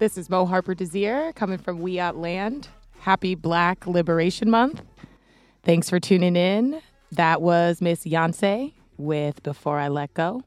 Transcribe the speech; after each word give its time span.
This 0.00 0.16
is 0.16 0.30
Mo 0.30 0.46
Harper 0.46 0.74
Desir 0.74 1.30
coming 1.34 1.58
from 1.58 1.80
Wiyot 1.80 2.16
Land. 2.16 2.68
Happy 3.00 3.34
Black 3.34 3.86
Liberation 3.86 4.48
Month. 4.48 4.80
Thanks 5.62 5.90
for 5.90 6.00
tuning 6.00 6.36
in. 6.36 6.80
That 7.12 7.42
was 7.42 7.82
Miss 7.82 8.06
Yancey 8.06 8.74
with 8.96 9.42
Before 9.42 9.78
I 9.78 9.88
Let 9.88 10.14
Go. 10.14 10.42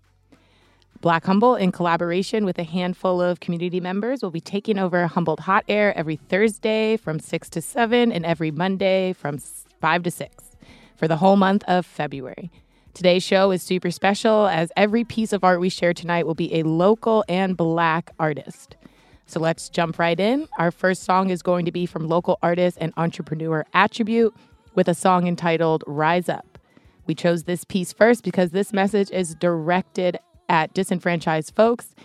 Black 1.02 1.24
Humboldt, 1.25 1.62
in 1.62 1.72
collaboration 1.72 2.46
with 2.46 2.58
a 2.58 2.64
handful 2.64 3.22
of 3.22 3.41
community 3.41 3.80
members, 3.80 4.24
will 4.24 4.31
be 4.31 4.41
taking 4.41 4.80
over 4.80 5.06
Humboldt 5.06 5.41
Hot 5.41 5.64
Air 5.68 5.96
every 5.96 6.16
Thursday 6.16 6.97
from 6.97 7.20
6 7.20 7.47
to 7.52 7.62
7 7.62 8.12
and 8.12 8.25
every 8.25 8.50
Monday 8.50 9.14
from 9.14 9.38
5 9.38 10.02
to 10.02 10.09
6 10.09 10.56
for 10.96 11.08
the 11.08 11.18
whole 11.18 11.35
month 11.35 11.64
of 11.67 11.85
February. 11.85 12.49
Today's 12.96 13.22
show 13.22 13.52
is 13.52 13.61
super 13.61 13.91
special 13.91 14.47
as 14.47 14.72
every 14.76 15.03
piece 15.03 15.32
of 15.32 15.44
art 15.44 15.59
we 15.59 15.70
share 15.70 15.94
tonight 15.94 16.26
will 16.26 16.34
be 16.34 16.56
a 16.56 16.64
local 16.64 17.23
and 17.29 17.56
black 17.56 18.09
artist. 18.20 18.78
So 19.25 19.40
let's 19.40 19.70
jump 19.70 19.99
right 19.99 20.20
in. 20.20 20.47
Our 20.58 20.72
first 20.72 21.03
song 21.03 21.29
is 21.29 21.41
going 21.41 21.66
to 21.66 21.72
be 21.72 21.85
from 21.85 22.08
local 22.08 22.37
artist 22.43 22.78
and 22.79 22.93
entrepreneur 22.97 23.66
Attribute 23.73 24.35
with 24.75 24.87
a 24.87 24.93
song 24.93 25.28
entitled 25.28 25.84
Rise 25.87 26.29
Up. 26.29 26.58
We 27.05 27.16
chose 27.16 27.43
this 27.43 27.64
piece 27.64 27.93
first 27.93 28.23
because 28.23 28.52
this 28.52 28.73
message 28.73 29.11
is 29.11 29.35
directed 29.35 30.17
at 30.49 30.73
disenfranchised 30.73 31.55
folks 31.55 31.96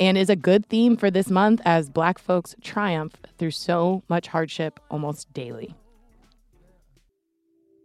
and 0.00 0.16
is 0.16 0.30
a 0.30 0.36
good 0.36 0.66
theme 0.66 0.96
for 0.96 1.10
this 1.10 1.28
month 1.28 1.60
as 1.64 1.90
Black 1.90 2.18
folks 2.18 2.54
triumph 2.62 3.16
through 3.38 3.50
so 3.50 4.02
much 4.08 4.28
hardship 4.28 4.78
almost 4.90 5.32
daily. 5.32 5.74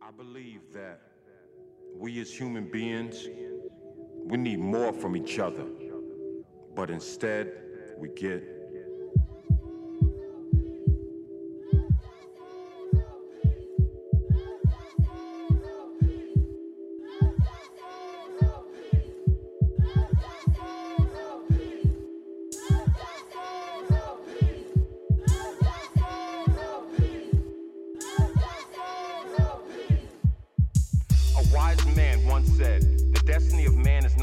I 0.02 0.12
believe 0.12 0.62
that 0.74 1.00
we 1.98 2.20
as 2.22 2.32
human 2.32 2.70
beings, 2.70 3.28
we 4.26 4.38
need 4.38 4.60
more 4.60 4.94
from 4.94 5.16
each 5.16 5.40
other. 5.40 5.66
But 6.76 6.90
instead, 6.90 7.52
we 7.98 8.10
get 8.10 8.44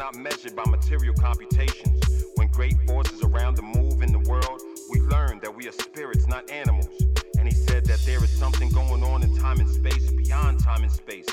not 0.01 0.15
measured 0.15 0.55
by 0.55 0.65
material 0.65 1.13
computations. 1.13 2.01
When 2.33 2.47
great 2.47 2.75
forces 2.87 3.21
around 3.21 3.53
to 3.57 3.61
move 3.61 4.01
in 4.01 4.11
the 4.11 4.27
world, 4.27 4.59
we 4.89 4.99
learn 5.01 5.39
that 5.43 5.55
we 5.55 5.67
are 5.67 5.71
spirits, 5.71 6.25
not 6.27 6.49
animals. 6.49 6.89
And 7.37 7.47
he 7.47 7.53
said 7.53 7.85
that 7.85 7.99
there 8.03 8.23
is 8.23 8.31
something 8.31 8.69
going 8.69 9.03
on 9.03 9.21
in 9.21 9.37
time 9.37 9.59
and 9.59 9.69
space 9.69 10.09
beyond 10.09 10.57
time 10.57 10.81
and 10.81 10.91
space, 10.91 11.27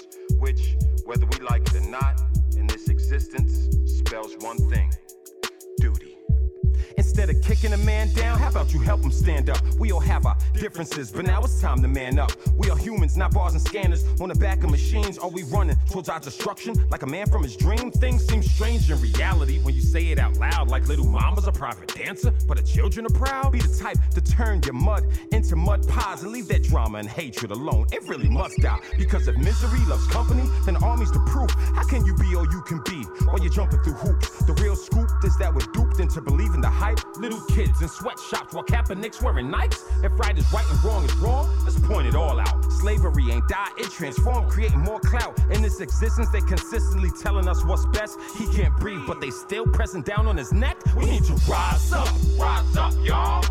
Kicking 7.69 7.83
a 7.83 7.87
man 7.87 8.11
down, 8.15 8.39
how 8.39 8.49
about 8.49 8.73
you 8.73 8.81
help 8.81 9.03
him 9.03 9.11
stand 9.11 9.51
up? 9.51 9.61
We 9.79 9.93
all 9.93 10.01
have 10.01 10.25
our 10.25 10.39
differences, 10.55 11.13
but 11.13 11.27
now 11.27 11.43
it's 11.43 11.61
time 11.61 11.83
to 11.83 11.89
man 11.89 12.19
up. 12.19 12.33
We 12.57 12.71
are 12.71 12.77
humans, 12.79 13.15
not 13.15 13.35
bars 13.35 13.53
and 13.53 13.61
scanners. 13.61 14.07
On 14.23 14.31
the 14.31 14.35
back 14.35 14.65
of 14.65 14.71
machines, 14.71 15.19
are 15.19 15.29
we 15.29 15.43
running 15.43 15.77
towards 15.91 16.09
our 16.09 16.19
destruction? 16.19 16.75
Like 16.89 17.03
a 17.03 17.07
man 17.07 17.27
from 17.27 17.43
his 17.43 17.57
dream? 17.57 17.91
Things 17.91 18.27
seem 18.27 18.43
strange 18.43 18.91
in 18.91 18.99
reality 19.03 19.59
when 19.59 19.75
you 19.75 19.83
say 19.83 20.07
it 20.07 20.19
out 20.19 20.39
loud. 20.39 20.71
Like 20.71 20.89
little 20.89 21.05
mama's 21.05 21.47
a 21.47 21.53
private 21.53 21.95
dancer, 21.95 22.33
but 22.47 22.57
the 22.57 22.63
children 22.63 23.05
are 23.05 23.11
proud. 23.11 23.53
Be 23.53 23.59
the 23.59 23.77
type 23.77 23.99
to 24.15 24.23
turn 24.23 24.63
your 24.63 24.73
mud 24.73 25.05
into 25.33 25.55
mud 25.55 25.87
pies 25.87 26.23
and 26.23 26.33
leave 26.33 26.49
that 26.49 26.63
drama 26.63 26.99
and 26.99 27.09
hatred 27.09 27.51
alone. 27.51 27.87
It 27.93 28.03
really 28.09 28.31
must 28.31 28.57
die. 28.63 28.81
Because 28.97 29.29
if 29.29 29.37
misery 29.37 29.85
loves 29.87 30.07
company, 30.07 30.49
then 30.65 30.77
army's 30.77 31.13
the 31.13 31.21
proof. 31.21 31.51
How 31.75 31.85
can 31.85 32.07
you 32.07 32.15
be 32.15 32.35
all 32.35 32.51
you 32.51 32.63
can 32.63 32.81
be 32.87 33.03
while 33.27 33.39
you're 33.41 33.53
jumping 33.53 33.81
through 33.81 33.95
hoops? 34.05 34.31
The 34.47 34.55
real 34.55 34.75
scoop 34.75 35.11
is 35.23 35.37
that 35.37 35.53
we're 35.53 35.71
duped 35.75 36.01
into 36.01 36.23
believing 36.23 36.63
the 36.63 36.71
hype. 36.71 37.01
Little 37.19 37.43
kids 37.43 37.58
in 37.59 37.89
sweatshops 37.89 38.55
while 38.55 38.63
Kaepernick's 38.63 39.21
wearing 39.21 39.49
Nikes. 39.49 39.83
If 40.05 40.17
right 40.19 40.37
is 40.39 40.51
right 40.53 40.65
and 40.71 40.85
wrong 40.85 41.05
is 41.05 41.15
wrong, 41.17 41.49
let's 41.65 41.79
point 41.81 42.07
it 42.07 42.15
all 42.15 42.39
out. 42.39 42.73
Slavery 42.73 43.33
ain't 43.33 43.49
died, 43.49 43.73
it 43.77 43.91
transformed, 43.91 44.49
creating 44.49 44.79
more 44.79 45.01
clout. 45.01 45.37
In 45.51 45.61
this 45.61 45.81
existence, 45.81 46.29
they 46.31 46.41
consistently 46.41 47.11
telling 47.21 47.49
us 47.49 47.65
what's 47.65 47.85
best. 47.87 48.17
He 48.37 48.47
can't 48.57 48.77
breathe, 48.77 49.03
but 49.09 49.21
they 49.21 49.31
still 49.31 49.67
pressing 49.67 50.03
down 50.03 50.29
on 50.29 50.37
his 50.37 50.53
neck. 50.53 50.77
We 50.97 51.07
need 51.07 51.25
to 51.25 51.33
rise 51.49 51.93
up, 51.93 52.09
rise 52.39 52.77
up, 52.77 52.95
y'all. 53.03 53.45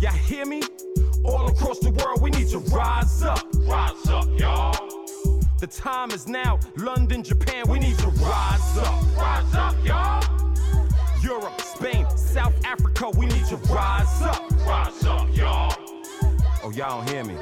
Y'all 0.00 0.12
hear 0.12 0.44
me? 0.44 0.62
All 1.24 1.48
across 1.48 1.78
the 1.78 1.90
world, 1.90 2.20
we 2.20 2.30
need 2.30 2.48
to 2.48 2.58
rise 2.58 3.22
up, 3.22 3.46
rise 3.66 4.06
up, 4.08 4.26
y'all. 4.38 4.76
The 5.58 5.66
time 5.66 6.10
is 6.10 6.28
now. 6.28 6.58
London, 6.76 7.22
Japan, 7.22 7.64
we 7.68 7.78
need 7.78 7.98
to 7.98 8.08
rise 8.08 8.76
up, 8.78 9.16
rise 9.16 9.54
up, 9.54 9.74
y'all. 9.84 10.22
Europe, 11.22 11.60
Spain, 11.60 12.06
South 12.32 12.54
Africa, 12.64 13.10
we 13.18 13.26
need 13.26 13.44
to 13.46 13.56
rise 13.56 14.22
up, 14.22 14.48
rise 14.64 15.04
up, 15.04 15.36
y'all. 15.36 15.74
Oh, 16.62 16.70
y'all 16.70 17.04
don't 17.04 17.08
hear 17.08 17.24
me. 17.24 17.34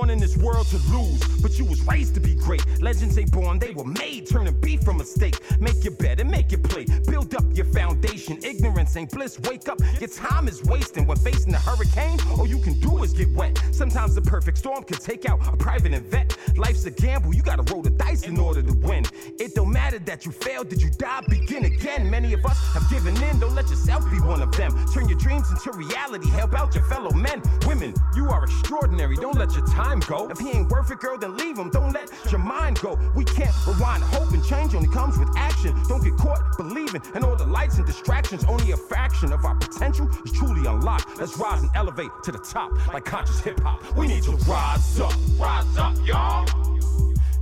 Born 0.00 0.08
in 0.08 0.18
this 0.18 0.38
world 0.38 0.66
to 0.68 0.78
lose, 0.90 1.22
but 1.42 1.58
you 1.58 1.66
was 1.66 1.82
raised 1.82 2.14
to 2.14 2.20
be 2.20 2.34
great. 2.34 2.64
Legends 2.80 3.18
ain't 3.18 3.30
born, 3.30 3.58
they 3.58 3.72
were 3.72 3.84
made. 3.84 4.26
Turning 4.26 4.58
beef 4.62 4.82
from 4.82 4.98
a 4.98 5.04
steak. 5.04 5.38
Make 5.60 5.84
your 5.84 5.92
bed 5.92 6.20
and 6.20 6.30
make 6.30 6.50
your 6.50 6.62
play. 6.62 6.86
Build 7.06 7.34
up 7.34 7.44
your 7.52 7.66
foundation. 7.66 8.38
Ignorance 8.42 8.96
ain't 8.96 9.10
bliss. 9.10 9.38
Wake 9.40 9.68
up, 9.68 9.78
your 10.00 10.08
time 10.08 10.48
is 10.48 10.64
wasting 10.64 11.06
when 11.06 11.18
facing 11.18 11.52
a 11.52 11.58
hurricane. 11.58 12.18
All 12.30 12.46
you 12.46 12.56
can 12.60 12.80
do 12.80 13.02
is 13.02 13.12
get 13.12 13.30
wet. 13.34 13.62
Sometimes 13.72 14.14
the 14.14 14.22
perfect 14.22 14.56
storm 14.56 14.84
can 14.84 14.96
take 14.96 15.28
out 15.28 15.38
a 15.46 15.54
private 15.54 15.92
vet. 16.04 16.34
Life's 16.56 16.86
a 16.86 16.90
gamble, 16.90 17.34
you 17.34 17.42
gotta 17.42 17.62
roll 17.70 17.82
the 17.82 17.90
dice 17.90 18.22
in 18.22 18.38
order 18.38 18.62
to 18.62 18.72
win. 18.72 19.04
It 19.38 19.54
don't 19.54 19.70
matter 19.70 19.98
that 19.98 20.24
you 20.24 20.32
failed, 20.32 20.70
did 20.70 20.80
you 20.80 20.88
die? 20.88 21.22
Begin 21.28 21.66
again. 21.66 22.08
Many 22.08 22.32
of 22.32 22.46
us 22.46 22.58
have 22.72 22.88
given 22.88 23.14
in, 23.24 23.38
don't 23.38 23.54
let 23.54 23.68
yourself 23.68 24.10
be 24.10 24.18
one 24.20 24.40
of 24.40 24.50
them. 24.52 24.72
Turn 24.94 25.10
your 25.10 25.18
dreams 25.18 25.50
into 25.50 25.72
reality, 25.76 26.30
help 26.30 26.54
out 26.54 26.74
your 26.74 26.84
fellow 26.84 27.10
men. 27.10 27.42
Women, 27.66 27.92
you 28.16 28.30
are 28.30 28.44
extraordinary, 28.44 29.16
don't 29.16 29.36
let 29.36 29.52
your 29.52 29.66
time 29.66 29.89
go. 29.98 30.28
If 30.30 30.38
he 30.38 30.50
ain't 30.50 30.70
worth 30.70 30.90
it, 30.90 31.00
girl, 31.00 31.18
then 31.18 31.36
leave 31.36 31.58
him, 31.58 31.70
don't 31.70 31.92
let 31.92 32.10
your 32.30 32.40
mind 32.40 32.78
go. 32.80 32.98
We 33.14 33.24
can't 33.24 33.54
rewind, 33.66 34.02
hope 34.04 34.30
and 34.30 34.44
change 34.44 34.74
only 34.74 34.88
comes 34.88 35.18
with 35.18 35.28
action. 35.36 35.74
Don't 35.88 36.04
get 36.04 36.16
caught 36.16 36.56
believing, 36.56 37.02
and 37.14 37.24
all 37.24 37.36
the 37.36 37.46
lights 37.46 37.78
and 37.78 37.86
distractions, 37.86 38.44
only 38.44 38.70
a 38.72 38.76
fraction 38.76 39.32
of 39.32 39.44
our 39.44 39.56
potential 39.56 40.08
is 40.24 40.32
truly 40.32 40.68
unlocked. 40.68 41.18
Let's 41.18 41.36
rise 41.36 41.62
and 41.62 41.70
elevate 41.74 42.10
to 42.24 42.32
the 42.32 42.38
top 42.38 42.70
like 42.92 43.04
conscious 43.04 43.40
hip 43.40 43.58
hop. 43.60 43.96
We 43.96 44.06
need 44.06 44.22
to 44.24 44.32
rise 44.48 45.00
up, 45.00 45.12
rise 45.38 45.76
up, 45.76 45.96
y'all. 46.06 46.46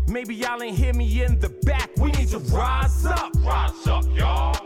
Maybe 0.09 0.35
y'all 0.35 0.63
ain't 0.63 0.77
hear 0.77 0.95
me 0.95 1.23
in 1.23 1.39
the 1.39 1.51
back. 1.65 1.91
We 1.99 2.11
need 2.13 2.29
to 2.29 2.39
rise 2.39 3.05
up, 3.05 3.31
rise 3.45 3.87
up, 3.87 4.05
y'all. 4.15 4.57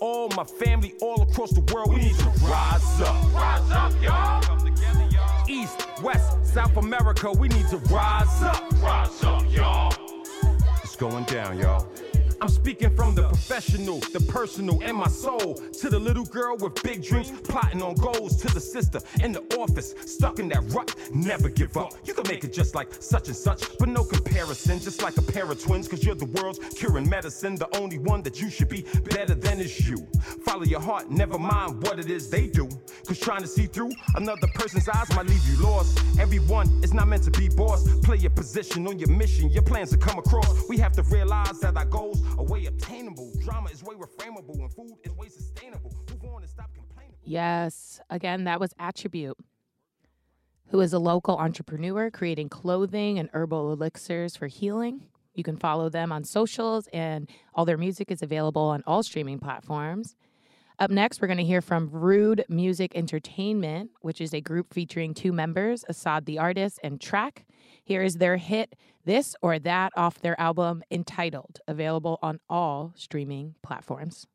All 0.00 0.28
my 0.30 0.44
family 0.44 0.94
all 1.02 1.20
across 1.22 1.50
the 1.50 1.60
world, 1.72 1.90
we 1.90 1.96
need 1.96 2.16
to 2.16 2.30
rise 2.46 3.00
up, 3.02 3.34
rise 3.34 3.70
up, 3.72 3.92
y'all. 4.02 4.58
East, 5.48 5.86
West, 6.02 6.44
South 6.44 6.76
America, 6.76 7.32
we 7.32 7.48
need 7.48 7.66
to 7.68 7.78
rise 7.78 8.42
up, 8.42 8.70
rise 8.82 9.24
up, 9.24 9.42
y'all. 9.50 9.94
It's 10.84 10.96
going 10.96 11.24
down, 11.24 11.58
y'all. 11.58 11.88
I'm 12.40 12.48
speaking 12.48 12.94
from 12.94 13.16
the 13.16 13.24
professional, 13.24 13.98
the 13.98 14.20
personal, 14.20 14.80
and 14.82 14.96
my 14.96 15.08
soul. 15.08 15.54
To 15.54 15.88
the 15.88 15.98
little 15.98 16.24
girl 16.24 16.56
with 16.56 16.80
big 16.84 17.02
dreams, 17.02 17.32
plotting 17.42 17.82
on 17.82 17.94
goals. 17.94 18.36
To 18.42 18.54
the 18.54 18.60
sister 18.60 19.00
in 19.22 19.32
the 19.32 19.42
office, 19.58 19.94
stuck 20.06 20.38
in 20.38 20.48
that 20.50 20.62
rut. 20.72 20.94
Never 21.12 21.48
give 21.48 21.76
up. 21.76 21.94
You 22.04 22.14
can 22.14 22.28
make 22.28 22.44
it 22.44 22.52
just 22.52 22.76
like 22.76 22.88
such 23.00 23.26
and 23.26 23.36
such, 23.36 23.76
but 23.78 23.88
no 23.88 24.04
comparison. 24.04 24.78
Just 24.78 25.02
like 25.02 25.16
a 25.16 25.22
pair 25.22 25.50
of 25.50 25.60
twins, 25.60 25.88
cause 25.88 26.04
you're 26.04 26.14
the 26.14 26.26
world's 26.26 26.60
curing 26.74 27.08
medicine. 27.08 27.56
The 27.56 27.74
only 27.76 27.98
one 27.98 28.22
that 28.22 28.40
you 28.40 28.50
should 28.50 28.68
be 28.68 28.82
better 29.04 29.34
than 29.34 29.58
is 29.58 29.88
you. 29.88 30.06
Follow 30.44 30.64
your 30.64 30.80
heart, 30.80 31.10
never 31.10 31.38
mind 31.38 31.82
what 31.82 31.98
it 31.98 32.08
is 32.08 32.30
they 32.30 32.46
do. 32.46 32.68
Cause 33.06 33.18
trying 33.18 33.42
to 33.42 33.48
see 33.48 33.66
through 33.66 33.90
another 34.14 34.46
person's 34.54 34.88
eyes 34.88 35.12
might 35.16 35.26
leave 35.26 35.44
you 35.48 35.56
lost. 35.64 35.98
Everyone 36.20 36.68
is 36.84 36.94
not 36.94 37.08
meant 37.08 37.24
to 37.24 37.32
be 37.32 37.48
boss. 37.48 37.88
Play 38.00 38.18
your 38.18 38.30
position 38.30 38.86
on 38.86 38.98
your 38.98 39.10
mission, 39.10 39.50
your 39.50 39.62
plans 39.62 39.90
to 39.90 39.96
come 39.96 40.18
across. 40.18 40.68
We 40.68 40.78
have 40.78 40.92
to 40.92 41.02
realize 41.02 41.58
that 41.60 41.76
our 41.76 41.84
goals 41.84 42.22
a 42.36 42.42
way 42.42 42.66
obtainable. 42.66 43.32
Drama 43.42 43.70
is 43.70 43.82
way 43.82 43.94
reframable, 43.94 44.58
and 44.60 44.72
food 44.72 44.92
is 45.04 45.12
way 45.12 45.28
sustainable. 45.28 45.92
Move 46.10 46.32
on 46.32 46.42
and 46.42 46.50
stop 46.50 46.70
complaining. 46.74 47.14
Yes, 47.24 48.00
again, 48.10 48.44
that 48.44 48.60
was 48.60 48.74
Attribute, 48.78 49.38
who 50.70 50.80
is 50.80 50.92
a 50.92 50.98
local 50.98 51.36
entrepreneur 51.38 52.10
creating 52.10 52.48
clothing 52.48 53.18
and 53.18 53.28
herbal 53.32 53.72
elixirs 53.72 54.36
for 54.36 54.46
healing. 54.46 55.06
You 55.34 55.44
can 55.44 55.56
follow 55.56 55.88
them 55.88 56.10
on 56.10 56.24
socials, 56.24 56.88
and 56.92 57.30
all 57.54 57.64
their 57.64 57.78
music 57.78 58.10
is 58.10 58.22
available 58.22 58.62
on 58.62 58.82
all 58.86 59.02
streaming 59.02 59.38
platforms. 59.38 60.16
Up 60.80 60.90
next, 60.92 61.20
we're 61.20 61.26
going 61.28 61.38
to 61.38 61.44
hear 61.44 61.60
from 61.60 61.90
Rude 61.90 62.44
Music 62.48 62.92
Entertainment, 62.94 63.90
which 64.00 64.20
is 64.20 64.32
a 64.32 64.40
group 64.40 64.72
featuring 64.72 65.12
two 65.12 65.32
members, 65.32 65.84
Assad 65.88 66.24
the 66.24 66.38
artist 66.38 66.78
and 66.84 67.00
Track. 67.00 67.46
Here 67.82 68.02
is 68.02 68.18
their 68.18 68.36
hit, 68.36 68.76
This 69.08 69.34
or 69.40 69.58
That, 69.58 69.94
off 69.96 70.20
their 70.20 70.38
album 70.38 70.82
entitled, 70.90 71.60
available 71.66 72.18
on 72.20 72.40
all 72.50 72.92
streaming 72.94 73.54
platforms. 73.62 74.26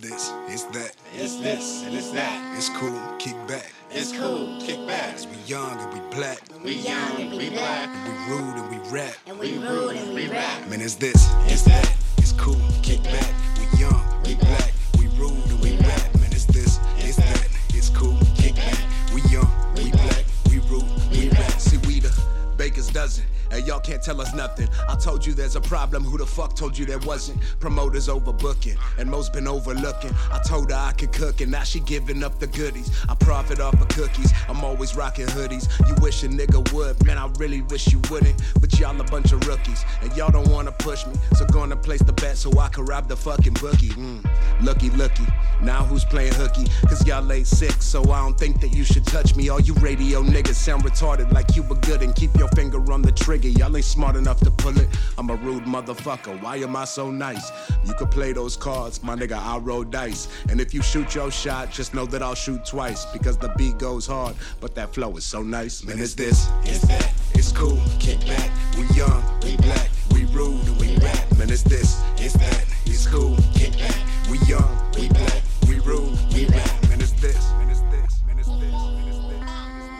This, 0.00 0.32
it's 0.48 0.64
that, 0.64 0.92
It's 1.14 1.36
this 1.36 1.82
and 1.84 1.94
it's 1.94 2.10
that. 2.10 2.56
it's 2.56 2.68
cool, 2.70 2.98
kick 3.18 3.34
back. 3.46 3.70
It's 3.92 4.12
cool. 4.12 4.60
Kick 4.60 4.86
back. 4.86 5.18
We 5.18 5.36
young 5.46 5.76
and 5.80 5.92
we 5.92 6.00
black, 6.16 6.38
We 6.64 6.74
young 6.74 7.20
and 7.20 7.32
we 7.32 7.50
black. 7.50 7.88
we 8.06 8.32
rude 8.32 8.56
and 8.56 8.70
we 8.70 8.90
rap. 8.90 9.14
And 9.26 9.38
we 9.38 9.58
rude 9.58 9.96
and 9.96 10.14
we 10.14 10.28
rap. 10.28 10.68
Man, 10.68 10.80
it's 10.80 10.94
this, 10.94 11.28
It's 11.46 11.62
that. 11.64 11.92
it's 12.18 12.32
cool, 12.32 12.56
kick 12.82 13.02
back. 13.02 13.34
We 13.58 13.80
young, 13.80 14.00
we 14.24 14.36
black, 14.36 14.72
we 14.98 15.08
rude 15.18 15.32
and 15.50 15.60
we 15.60 15.76
rap. 15.78 16.14
Man, 16.14 16.30
it's 16.32 16.44
this, 16.46 16.78
it's 16.98 17.16
that, 17.16 17.48
it's 17.70 17.90
cool, 17.90 18.16
kick 18.36 18.54
back. 18.54 18.78
We 19.12 19.22
young, 19.22 19.50
we 19.74 19.90
black, 19.90 20.24
we 20.50 20.58
rude, 20.70 20.84
we 21.10 21.28
rap. 21.30 21.50
See, 21.60 21.78
we 21.78 21.98
the 22.00 22.16
baker's 22.56 22.88
dozen. 22.88 23.24
And 23.50 23.66
y'all 23.66 23.80
can't 23.80 24.02
tell 24.02 24.20
us 24.20 24.32
nothing. 24.34 24.68
I 24.88 24.94
told 24.94 25.26
you 25.26 25.34
there's 25.34 25.56
a 25.56 25.60
problem. 25.60 26.04
Who 26.04 26.18
the 26.18 26.26
fuck 26.26 26.54
told 26.54 26.78
you 26.78 26.86
there 26.86 26.98
wasn't? 27.00 27.40
Promoters 27.58 28.08
overbooking, 28.08 28.78
and 28.98 29.10
most 29.10 29.32
been 29.32 29.48
overlooking. 29.48 30.14
I 30.32 30.38
told 30.38 30.70
her 30.70 30.76
I 30.76 30.92
could 30.92 31.12
cook, 31.12 31.40
and 31.40 31.50
now 31.50 31.64
she 31.64 31.80
giving 31.80 32.22
up 32.22 32.38
the 32.38 32.46
goodies. 32.46 32.90
I 33.08 33.14
profit 33.14 33.60
off 33.60 33.80
of 33.80 33.88
cookies. 33.88 34.32
I'm 34.48 34.64
always 34.64 34.94
rocking 34.94 35.26
hoodies. 35.26 35.68
You 35.88 35.94
wish 36.00 36.22
a 36.22 36.28
nigga 36.28 36.72
would, 36.72 37.04
man. 37.04 37.18
I 37.18 37.26
really 37.38 37.62
wish 37.62 37.92
you 37.92 38.00
wouldn't. 38.10 38.40
But 38.60 38.78
y'all 38.78 38.98
a 39.00 39.04
bunch 39.04 39.32
of 39.32 39.46
rookies, 39.46 39.84
and 40.02 40.14
y'all 40.16 40.30
don't 40.30 40.48
wanna 40.48 40.72
push 40.72 41.06
me. 41.06 41.14
So 41.36 41.44
gonna 41.46 41.76
place 41.76 42.02
the 42.02 42.12
bet 42.12 42.36
so 42.36 42.56
I 42.58 42.68
can 42.68 42.84
rob 42.84 43.08
the 43.08 43.16
fucking 43.16 43.54
bookie. 43.54 43.90
Mm. 43.90 44.28
Looky, 44.62 44.90
looky. 44.90 45.26
Now 45.62 45.84
who's 45.84 46.04
playing 46.04 46.34
hooky? 46.34 46.66
Cause 46.88 47.06
y'all 47.06 47.30
ain't 47.32 47.46
sick, 47.46 47.82
so 47.82 48.02
I 48.10 48.20
don't 48.20 48.38
think 48.38 48.60
that 48.60 48.68
you 48.68 48.84
should 48.84 49.06
touch 49.06 49.34
me. 49.34 49.48
All 49.48 49.60
you 49.60 49.74
radio 49.74 50.22
niggas 50.22 50.54
sound 50.54 50.84
retarded 50.84 51.32
like 51.32 51.48
Cuba 51.48 51.74
Good 51.74 52.02
and 52.02 52.14
keep 52.14 52.36
your 52.36 52.48
finger 52.48 52.78
on 52.92 53.02
the 53.02 53.12
trigger. 53.12 53.39
Y'all 53.48 53.74
ain't 53.74 53.84
smart 53.84 54.16
enough 54.16 54.40
to 54.40 54.50
pull 54.50 54.76
it. 54.78 54.88
I'm 55.16 55.30
a 55.30 55.36
rude 55.36 55.64
motherfucker. 55.64 56.40
Why 56.42 56.56
am 56.56 56.76
I 56.76 56.84
so 56.84 57.10
nice? 57.10 57.50
You 57.84 57.94
could 57.94 58.10
play 58.10 58.32
those 58.32 58.56
cards, 58.56 59.02
my 59.02 59.16
nigga. 59.16 59.38
I 59.38 59.58
roll 59.58 59.84
dice. 59.84 60.28
And 60.50 60.60
if 60.60 60.74
you 60.74 60.82
shoot 60.82 61.14
your 61.14 61.30
shot, 61.30 61.70
just 61.70 61.94
know 61.94 62.06
that 62.06 62.22
I'll 62.22 62.34
shoot 62.34 62.64
twice 62.64 63.06
because 63.06 63.38
the 63.38 63.48
beat 63.56 63.78
goes 63.78 64.06
hard, 64.06 64.36
but 64.60 64.74
that 64.74 64.92
flow 64.94 65.16
is 65.16 65.24
so 65.24 65.42
nice. 65.42 65.82
Man, 65.84 65.98
it's 65.98 66.14
this, 66.14 66.48
it's 66.62 66.80
that, 66.88 67.12
it's 67.34 67.52
cool. 67.52 67.80
Kick 67.98 68.20
back, 68.26 68.50
we 68.76 68.86
young, 68.96 69.22
we 69.42 69.56
black, 69.56 69.88
we 70.12 70.24
rude 70.26 70.68
we 70.80 70.96
rap. 70.98 71.38
Man, 71.38 71.50
it's 71.50 71.62
this, 71.62 72.02
it's 72.16 72.34
that, 72.34 72.66
it's 72.86 73.06
cool. 73.06 73.36
Kick 73.54 73.72
back, 73.78 73.96
we 74.30 74.38
young, 74.40 74.78
we 74.96 75.08
black, 75.08 75.42
we 75.68 75.78
rude, 75.80 76.18
we 76.34 76.46
rap. 76.46 76.88
Man, 76.88 77.00
it's 77.00 77.12
this, 77.12 77.50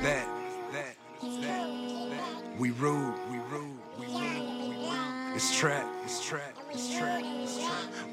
that. 0.02 0.26
We 2.58 2.72
rude, 2.72 3.14
rude. 5.40 5.72
It's 5.72 5.99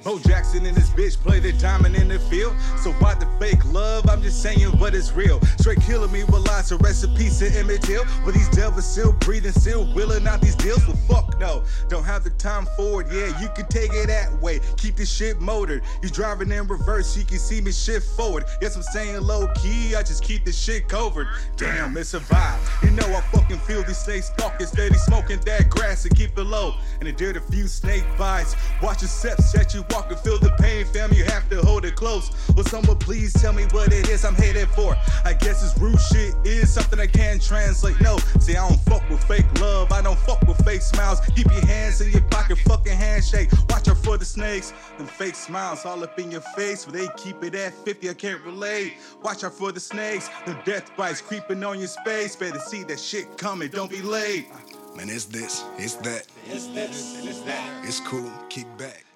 Bo 0.08 0.18
Jackson 0.20 0.66
and 0.66 0.74
this 0.74 0.90
bitch 0.92 1.18
play 1.22 1.42
the 1.42 1.52
diamond 1.52 1.94
in 1.94 2.08
the 2.08 2.18
field. 2.18 2.56
So 2.78 2.94
why 2.94 3.16
the 3.16 3.28
fake 3.42 3.60
love? 3.74 4.10
I'm 4.10 4.22
just 4.22 4.42
saying, 4.42 4.72
but 4.80 4.96
it's 4.96 5.12
real. 5.12 5.42
Straight 5.60 5.82
killing 5.82 6.14
me 6.14 6.24
with 6.24 6.48
lots 6.48 6.72
of 6.72 6.80
recipes 6.80 7.40
to 7.40 7.52
Emmett 7.52 7.82
Till. 7.82 8.06
But 8.24 8.34
these 8.34 8.48
devils 8.52 8.90
still 8.90 9.12
breathing, 9.12 9.52
still 9.52 9.84
willing 9.94 10.26
out 10.26 10.40
these 10.40 10.56
deals. 10.56 10.88
Well, 10.88 10.96
fuck 11.10 11.38
no. 11.42 11.62
Don't 11.90 12.06
have 12.06 12.24
the 12.24 12.30
time 12.30 12.68
for 12.78 13.02
it. 13.02 13.08
Yeah, 13.12 13.38
you 13.42 13.50
can 13.54 13.68
take 13.68 13.92
it 13.92 14.08
that 14.08 14.32
way. 14.42 14.62
Keep 14.78 14.96
this 14.96 15.12
shit 15.12 15.42
motored. 15.42 15.84
You 16.02 16.08
driving 16.08 16.54
in 16.54 16.68
reverse, 16.68 17.18
you 17.18 17.26
can 17.26 17.38
see 17.38 17.60
me 17.60 17.74
shift 17.74 18.08
forward. 18.16 18.46
Yes, 18.62 18.78
I'm 18.78 18.84
saying 18.84 19.20
low 19.20 19.52
key. 19.56 19.94
I 19.94 20.04
just 20.04 20.24
keep 20.24 20.46
this 20.46 20.58
shit 20.58 20.88
covered. 20.88 21.28
Damn, 21.58 21.98
it's 21.98 22.14
a 22.14 22.22
vibe. 22.22 22.60
You 22.82 22.92
know 22.92 23.14
I 23.14 23.20
fucking 23.34 23.60
feel 23.60 23.84
these 23.84 23.98
snakes 23.98 24.28
stalking, 24.28 24.68
steady 24.68 24.96
smoking 24.96 25.42
that 25.42 25.70
grass 25.70 26.06
and 26.06 26.16
keep 26.16 26.38
it 26.38 26.44
low. 26.46 26.76
And 27.02 27.10
it 27.10 27.18
did 27.18 27.36
a 27.36 27.42
few 27.42 27.68
snake 27.68 28.06
bites. 28.18 28.56
Watch 28.82 29.02
your 29.02 29.10
steps 29.10 29.54
as 29.54 29.76
you 29.76 29.84
walk 29.90 29.97
and 30.10 30.20
feel 30.20 30.38
the 30.38 30.51
pain, 30.60 30.86
fam. 30.86 31.12
You 31.13 31.24
have 31.25 31.50
to 31.50 31.62
hold 31.62 31.84
it 31.86 31.96
close. 31.96 32.32
Will 32.56 32.63
someone 32.63 32.98
please 32.98 33.34
tell 33.34 33.54
me 33.54 33.66
what 33.72 33.92
it 33.92 34.08
is 34.10 34.24
I'm 34.24 34.36
headed 34.36 34.68
for? 34.70 34.96
I 35.25 35.34
guess 35.34 35.62
this 35.62 35.77
rude 35.82 36.00
shit 36.00 36.36
is 36.46 36.72
something 36.72 37.00
I 37.00 37.08
can't 37.08 37.42
translate. 37.42 38.00
No, 38.01 38.18
see, 38.39 38.56
I 38.56 38.68
don't 38.68 38.80
fuck 38.82 39.08
with 39.10 39.24
fake 39.24 39.46
love. 39.60 39.92
I 39.92 40.01
don't 40.01 40.20
fuck 40.20 40.42
with 40.48 40.63
fake 40.66 40.82
smiles. 40.82 41.20
Keep 41.36 41.51
your 41.51 41.66
hands 41.66 42.01
in 42.01 42.12
your 42.12 42.22
pocket, 42.30 42.58
fucking 42.60 42.94
handshake. 42.96 43.50
Watch 43.70 43.88
out 43.88 43.98
for 43.98 44.18
the 44.18 44.25
snakes. 44.25 44.74
Them 44.98 45.08
fake 45.08 45.36
smiles 45.36 45.86
all 45.86 46.04
up 46.04 46.18
in 46.20 46.32
your 46.32 46.42
face, 46.56 46.86
but 46.86 46.94
they 46.94 47.08
keep 47.18 47.44
it 47.44 47.56
at 47.56 47.74
50. 47.74 48.10
I 48.10 48.13
can't 48.13 48.42
relate. 48.44 48.94
Watch 49.24 49.44
out 49.44 49.54
for 49.54 49.72
the 49.72 49.80
snakes. 49.80 50.30
Them 50.46 50.58
death 50.66 50.96
bites 50.96 51.22
creeping 51.22 51.63
on 51.63 51.80
your 51.80 51.88
space. 51.88 52.36
Better 52.36 52.60
see 52.60 52.84
that 52.84 53.00
shit 53.00 53.38
coming. 53.38 53.70
Don't 53.70 53.89
be 53.92 54.01
late. 54.01 54.48
Man, 54.96 55.10
it's 55.10 55.25
this, 55.25 55.63
it's 55.77 55.94
that, 55.98 56.25
It's 56.48 56.68
this 56.68 57.20
and 57.20 57.30
it's 57.30 57.42
that. 57.42 57.86
it's 57.86 58.00
cool, 58.00 58.32
kick 58.50 58.66
back. 58.80 59.07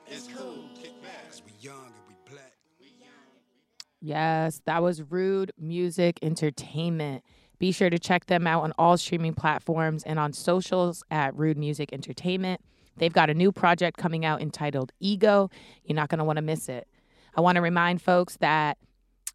Yes, 4.02 4.62
that 4.66 4.82
was 4.82 5.04
Rude 5.04 5.52
Music 5.60 6.18
Entertainment. 6.24 7.24
Be 7.60 7.72
sure 7.72 7.92
to 7.92 8.00
check 8.00 8.26
them 8.26 8.48
out 8.48 8.64
on 8.64 8.74
all 8.80 8.98
streaming 8.98 9.36
platforms 9.36 10.02
and 10.04 10.18
on 10.18 10.34
socials 10.34 11.04
at 11.12 11.36
Rude 11.38 11.58
Music 11.58 11.94
Entertainment. 11.94 12.62
They've 12.98 13.14
got 13.14 13.30
a 13.30 13.36
new 13.36 13.52
project 13.52 13.98
coming 13.98 14.26
out 14.26 14.42
entitled 14.42 14.92
Ego. 15.00 15.52
You're 15.84 15.96
not 15.96 16.10
going 16.10 16.20
to 16.20 16.26
want 16.26 16.38
to 16.38 16.42
miss 16.42 16.68
it. 16.68 16.88
I 17.36 17.42
want 17.42 17.58
to 17.58 17.62
remind 17.62 18.02
folks 18.02 18.38
that 18.38 18.80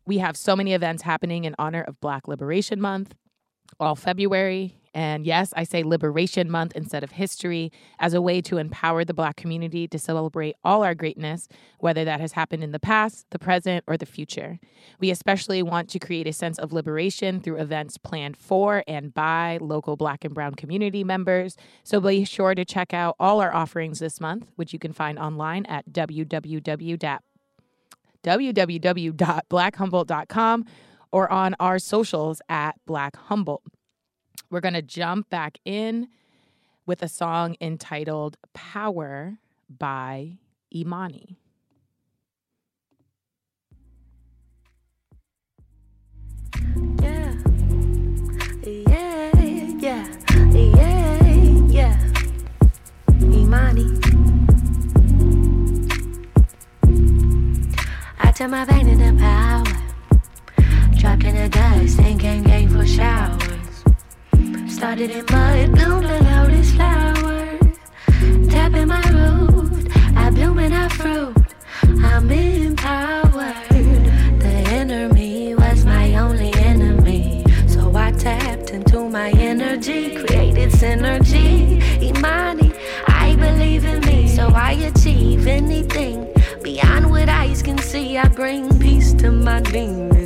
we 0.04 0.18
have 0.18 0.36
so 0.36 0.56
many 0.56 0.74
events 0.74 1.02
happening 1.02 1.44
in 1.44 1.54
honor 1.58 1.82
of 1.82 2.00
Black 2.00 2.26
Liberation 2.26 2.80
Month 2.80 3.14
all 3.78 3.94
February. 3.94 4.78
And 4.96 5.24
yes, 5.26 5.52
I 5.54 5.64
say 5.64 5.82
Liberation 5.82 6.50
Month 6.50 6.72
instead 6.74 7.04
of 7.04 7.10
history 7.10 7.70
as 7.98 8.14
a 8.14 8.22
way 8.22 8.40
to 8.40 8.56
empower 8.56 9.04
the 9.04 9.12
Black 9.12 9.36
community 9.36 9.86
to 9.86 9.98
celebrate 9.98 10.56
all 10.64 10.82
our 10.82 10.94
greatness, 10.94 11.48
whether 11.80 12.02
that 12.06 12.18
has 12.18 12.32
happened 12.32 12.64
in 12.64 12.72
the 12.72 12.80
past, 12.80 13.26
the 13.28 13.38
present, 13.38 13.84
or 13.86 13.98
the 13.98 14.06
future. 14.06 14.58
We 14.98 15.10
especially 15.10 15.62
want 15.62 15.90
to 15.90 15.98
create 15.98 16.26
a 16.26 16.32
sense 16.32 16.58
of 16.58 16.72
liberation 16.72 17.42
through 17.42 17.58
events 17.58 17.98
planned 17.98 18.38
for 18.38 18.82
and 18.88 19.12
by 19.12 19.58
local 19.60 19.98
Black 19.98 20.24
and 20.24 20.32
Brown 20.32 20.54
community 20.54 21.04
members. 21.04 21.58
So 21.84 22.00
be 22.00 22.24
sure 22.24 22.54
to 22.54 22.64
check 22.64 22.94
out 22.94 23.16
all 23.20 23.42
our 23.42 23.54
offerings 23.54 23.98
this 23.98 24.18
month, 24.18 24.50
which 24.56 24.72
you 24.72 24.78
can 24.78 24.94
find 24.94 25.18
online 25.18 25.66
at 25.66 25.92
www 25.92 27.18
www.blackhumboldt.com 28.24 30.64
or 31.12 31.30
on 31.30 31.54
our 31.60 31.78
socials 31.78 32.40
at 32.48 32.74
Black 32.86 33.14
Humboldt. 33.14 33.62
We're 34.50 34.60
going 34.60 34.74
to 34.74 34.82
jump 34.82 35.28
back 35.28 35.58
in 35.64 36.08
with 36.86 37.02
a 37.02 37.08
song 37.08 37.56
entitled 37.60 38.36
Power 38.54 39.38
by 39.68 40.38
Imani. 40.74 41.36
Yeah. 47.02 47.34
Yeah, 48.62 49.32
yeah, 49.78 50.16
yeah, 50.52 51.62
yeah. 51.66 52.12
Imani. 53.20 53.98
I 58.18 58.32
turn 58.32 58.50
my 58.50 58.64
vein 58.64 58.88
into 58.88 59.18
power. 59.20 59.64
Dropped 60.98 61.24
in 61.24 61.34
the 61.34 61.48
dust 61.50 61.96
thinking 61.96 62.44
game 62.44 62.70
for 62.70 62.86
showers. 62.86 63.45
Started 64.76 65.10
in 65.10 65.24
mud, 65.30 65.72
bloomed 65.72 66.04
the 66.04 66.22
lotus 66.22 66.70
flowers. 66.72 67.78
Tapping 68.50 68.88
my 68.88 69.00
root, 69.08 69.88
I 70.14 70.28
bloom 70.28 70.58
and 70.58 70.74
I 70.74 70.86
fruit. 70.90 71.34
I'm 72.04 72.30
empowered. 72.30 73.70
The 74.38 74.54
enemy 74.68 75.54
was 75.54 75.86
my 75.86 76.14
only 76.16 76.52
enemy. 76.56 77.42
So 77.66 77.96
I 77.96 78.12
tapped 78.12 78.68
into 78.68 79.08
my 79.08 79.30
energy, 79.30 80.14
created 80.14 80.72
synergy. 80.72 81.80
Imani, 82.02 82.70
I 83.08 83.34
believe 83.36 83.86
in 83.86 84.00
me, 84.00 84.28
so 84.28 84.48
I 84.48 84.72
achieve 84.72 85.46
anything. 85.46 86.30
Beyond 86.62 87.10
what 87.10 87.30
eyes 87.30 87.62
can 87.62 87.78
see, 87.78 88.18
I 88.18 88.28
bring 88.28 88.78
peace 88.78 89.14
to 89.14 89.30
my 89.30 89.62
demons. 89.62 90.25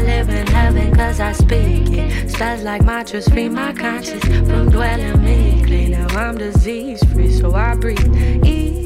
I 0.00 0.02
live 0.02 0.30
in 0.30 0.46
heaven 0.46 0.94
cause 0.94 1.20
I 1.20 1.32
speak 1.32 1.90
it. 1.90 2.30
Spells 2.30 2.62
like 2.62 2.82
mantras 2.82 3.28
free 3.28 3.50
my 3.50 3.74
conscience 3.74 4.24
from 4.24 4.70
dwelling 4.70 5.22
meekly. 5.22 5.88
Now 5.88 6.06
I'm 6.16 6.38
disease 6.38 7.04
free, 7.12 7.30
so 7.30 7.54
I 7.54 7.74
breathe 7.74 8.16
easily. 8.42 8.82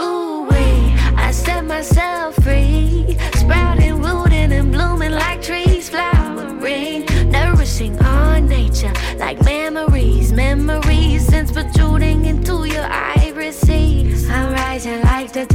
Ooh, 0.00 0.48
wee, 0.50 0.96
I 1.16 1.30
set 1.30 1.64
myself 1.64 2.34
free. 2.42 3.16
Sprouting, 3.34 4.02
rooting, 4.02 4.50
and 4.50 4.72
blooming 4.72 5.12
like 5.12 5.40
trees, 5.40 5.88
flowering, 5.88 7.06
nourishing 7.30 7.96
all 8.04 8.40
nature 8.40 8.92
like 9.16 9.40
memories. 9.44 10.32
Memories 10.32 11.24
since 11.24 11.52
protruding 11.52 12.24
into 12.24 12.64
your 12.64 12.88
irises. 12.90 14.28
I'm 14.28 14.52
rising 14.54 15.02
like 15.02 15.32
the 15.32 15.46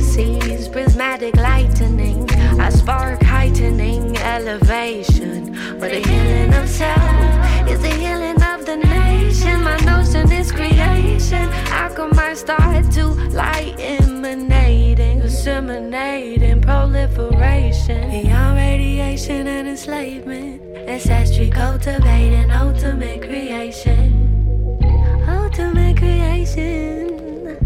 seas, 0.00 0.68
prismatic 0.68 0.91
lightning. 0.91 0.91
I 0.91 0.91
spark 2.82 3.22
heightening 3.22 4.16
elevation. 4.18 5.52
But 5.78 5.90
the 5.92 6.02
healing 6.08 6.52
of 6.52 6.68
self 6.68 7.70
is 7.70 7.80
the 7.80 7.94
healing 8.02 8.42
of 8.42 8.66
the 8.66 8.76
nation. 8.76 9.62
My 9.62 9.76
notion 9.92 10.32
is 10.32 10.50
creation. 10.50 11.48
I 11.70 12.34
start 12.34 12.90
to 12.92 13.06
light 13.30 13.76
emanating, 13.78 15.20
disseminating 15.20 16.60
proliferation 16.60 18.10
beyond 18.10 18.56
radiation 18.56 19.46
and 19.46 19.68
enslavement? 19.68 20.62
Ancestry 20.88 21.50
cultivating 21.50 22.50
ultimate 22.50 23.20
creation. 23.20 24.08
Ultimate 25.28 25.98
creation. 25.98 27.58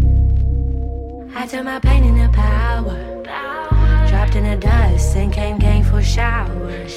I 1.33 1.47
turn 1.47 1.65
my 1.65 1.79
pain 1.79 2.03
into 2.03 2.29
power. 2.33 3.17
In 4.37 4.43
the 4.43 4.55
dust 4.55 5.15
and 5.15 5.33
came 5.33 5.57
game 5.57 5.83
for 5.83 5.99
showers. 5.99 6.93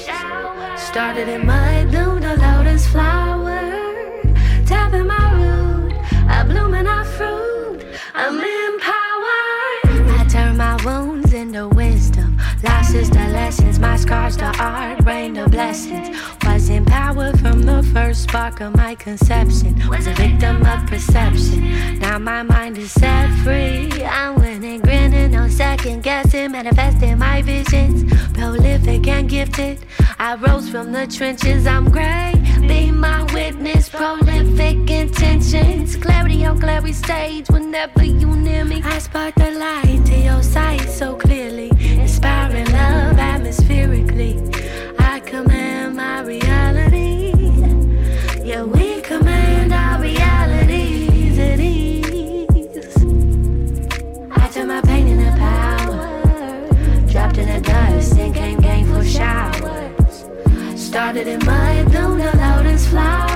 Started 0.77 1.27
in 1.27 1.47
mud, 1.47 1.91
bloomed 1.91 2.23
a 2.23 2.37
lotus 2.37 2.87
flower. 2.87 3.63
Tapping 4.67 5.07
my 5.07 5.33
root, 5.41 5.95
I 6.29 6.45
bloom 6.45 6.75
and 6.75 6.87
fruit. 7.17 7.83
I'm 8.15 8.35
empowered. 8.35 10.21
I 10.21 10.27
turn 10.29 10.59
my 10.59 10.77
wounds 10.85 11.33
into 11.33 11.69
wisdom. 11.69 12.39
Losses 12.63 13.09
the 13.09 13.27
lessons, 13.29 13.79
my 13.79 13.97
scars 13.97 14.37
the 14.37 14.55
art, 14.61 15.03
rain 15.05 15.35
the 15.35 15.49
blessings. 15.49 16.17
Was 16.45 16.69
empowered 16.69 17.41
from 17.41 17.63
the 17.63 17.83
first 17.95 18.25
spark 18.25 18.61
of 18.61 18.77
my 18.77 18.95
conception. 18.95 19.81
Was 19.89 20.07
a 20.07 20.13
victim 20.13 20.67
of 20.67 20.87
perception. 20.87 21.99
Now 21.99 22.19
my 22.19 22.43
mind 22.43 22.77
is 22.77 22.93
set 22.93 23.31
free. 23.45 23.91
I'm 24.05 24.35
winning, 24.35 24.81
grinning, 24.81 25.31
no 25.31 25.49
second 25.49 26.03
guessing, 26.03 26.53
manifesting 26.53 27.19
my 27.19 27.41
visions. 27.41 28.13
Prolific 28.35 29.07
and 29.09 29.29
gifted. 29.29 29.79
I 30.19 30.35
rose 30.35 30.69
from 30.69 30.93
the 30.93 31.07
trenches. 31.07 31.67
I'm 31.67 31.91
great. 31.91 32.35
Be 32.69 32.91
my 32.91 33.23
witness. 33.33 33.89
Prolific 33.89 34.91
intentions. 34.91 35.97
Clarity 35.97 36.45
on 36.45 36.61
clarity 36.61 36.93
stage. 36.93 37.49
Whenever 37.49 38.05
you 38.05 38.27
near 38.37 38.67
me, 38.67 38.83
I 38.85 38.99
spark 38.99 39.35
the 39.37 39.51
light 39.53 40.03
to 40.07 40.17
your 40.17 40.43
sight 40.43 40.89
so 40.91 41.17
clearly. 41.17 41.70
Atmospherically. 43.51 44.39
I 45.01 45.19
command 45.19 45.97
my 45.97 46.21
reality. 46.23 47.33
Yeah, 48.45 48.63
we 48.63 49.01
command 49.01 49.73
our 49.73 50.01
realities 50.01 51.37
at 51.37 51.59
ease. 51.59 52.97
I 54.31 54.49
turn 54.53 54.69
my 54.69 54.81
pain 54.83 55.09
into 55.09 55.37
power. 55.37 57.09
Dropped 57.09 57.39
in 57.39 57.49
the 57.49 57.61
dust 57.61 58.17
and 58.19 58.33
came 58.63 58.87
for 58.87 59.05
showers. 59.05 60.27
Started 60.77 61.27
in 61.27 61.45
mud, 61.45 61.91
bloomed 61.91 62.21
a 62.21 62.37
lotus 62.37 62.87
flower. 62.87 63.30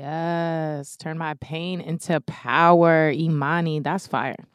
Yes, 0.00 0.96
turn 0.96 1.18
my 1.18 1.34
pain 1.34 1.82
into 1.82 2.22
power. 2.22 3.10
Imani, 3.10 3.80
that's 3.80 4.06
fire. 4.06 4.46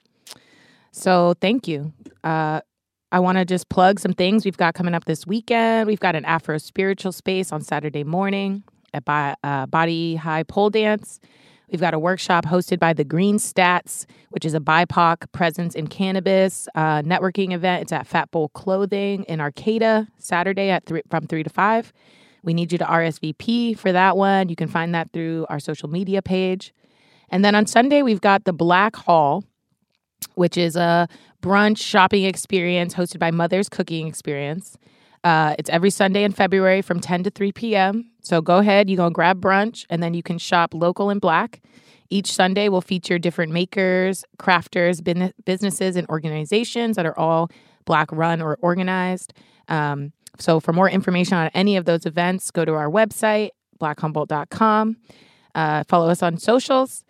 So 0.91 1.35
thank 1.39 1.67
you. 1.67 1.93
Uh, 2.23 2.61
I 3.11 3.19
want 3.19 3.37
to 3.37 3.45
just 3.45 3.69
plug 3.69 3.99
some 3.99 4.13
things 4.13 4.43
we've 4.43 4.57
got 4.57 4.73
coming 4.73 4.95
up 4.95 5.05
this 5.05 5.27
weekend. 5.27 5.85
We've 5.85 5.99
got 5.99 6.15
an 6.15 6.25
Afro 6.25 6.57
spiritual 6.57 7.11
space 7.11 7.51
on 7.51 7.61
Saturday 7.61 8.03
morning 8.03 8.63
at 8.91 9.05
Bo- 9.05 9.35
uh, 9.43 9.67
Body 9.67 10.15
High 10.15 10.41
Pole 10.41 10.71
Dance. 10.71 11.19
We've 11.69 11.81
got 11.81 11.93
a 11.93 11.99
workshop 11.99 12.45
hosted 12.45 12.79
by 12.79 12.93
the 12.93 13.03
Green 13.03 13.37
Stats, 13.37 14.07
which 14.31 14.45
is 14.45 14.55
a 14.55 14.59
BIPOC 14.59 15.31
presence 15.31 15.75
in 15.75 15.85
cannabis 15.85 16.67
uh, 16.73 17.03
networking 17.03 17.53
event. 17.53 17.83
It's 17.83 17.91
at 17.91 18.07
Fat 18.07 18.31
Bowl 18.31 18.49
Clothing 18.49 19.25
in 19.25 19.39
Arcata 19.39 20.07
Saturday 20.17 20.71
at 20.71 20.87
three, 20.87 21.03
from 21.11 21.27
three 21.27 21.43
to 21.43 21.51
five. 21.51 21.93
We 22.45 22.53
need 22.53 22.71
you 22.71 22.77
to 22.77 22.85
RSVP 22.85 23.77
for 23.77 23.91
that 23.91 24.15
one. 24.15 24.49
You 24.49 24.55
can 24.55 24.67
find 24.67 24.93
that 24.95 25.11
through 25.11 25.45
our 25.49 25.59
social 25.59 25.89
media 25.89 26.21
page. 26.21 26.73
And 27.29 27.43
then 27.43 27.55
on 27.55 27.65
Sunday, 27.65 28.03
we've 28.03 28.21
got 28.21 28.45
the 28.45 28.53
Black 28.53 28.95
Hall, 28.95 29.43
which 30.35 30.57
is 30.57 30.75
a 30.75 31.07
brunch 31.41 31.77
shopping 31.77 32.23
experience 32.23 32.93
hosted 32.93 33.19
by 33.19 33.31
Mother's 33.31 33.67
Cooking 33.67 34.07
Experience. 34.07 34.77
Uh, 35.23 35.55
it's 35.57 35.71
every 35.71 35.89
Sunday 35.89 36.23
in 36.23 36.31
February 36.31 36.83
from 36.83 36.99
10 36.99 37.23
to 37.23 37.31
3 37.31 37.51
p.m. 37.51 38.11
So 38.21 38.41
go 38.41 38.59
ahead, 38.59 38.89
you 38.89 38.97
go 38.97 39.09
grab 39.09 39.41
brunch, 39.41 39.85
and 39.89 40.01
then 40.03 40.13
you 40.13 40.21
can 40.21 40.37
shop 40.37 40.73
local 40.73 41.09
and 41.09 41.19
black. 41.19 41.61
Each 42.11 42.31
Sunday 42.31 42.69
will 42.69 42.81
feature 42.81 43.17
different 43.17 43.51
makers, 43.51 44.23
crafters, 44.37 45.03
businesses, 45.45 45.95
and 45.95 46.07
organizations 46.09 46.95
that 46.95 47.07
are 47.07 47.17
all 47.17 47.49
black 47.85 48.11
run 48.11 48.41
or 48.41 48.59
organized. 48.61 49.33
Um, 49.67 50.13
so 50.41 50.59
for 50.59 50.73
more 50.73 50.89
information 50.89 51.37
on 51.37 51.49
any 51.53 51.77
of 51.77 51.85
those 51.85 52.05
events, 52.05 52.51
go 52.51 52.65
to 52.65 52.73
our 52.73 52.89
website, 52.89 53.49
blackhumboldt.com. 53.79 54.97
Uh, 55.53 55.83
follow 55.87 56.09
us 56.09 56.21
on 56.21 56.37
socials. 56.37 57.03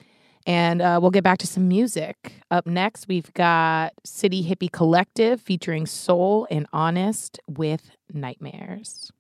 And 0.48 0.82
uh, 0.82 1.00
we'll 1.02 1.12
get 1.12 1.24
back 1.24 1.40
to 1.40 1.48
some 1.48 1.68
music. 1.68 2.34
Up 2.52 2.68
next, 2.68 3.08
we've 3.08 3.34
got 3.34 3.94
City 4.04 4.48
Hippie 4.48 4.72
Collective 4.72 5.42
featuring 5.42 5.88
Soul 5.88 6.48
and 6.52 6.68
Honest 6.72 7.40
with 7.48 7.92
Nightmares. 8.14 9.12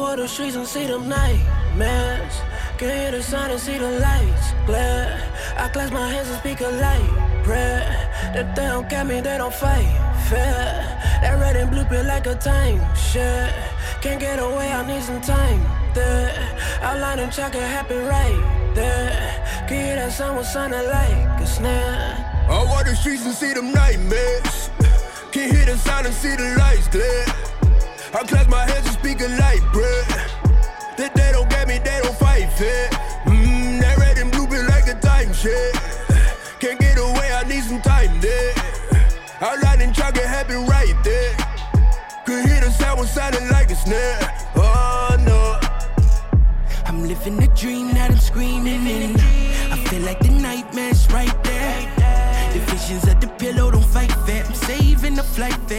walk 0.00 0.16
the 0.16 0.28
streets 0.28 0.56
and 0.56 0.66
see 0.66 0.86
them 0.86 1.08
nightmares. 1.08 2.34
Can 2.78 2.90
hear 2.90 3.10
the 3.10 3.22
sound 3.22 3.52
and 3.52 3.60
see 3.60 3.78
the 3.78 3.90
lights 3.98 4.52
glare. 4.66 5.20
I 5.56 5.68
clasp 5.68 5.92
my 5.92 6.08
hands 6.08 6.28
and 6.28 6.38
speak 6.38 6.60
a 6.60 6.68
light 6.68 7.42
prayer. 7.44 7.86
That 8.34 8.54
they 8.54 8.66
don't 8.66 8.88
get 8.88 9.06
me, 9.06 9.20
they 9.20 9.38
don't 9.38 9.54
fight 9.54 9.90
fair. 10.28 10.98
That 11.22 11.38
red 11.40 11.56
and 11.56 11.70
blue 11.70 11.84
feel 11.84 12.04
like 12.04 12.26
a 12.26 12.34
time 12.34 12.80
shit. 12.94 13.52
Can't 14.00 14.20
get 14.20 14.38
away, 14.38 14.72
I 14.72 14.86
need 14.86 15.02
some 15.02 15.20
time 15.20 15.60
there. 15.94 16.32
Outline 16.80 17.18
and 17.18 17.32
track 17.32 17.54
it 17.54 17.62
happen 17.62 18.06
right 18.06 18.72
there. 18.74 19.66
Can 19.68 19.84
hear 19.84 19.96
that 19.96 20.12
sound 20.12 20.36
was 20.36 20.52
sounding 20.52 20.86
like 20.86 21.40
a 21.40 21.46
snare. 21.46 22.46
I 22.48 22.64
walk 22.64 22.86
the 22.86 22.94
streets 22.94 23.24
and 23.24 23.34
see 23.34 23.52
them 23.52 23.72
nightmares. 23.72 24.70
Can 25.32 25.54
hear 25.54 25.66
the 25.66 25.76
sound 25.76 26.06
and 26.06 26.14
see 26.14 26.36
the 26.36 26.54
lights 26.58 26.88
glare. 26.88 27.47
I 28.14 28.24
clasp 28.24 28.48
my 28.48 28.64
hands 28.64 28.86
and 28.86 28.94
speak 28.94 29.20
a 29.20 29.28
light. 29.28 29.60
That 30.96 31.12
they 31.14 31.30
don't 31.32 31.48
get 31.50 31.68
me, 31.68 31.78
they 31.78 32.00
don't 32.02 32.16
fight 32.16 32.50
fair. 32.54 32.88
Mmm, 33.26 33.80
that 33.80 33.98
red 33.98 34.18
and 34.18 34.32
blue 34.32 34.46
feel 34.46 34.64
like 34.66 34.88
a 34.88 34.94
time 34.94 35.32
shit. 35.32 35.76
Can't 36.58 36.80
get 36.80 36.98
away, 36.98 37.30
I 37.32 37.44
need 37.46 37.62
some 37.62 37.80
time 37.82 38.18
there. 38.20 38.54
Outline 39.40 39.82
and 39.82 39.94
track 39.94 40.16
it 40.16 40.24
happen 40.24 40.66
right 40.66 40.96
there. 41.04 41.36
Could 42.26 42.46
hear 42.46 42.60
the 42.60 42.70
sound 42.70 43.06
sounding 43.08 43.48
like 43.50 43.70
a 43.70 43.76
snare. 43.76 44.18
Oh 44.56 45.16
no. 45.20 45.60
I'm 46.86 47.06
living 47.06 47.40
a 47.42 47.46
dream 47.54 47.92
that 47.92 48.10
I'm 48.10 48.18
screaming 48.18 48.86
in. 48.86 49.14
I 49.70 49.76
feel 49.86 50.02
like 50.02 50.18
the 50.20 50.30
nightmare's 50.30 51.08
right 51.12 51.44
there. 51.44 51.94
The 52.52 52.58
visions 52.72 53.06
at 53.06 53.20
the 53.20 53.28
pillow 53.28 53.70
don't 53.70 53.84
fight 53.84 54.10
fair. 54.26 54.44
I'm 54.44 54.54
saving 54.54 55.14
the 55.14 55.22
flight 55.22 55.60
fare, 55.68 55.77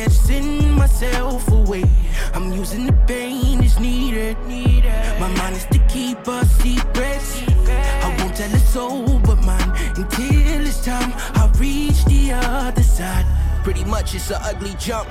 won't 8.80 9.06
tell 9.06 9.08
a 9.08 9.08
soul 9.08 9.20
but 9.20 9.44
mine 9.46 9.72
until 9.96 10.66
it's 10.66 10.84
time 10.84 11.14
I 11.36 11.52
reach 11.58 12.06
the 12.06 12.32
other 12.34 12.84
side. 12.84 13.26
Pretty 13.64 13.84
much 13.84 14.16
it's 14.16 14.32
an 14.32 14.38
ugly 14.42 14.74
jump. 14.80 15.10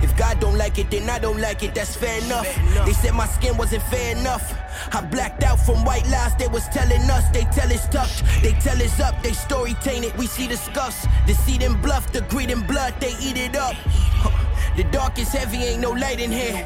If 0.00 0.16
God 0.16 0.38
don't 0.40 0.56
like 0.56 0.78
it, 0.78 0.90
then 0.90 1.10
I 1.10 1.18
don't 1.18 1.40
like 1.40 1.62
it, 1.62 1.74
that's 1.74 1.96
fair 1.96 2.22
enough. 2.22 2.46
They 2.86 2.92
said 2.92 3.14
my 3.14 3.26
skin 3.26 3.56
wasn't 3.56 3.82
fair 3.84 4.16
enough. 4.16 4.54
I 4.92 5.00
blacked 5.00 5.42
out 5.42 5.58
from 5.58 5.84
white 5.84 6.06
lies 6.08 6.36
they 6.36 6.48
was 6.48 6.68
telling 6.68 7.02
us. 7.10 7.28
They 7.30 7.44
tell 7.44 7.72
us 7.72 7.88
tough, 7.88 8.22
they 8.42 8.52
tell 8.52 8.80
us 8.80 9.00
up, 9.00 9.20
they 9.22 9.32
story 9.32 9.74
tainted. 9.82 10.16
We 10.16 10.26
see 10.26 10.46
the 10.46 10.56
scuffs, 10.56 11.06
deceit 11.26 11.62
and 11.62 11.80
bluff, 11.82 12.12
the 12.12 12.22
greed 12.22 12.50
and 12.50 12.66
blood, 12.66 12.94
they 13.00 13.14
eat 13.20 13.36
it 13.36 13.56
up. 13.56 13.76
The 14.76 14.84
dark 14.84 15.18
is 15.18 15.32
heavy, 15.32 15.56
ain't 15.56 15.80
no 15.80 15.90
light 15.90 16.20
in 16.20 16.30
here. 16.30 16.64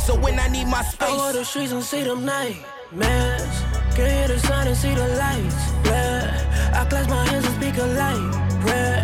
So 0.00 0.18
when 0.18 0.38
I 0.40 0.48
need 0.48 0.66
my 0.66 0.82
space, 0.82 1.10
I 1.10 1.32
the 1.32 1.44
streets 1.44 1.72
and 1.72 1.82
see 1.82 2.02
them 2.04 2.24
nightmares. 2.24 3.69
Can 4.00 4.08
hear 4.08 4.28
the 4.28 4.38
sound 4.38 4.66
and 4.66 4.74
see 4.74 4.94
the 4.94 5.08
lights 5.20 5.72
glare. 5.82 6.32
I 6.72 6.86
clasp 6.88 7.10
my 7.10 7.22
hands 7.26 7.44
and 7.44 7.54
speak 7.56 7.76
a 7.76 7.84
light 7.84 8.32
prayer. 8.62 9.02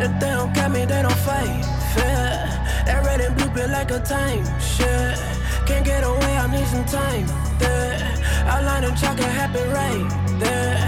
That 0.00 0.18
they 0.20 0.30
don't 0.30 0.54
get 0.54 0.70
me, 0.70 0.86
they 0.86 1.02
don't 1.02 1.20
fight 1.28 1.60
fair. 1.92 2.48
That 2.86 3.04
red 3.04 3.20
and 3.20 3.36
blue 3.36 3.50
feel 3.50 3.68
like 3.68 3.90
a 3.90 4.00
time 4.00 4.46
shit. 4.58 5.18
Can't 5.66 5.84
get 5.84 6.02
away, 6.02 6.32
I 6.38 6.46
need 6.50 6.66
some 6.66 6.86
time 6.86 7.26
there. 7.58 8.00
Outline 8.48 8.84
and 8.84 8.96
chalk 8.96 9.18
it 9.18 9.24
happen 9.24 9.68
right 9.68 10.08
there. 10.40 10.78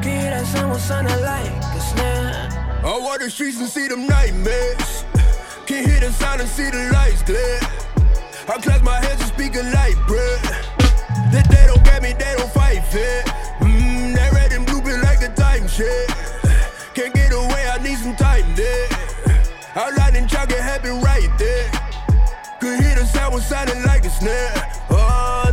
Can 0.00 0.20
hear 0.20 0.30
that 0.30 0.46
sound 0.46 0.70
was 0.70 0.82
sounding 0.84 1.20
like 1.20 1.50
a. 1.74 1.82
I 2.86 3.00
walk 3.02 3.18
the 3.18 3.28
streets 3.28 3.58
and 3.58 3.68
see 3.68 3.88
them 3.88 4.06
nightmares. 4.06 5.04
Can 5.66 5.88
hear 5.88 5.98
the 5.98 6.12
sound 6.12 6.40
and 6.40 6.48
see 6.48 6.70
the 6.70 6.90
lights 6.94 7.24
glare. 7.24 7.62
I 8.46 8.62
clasp 8.62 8.84
my 8.84 8.94
hands 9.04 9.20
and 9.22 9.30
speak 9.34 9.56
a 9.56 9.64
light 9.74 9.96
prayer. 10.06 10.38
That 11.32 11.48
they 11.50 11.66
don't 11.66 11.77
get 12.00 12.02
me, 12.02 12.24
they 12.24 12.34
don't 12.36 12.50
fight 12.52 12.84
fit. 12.84 13.24
Mmm, 13.60 14.14
that 14.14 14.32
red 14.32 14.52
and 14.52 14.66
blue 14.66 14.80
feel 14.82 15.00
like 15.02 15.22
a 15.22 15.28
time 15.34 15.66
shit. 15.68 16.08
Can't 16.94 17.14
get 17.14 17.32
away, 17.32 17.66
I 17.72 17.78
need 17.82 17.98
some 17.98 18.16
time 18.16 18.54
there. 18.54 18.88
Outline 19.74 20.16
and 20.16 20.28
chalk 20.28 20.50
it 20.50 20.60
happen 20.60 21.00
right 21.00 21.30
there. 21.38 21.70
Could 22.60 22.80
hear 22.80 22.94
the 22.94 23.06
sound 23.06 23.34
was 23.34 23.46
sounding 23.46 23.82
like 23.84 24.04
a 24.04 24.10
snare. 24.10 24.72
Oh 24.90 25.47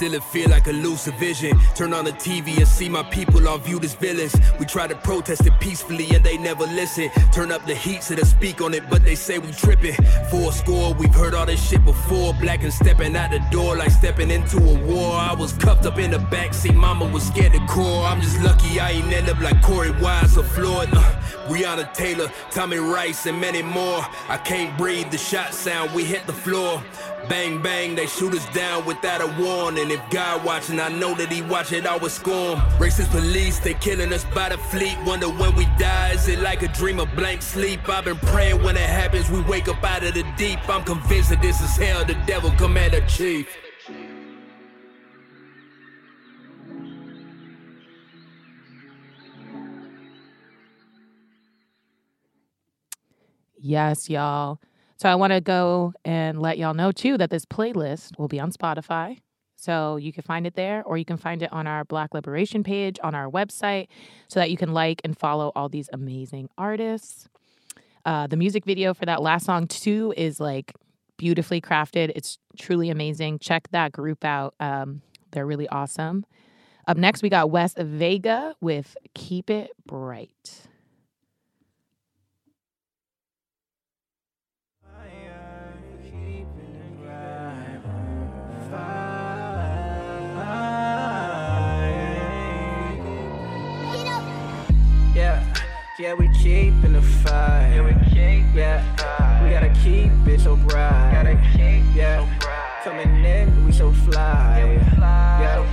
Still 0.00 0.14
it 0.14 0.24
feel 0.24 0.48
like 0.48 0.66
a 0.66 0.72
lucid 0.72 1.14
vision. 1.16 1.60
Turn 1.74 1.92
on 1.92 2.06
the 2.06 2.12
TV 2.12 2.56
and 2.56 2.66
see 2.66 2.88
my 2.88 3.02
people 3.02 3.46
all 3.46 3.58
viewed 3.58 3.84
as 3.84 3.92
villains. 3.92 4.34
We 4.58 4.64
try 4.64 4.86
to 4.86 4.94
protest 4.94 5.46
it 5.46 5.52
peacefully 5.60 6.08
and 6.14 6.24
they 6.24 6.38
never 6.38 6.64
listen. 6.64 7.10
Turn 7.34 7.52
up 7.52 7.66
the 7.66 7.74
heat 7.74 8.02
so 8.02 8.14
they 8.14 8.22
speak 8.22 8.62
on 8.62 8.72
it, 8.72 8.88
but 8.88 9.04
they 9.04 9.14
say 9.14 9.38
we 9.38 9.52
tripping. 9.52 9.92
Four 10.30 10.52
score, 10.52 10.94
we've 10.94 11.14
heard 11.14 11.34
all 11.34 11.44
this 11.44 11.62
shit 11.62 11.84
before. 11.84 12.32
Black 12.32 12.62
and 12.62 12.72
stepping 12.72 13.14
out 13.14 13.30
the 13.30 13.40
door 13.50 13.76
like 13.76 13.90
stepping 13.90 14.30
into 14.30 14.56
a 14.56 14.74
war. 14.86 15.16
I 15.16 15.34
was 15.34 15.52
cuffed 15.52 15.84
up 15.84 15.98
in 15.98 16.12
the 16.12 16.16
backseat, 16.16 16.74
mama 16.74 17.04
was 17.04 17.26
scared 17.26 17.52
to 17.52 17.60
core. 17.66 18.04
I'm 18.04 18.22
just 18.22 18.40
lucky 18.40 18.80
I 18.80 18.92
ain't 18.92 19.12
end 19.12 19.28
up 19.28 19.38
like 19.40 19.56
Korey 19.56 19.92
Wise 20.00 20.38
or 20.38 20.44
Floyd. 20.44 20.88
Uh, 20.94 21.20
Breonna 21.50 21.92
Taylor, 21.92 22.28
Tamir 22.52 22.94
Rice, 22.94 23.26
and 23.26 23.40
many 23.40 23.60
more. 23.60 24.06
I 24.28 24.36
can't 24.38 24.76
breathe, 24.78 25.10
the 25.10 25.18
shot 25.18 25.52
sound, 25.52 25.92
we 25.92 26.04
hit 26.04 26.24
the 26.28 26.32
floor. 26.32 26.80
Bang, 27.28 27.60
bang, 27.60 27.96
they 27.96 28.06
shoot 28.06 28.34
us 28.34 28.46
down 28.54 28.86
without 28.86 29.20
a 29.20 29.26
warning. 29.42 29.89
If 29.90 30.08
God 30.08 30.44
watching, 30.44 30.78
I 30.78 30.88
know 30.88 31.14
that 31.14 31.32
he 31.32 31.42
watch 31.42 31.72
it 31.72 31.82
with 32.00 32.12
scorn. 32.12 32.58
Racist 32.78 33.10
police, 33.10 33.58
they 33.58 33.74
killing 33.74 34.12
us 34.12 34.24
by 34.26 34.50
the 34.50 34.56
fleet. 34.56 34.96
Wonder 35.04 35.26
when 35.26 35.52
we 35.56 35.64
die, 35.80 36.12
is 36.12 36.28
it 36.28 36.38
like 36.38 36.62
a 36.62 36.68
dream 36.68 37.00
of 37.00 37.12
blank 37.16 37.42
sleep? 37.42 37.88
I've 37.88 38.04
been 38.04 38.16
praying 38.18 38.62
when 38.62 38.76
it 38.76 38.88
happens, 38.88 39.28
we 39.28 39.40
wake 39.40 39.66
up 39.66 39.82
out 39.82 40.04
of 40.04 40.14
the 40.14 40.22
deep. 40.36 40.60
I'm 40.68 40.84
convinced 40.84 41.30
that 41.30 41.42
this 41.42 41.60
is 41.60 41.76
hell, 41.76 42.04
the 42.04 42.14
devil 42.24 42.52
commander 42.52 43.04
chief. 43.08 43.48
Yes, 53.58 54.08
y'all. 54.08 54.60
So 54.98 55.08
I 55.08 55.16
want 55.16 55.32
to 55.32 55.40
go 55.40 55.94
and 56.04 56.40
let 56.40 56.58
y'all 56.58 56.74
know 56.74 56.92
too 56.92 57.18
that 57.18 57.30
this 57.30 57.44
playlist 57.44 58.18
will 58.20 58.28
be 58.28 58.38
on 58.38 58.52
Spotify. 58.52 59.18
So 59.60 59.96
you 59.96 60.12
can 60.12 60.22
find 60.22 60.46
it 60.46 60.54
there, 60.54 60.82
or 60.84 60.96
you 60.96 61.04
can 61.04 61.18
find 61.18 61.42
it 61.42 61.52
on 61.52 61.66
our 61.66 61.84
Black 61.84 62.14
Liberation 62.14 62.64
page 62.64 62.98
on 63.02 63.14
our 63.14 63.30
website 63.30 63.88
so 64.28 64.40
that 64.40 64.50
you 64.50 64.56
can 64.56 64.72
like 64.72 65.02
and 65.04 65.16
follow 65.18 65.52
all 65.54 65.68
these 65.68 65.90
amazing 65.92 66.48
artists. 66.56 67.28
Uh, 68.06 68.26
the 68.26 68.36
music 68.36 68.64
video 68.64 68.94
for 68.94 69.04
that 69.04 69.20
last 69.20 69.44
song, 69.44 69.66
too, 69.66 70.14
is 70.16 70.40
like 70.40 70.72
beautifully 71.18 71.60
crafted. 71.60 72.10
It's 72.16 72.38
truly 72.58 72.88
amazing. 72.88 73.38
Check 73.40 73.68
that 73.72 73.92
group 73.92 74.24
out. 74.24 74.54
Um, 74.58 75.02
they're 75.32 75.46
really 75.46 75.68
awesome. 75.68 76.24
Up 76.86 76.96
next, 76.96 77.22
we 77.22 77.28
got 77.28 77.50
Wes 77.50 77.74
Vega 77.76 78.54
with 78.62 78.96
Keep 79.14 79.50
It 79.50 79.72
Bright. 79.86 80.69
Yeah, 96.00 96.14
we 96.14 96.28
keepin' 96.28 96.94
the 96.94 97.02
fight. 97.02 97.74
Yeah, 97.74 97.84
we 97.84 97.92
keep 98.08 98.54
yeah, 98.54 99.44
we 99.44 99.50
gotta 99.50 99.68
keep 99.84 100.10
it 100.26 100.40
so 100.40 100.56
bright. 100.56 101.12
Gotta 101.12 101.36
keep 101.52 101.84
yeah, 101.94 102.26
coming 102.82 103.22
in, 103.22 103.66
we 103.66 103.72
so 103.72 103.92
fly. 103.92 104.78
Yeah, 104.98 105.68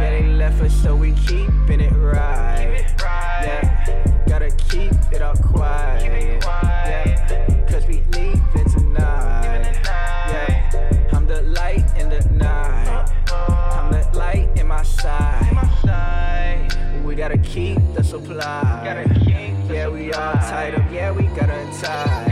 yeah, 0.00 0.10
they 0.10 0.26
left 0.28 0.60
us 0.60 0.74
so 0.74 0.94
we 0.94 1.12
keeping 1.12 1.80
it 1.80 1.92
right. 1.92 2.84
Yeah, 3.00 4.22
gotta 4.28 4.50
keep 4.68 4.92
it 5.10 5.22
all 5.22 5.36
quiet. 5.36 6.42
Yeah, 6.44 7.66
cause 7.66 7.86
we 7.86 8.02
leaving 8.12 8.70
tonight. 8.70 9.80
Yeah, 10.28 11.08
I'm 11.14 11.26
the 11.26 11.42
light 11.42 11.84
in 11.96 12.10
the 12.10 12.20
night. 12.30 13.10
I'm 13.30 13.90
the 13.90 14.06
light 14.18 14.50
in 14.56 14.66
my 14.66 14.82
side. 14.82 15.48
We 17.06 17.14
gotta 17.14 17.38
keep 17.38 17.78
the 17.94 18.04
supply. 18.04 19.31
Yeah, 19.82 19.88
we 19.88 20.12
all 20.12 20.34
tied 20.34 20.76
up. 20.76 20.92
Yeah, 20.92 21.10
we 21.10 21.24
gotta 21.24 21.68
tie. 21.82 22.24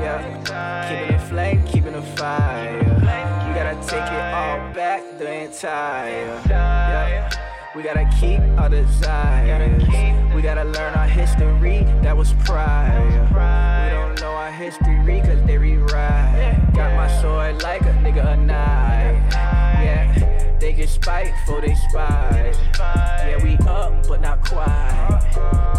Yeah, 0.00 0.88
keeping 0.88 1.16
the 1.18 1.22
flame, 1.28 1.62
keeping 1.66 1.92
the 1.92 2.00
fire. 2.16 2.78
We 2.82 3.54
gotta 3.54 3.76
take 3.86 4.00
it 4.00 4.32
all 4.32 4.72
back, 4.72 5.02
the 5.18 5.30
entire. 5.44 6.40
Yeah. 6.48 7.30
We 7.76 7.82
gotta 7.82 8.08
keep 8.18 8.40
our 8.58 8.70
desires. 8.70 10.34
We 10.34 10.40
gotta 10.40 10.64
learn 10.64 10.94
our 10.94 11.06
history, 11.06 11.84
that 12.00 12.16
was 12.16 12.32
prior. 12.46 13.04
We 13.04 13.90
don't 13.94 14.18
know 14.22 14.32
our 14.32 14.50
history, 14.50 15.20
cause 15.20 15.42
they 15.44 15.58
rewrite. 15.58 16.72
Got 16.72 16.96
my 16.96 17.20
sword 17.20 17.62
like 17.62 17.82
a 17.82 17.92
nigga 18.02 18.32
a 18.32 18.36
knife. 18.38 19.61
Yeah, 19.82 20.56
they 20.60 20.72
get 20.72 20.88
spiteful, 20.88 21.60
they 21.60 21.74
spy. 21.74 22.52
Yeah, 22.78 23.42
we 23.42 23.56
up, 23.66 24.06
but 24.06 24.20
not 24.20 24.44
quite. 24.44 25.20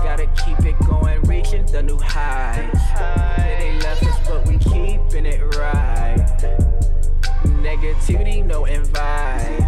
Gotta 0.04 0.28
keep 0.46 0.60
it 0.66 0.78
going, 0.86 1.22
reaching 1.22 1.66
the 1.68 1.82
new 1.82 1.98
heights. 1.98 2.80
Yeah, 2.96 3.60
they 3.60 3.80
left 3.80 4.04
us, 4.04 4.28
but 4.28 4.46
we 4.48 4.58
keeping 4.58 5.26
it 5.26 5.42
right. 5.56 6.18
Negativity, 7.64 8.46
no 8.46 8.66
invite. 8.66 9.60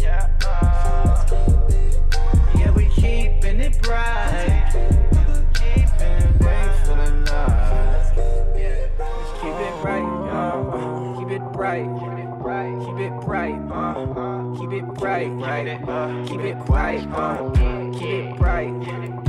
Yeah, 0.00 0.28
uh, 0.46 1.26
yeah, 2.56 2.70
we 2.70 2.88
keeping 2.90 3.60
it 3.60 3.82
bright. 3.82 5.05
Bright. 11.66 11.86
Keep 11.98 13.00
it 13.00 13.20
bright, 13.20 13.58
uh, 13.72 14.54
keep 14.56 14.72
it 14.72 14.94
bright, 14.94 15.28
right? 15.28 16.26
Keep 16.28 16.40
it 16.40 16.64
bright, 16.64 17.06
uh, 17.12 17.50
keep 17.50 18.02
it 18.02 18.36
bright, 18.36 18.72
keep 18.84 18.94
it 18.94 19.24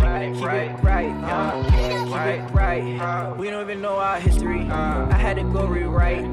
bright, 0.82 1.12
uh, 1.24 1.97
keep 2.36 2.44
it 2.44 2.52
bright. 2.52 3.38
We 3.38 3.50
don't 3.50 3.64
even 3.64 3.82
know 3.82 3.98
our 3.98 4.20
history. 4.20 4.62
I 4.62 5.14
had 5.14 5.38
to 5.38 5.44
go 5.44 5.66
rewrite. 5.66 6.26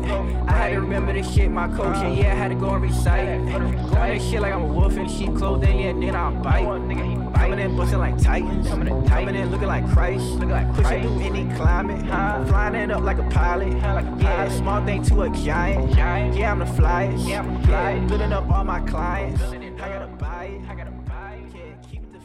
I 0.48 0.52
had 0.52 0.70
to 0.72 0.80
remember 0.80 1.12
the 1.12 1.22
shit 1.22 1.50
my 1.50 1.68
coach 1.68 1.96
and 1.96 2.16
yeah, 2.16 2.33
I 2.33 2.35
had 2.35 2.48
to 2.48 2.54
go 2.54 2.70
and 2.70 2.83
recite. 2.83 3.26
Going 3.46 3.76
that 3.92 4.22
shit 4.22 4.40
like 4.40 4.52
I'm 4.52 4.62
a 4.62 4.66
wolf 4.66 4.96
in 4.96 5.09
sheep 5.09 5.35
clothing, 5.37 5.80
yeah, 5.80 5.92
then 5.92 6.16
I'll 6.16 6.35
bite. 6.42 6.64
Coming 6.64 7.59
in 7.59 7.76
busting 7.76 7.98
like 7.98 8.16
titans, 8.22 8.66
coming 8.68 8.88
in, 8.88 9.07
coming 9.07 9.35
in 9.35 9.50
looking 9.50 9.68
like 9.68 9.87
Christ, 9.90 10.24
looking 10.24 10.50
like 10.50 10.72
pushing 10.74 11.02
through 11.02 11.20
any 11.20 11.54
climate, 11.57 12.00
flying 12.48 12.74
it 12.74 12.90
up 12.90 13.02
like 13.02 13.18
a 13.18 13.28
pilot. 13.30 13.72
Yeah, 13.72 14.48
small 14.48 14.85
thing 14.85 15.02
to 15.04 15.22
a 15.22 15.30
giant. 15.30 15.94
Yeah, 15.94 16.52
I'm 16.52 16.61
the 16.61 16.64
flyest. 16.64 17.28
Yeah, 17.28 17.40
I'm 17.40 17.61
the 17.61 17.68
flyest. 17.68 18.09
Building 18.09 18.33
up 18.33 18.50
all 18.50 18.64
my 18.64 18.80
clients. 18.80 19.42
I 19.42 19.59
gotta 19.76 20.07
buy 20.07 20.44
it. 20.44 20.68
I 20.68 20.74
gotta 20.74 20.90
buy 20.90 21.35
it. 21.35 21.54
Yeah, 21.54 21.90
keep 21.90 22.02
it. 22.02 22.22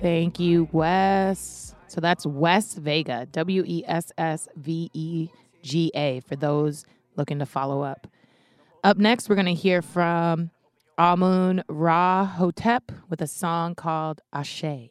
Thank 0.00 0.40
you, 0.40 0.68
Wes. 0.72 1.67
So 1.88 2.00
that's 2.00 2.26
Wes 2.26 2.74
Vega, 2.74 3.26
W 3.32 3.64
E 3.66 3.82
S 3.86 4.12
S 4.16 4.48
V 4.56 4.90
E 4.92 5.28
G 5.62 5.90
A, 5.94 6.20
for 6.20 6.36
those 6.36 6.84
looking 7.16 7.38
to 7.40 7.46
follow 7.46 7.82
up. 7.82 8.06
Up 8.84 8.96
next, 8.96 9.28
we're 9.28 9.34
going 9.34 9.46
to 9.46 9.54
hear 9.54 9.82
from 9.82 10.50
Amun 10.98 11.62
Ra 11.68 12.24
Hotep 12.24 12.92
with 13.08 13.20
a 13.20 13.26
song 13.26 13.74
called 13.74 14.20
Ashe. 14.32 14.90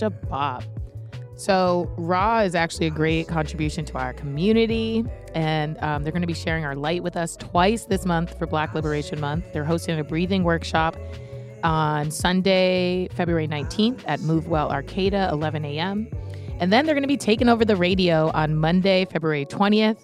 Such 0.00 0.06
a 0.06 0.26
bop. 0.28 0.64
So, 1.36 1.92
Ra 1.98 2.40
is 2.40 2.54
actually 2.54 2.86
a 2.86 2.90
great 2.90 3.28
contribution 3.28 3.84
to 3.86 3.98
our 3.98 4.14
community, 4.14 5.04
and 5.34 5.76
um, 5.82 6.02
they're 6.02 6.12
going 6.12 6.22
to 6.22 6.26
be 6.26 6.32
sharing 6.32 6.64
our 6.64 6.74
light 6.74 7.02
with 7.02 7.18
us 7.18 7.36
twice 7.36 7.84
this 7.84 8.06
month 8.06 8.38
for 8.38 8.46
Black 8.46 8.74
Liberation 8.74 9.20
Month. 9.20 9.52
They're 9.52 9.64
hosting 9.64 9.98
a 9.98 10.04
breathing 10.04 10.42
workshop 10.42 10.96
on 11.62 12.10
Sunday, 12.10 13.08
February 13.12 13.46
19th 13.46 14.02
at 14.06 14.20
Movewell 14.20 14.70
Arcata, 14.70 15.28
11 15.32 15.66
a.m. 15.66 16.08
And 16.60 16.72
then 16.72 16.86
they're 16.86 16.94
going 16.94 17.02
to 17.02 17.08
be 17.08 17.18
taking 17.18 17.50
over 17.50 17.66
the 17.66 17.76
radio 17.76 18.30
on 18.30 18.56
Monday, 18.56 19.04
February 19.04 19.44
20th, 19.44 19.98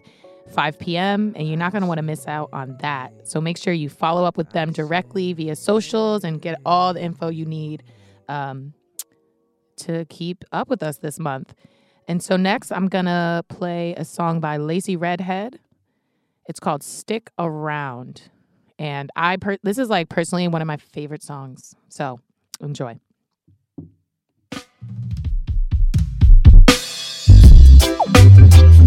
5 0.53 0.79
p.m. 0.79 1.33
And 1.37 1.49
you're 1.49 1.57
not 1.57 1.73
going 1.73 1.81
to 1.81 1.89
want 1.89 1.99
to 1.99 2.03
miss 2.03 2.27
out 2.27 2.51
on 2.53 2.77
that. 2.83 3.13
So 3.27 3.41
make 3.41 3.57
sure 3.57 3.73
you 3.73 3.89
follow 3.89 4.25
up 4.27 4.37
with 4.37 4.51
them 4.51 4.73
directly 4.73 5.33
via 5.33 5.57
socials 5.57 6.23
and 6.23 6.43
get 6.43 6.61
all 6.67 6.93
the 6.93 7.03
info 7.03 7.31
you 7.31 7.47
need 7.47 7.83
um, 8.29 8.75
to 9.77 10.05
keep 10.07 10.45
up 10.53 10.69
with 10.69 10.83
us 10.83 10.99
this 10.99 11.19
month. 11.19 11.55
And 12.09 12.23
so 12.23 12.37
next, 12.37 12.71
I'm 12.71 12.89
going 12.89 13.07
to 13.07 13.45
play 13.49 13.95
a 13.97 14.05
song 14.05 14.41
by 14.41 14.57
Lacey 14.57 14.97
Redhead. 14.97 15.59
It's 16.49 16.61
called 16.61 16.83
Stick 16.83 17.31
Around. 17.39 18.31
And 18.79 19.11
I 19.17 19.37
per- 19.37 19.59
this 19.63 19.79
is 19.79 19.89
like 19.89 20.09
personally 20.09 20.47
one 20.49 20.63
of 20.63 20.67
my 20.67 20.77
favorite 20.77 21.23
songs. 21.23 21.75
So 21.89 22.21
enjoy. 22.61 23.01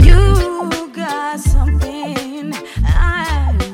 You 0.04 0.91
got 0.93 1.39
something 1.39 2.54
I 2.86 3.68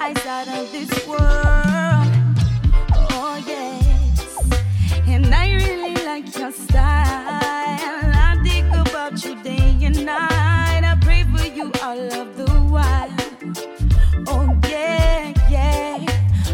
eyes 0.00 0.26
out 0.26 0.48
of 0.48 0.72
this 0.72 0.90
world. 1.06 1.20
Oh 2.94 3.42
yes, 3.46 4.50
and 5.06 5.26
I 5.26 5.52
really 5.52 5.94
like 6.06 6.34
your 6.38 6.52
style. 6.52 7.40
I 8.26 8.40
think 8.42 8.68
about 8.74 9.22
you 9.22 9.42
day 9.42 9.76
and 9.82 10.06
night. 10.06 10.84
I 10.84 10.96
pray 11.02 11.24
for 11.24 11.44
you 11.44 11.70
all 11.82 12.00
of 12.20 12.36
the 12.38 12.50
while. 12.74 13.12
Oh 14.26 14.58
yeah, 14.68 15.34
yeah. 15.50 16.06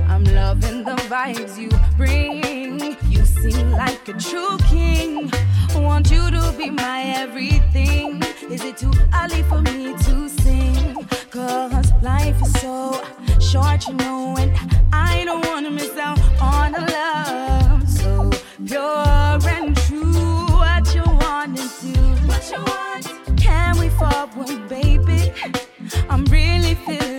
I'm 0.09 0.25
loving 0.25 0.83
the 0.83 0.97
vibes 1.09 1.57
you 1.57 1.71
bring. 1.97 2.97
You 3.09 3.25
seem 3.25 3.71
like 3.71 4.09
a 4.09 4.15
true 4.15 4.59
king. 4.69 5.31
I 5.71 5.79
want 5.79 6.11
you 6.11 6.31
to 6.33 6.55
be 6.59 6.71
my 6.71 7.03
everything. 7.17 8.23
Is 8.51 8.65
it 8.65 8.77
too 8.79 8.93
early 9.15 9.43
for 9.45 9.63
me 9.63 9.95
to 10.05 10.29
sing? 10.29 11.07
Cause 11.31 11.93
life 12.03 12.41
is 12.43 12.53
so 12.61 13.01
short, 13.47 13.87
you 13.87 13.95
know, 13.95 14.35
and 14.39 14.53
I 14.93 15.25
don't 15.25 15.47
wanna 15.47 15.71
miss 15.71 15.97
out 15.97 16.19
on 16.41 16.75
a 16.75 16.81
love 16.81 17.89
so 17.89 18.31
pure 18.67 19.49
and 19.57 19.77
true. 19.77 20.47
What 20.63 20.93
you 20.95 21.05
wanna 21.05 21.65
do? 21.81 21.95
What 22.27 22.45
you 22.51 22.59
want? 22.73 23.39
Can 23.39 23.79
we 23.79 23.89
forward, 23.91 24.69
baby? 24.69 25.33
I'm 26.11 26.25
really 26.25 26.75
feeling 26.75 27.16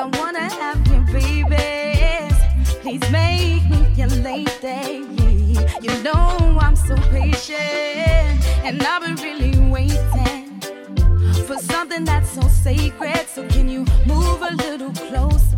I 0.00 0.04
wanna 0.18 0.48
have 0.48 0.78
you, 0.88 1.02
babies. 1.12 2.34
Please 2.80 3.02
make 3.10 3.68
me 3.68 3.86
your 3.94 4.08
lady. 4.08 5.04
You 5.82 6.02
know 6.02 6.58
I'm 6.58 6.74
so 6.74 6.96
patient, 7.10 7.60
and 8.64 8.82
I've 8.82 9.02
been 9.02 9.16
really 9.16 9.58
waiting 9.68 10.58
for 11.46 11.58
something 11.58 12.06
that's 12.06 12.30
so 12.30 12.40
sacred. 12.48 13.28
So 13.28 13.46
can 13.48 13.68
you 13.68 13.84
move 14.06 14.40
a 14.40 14.54
little 14.54 14.92
close, 14.92 15.49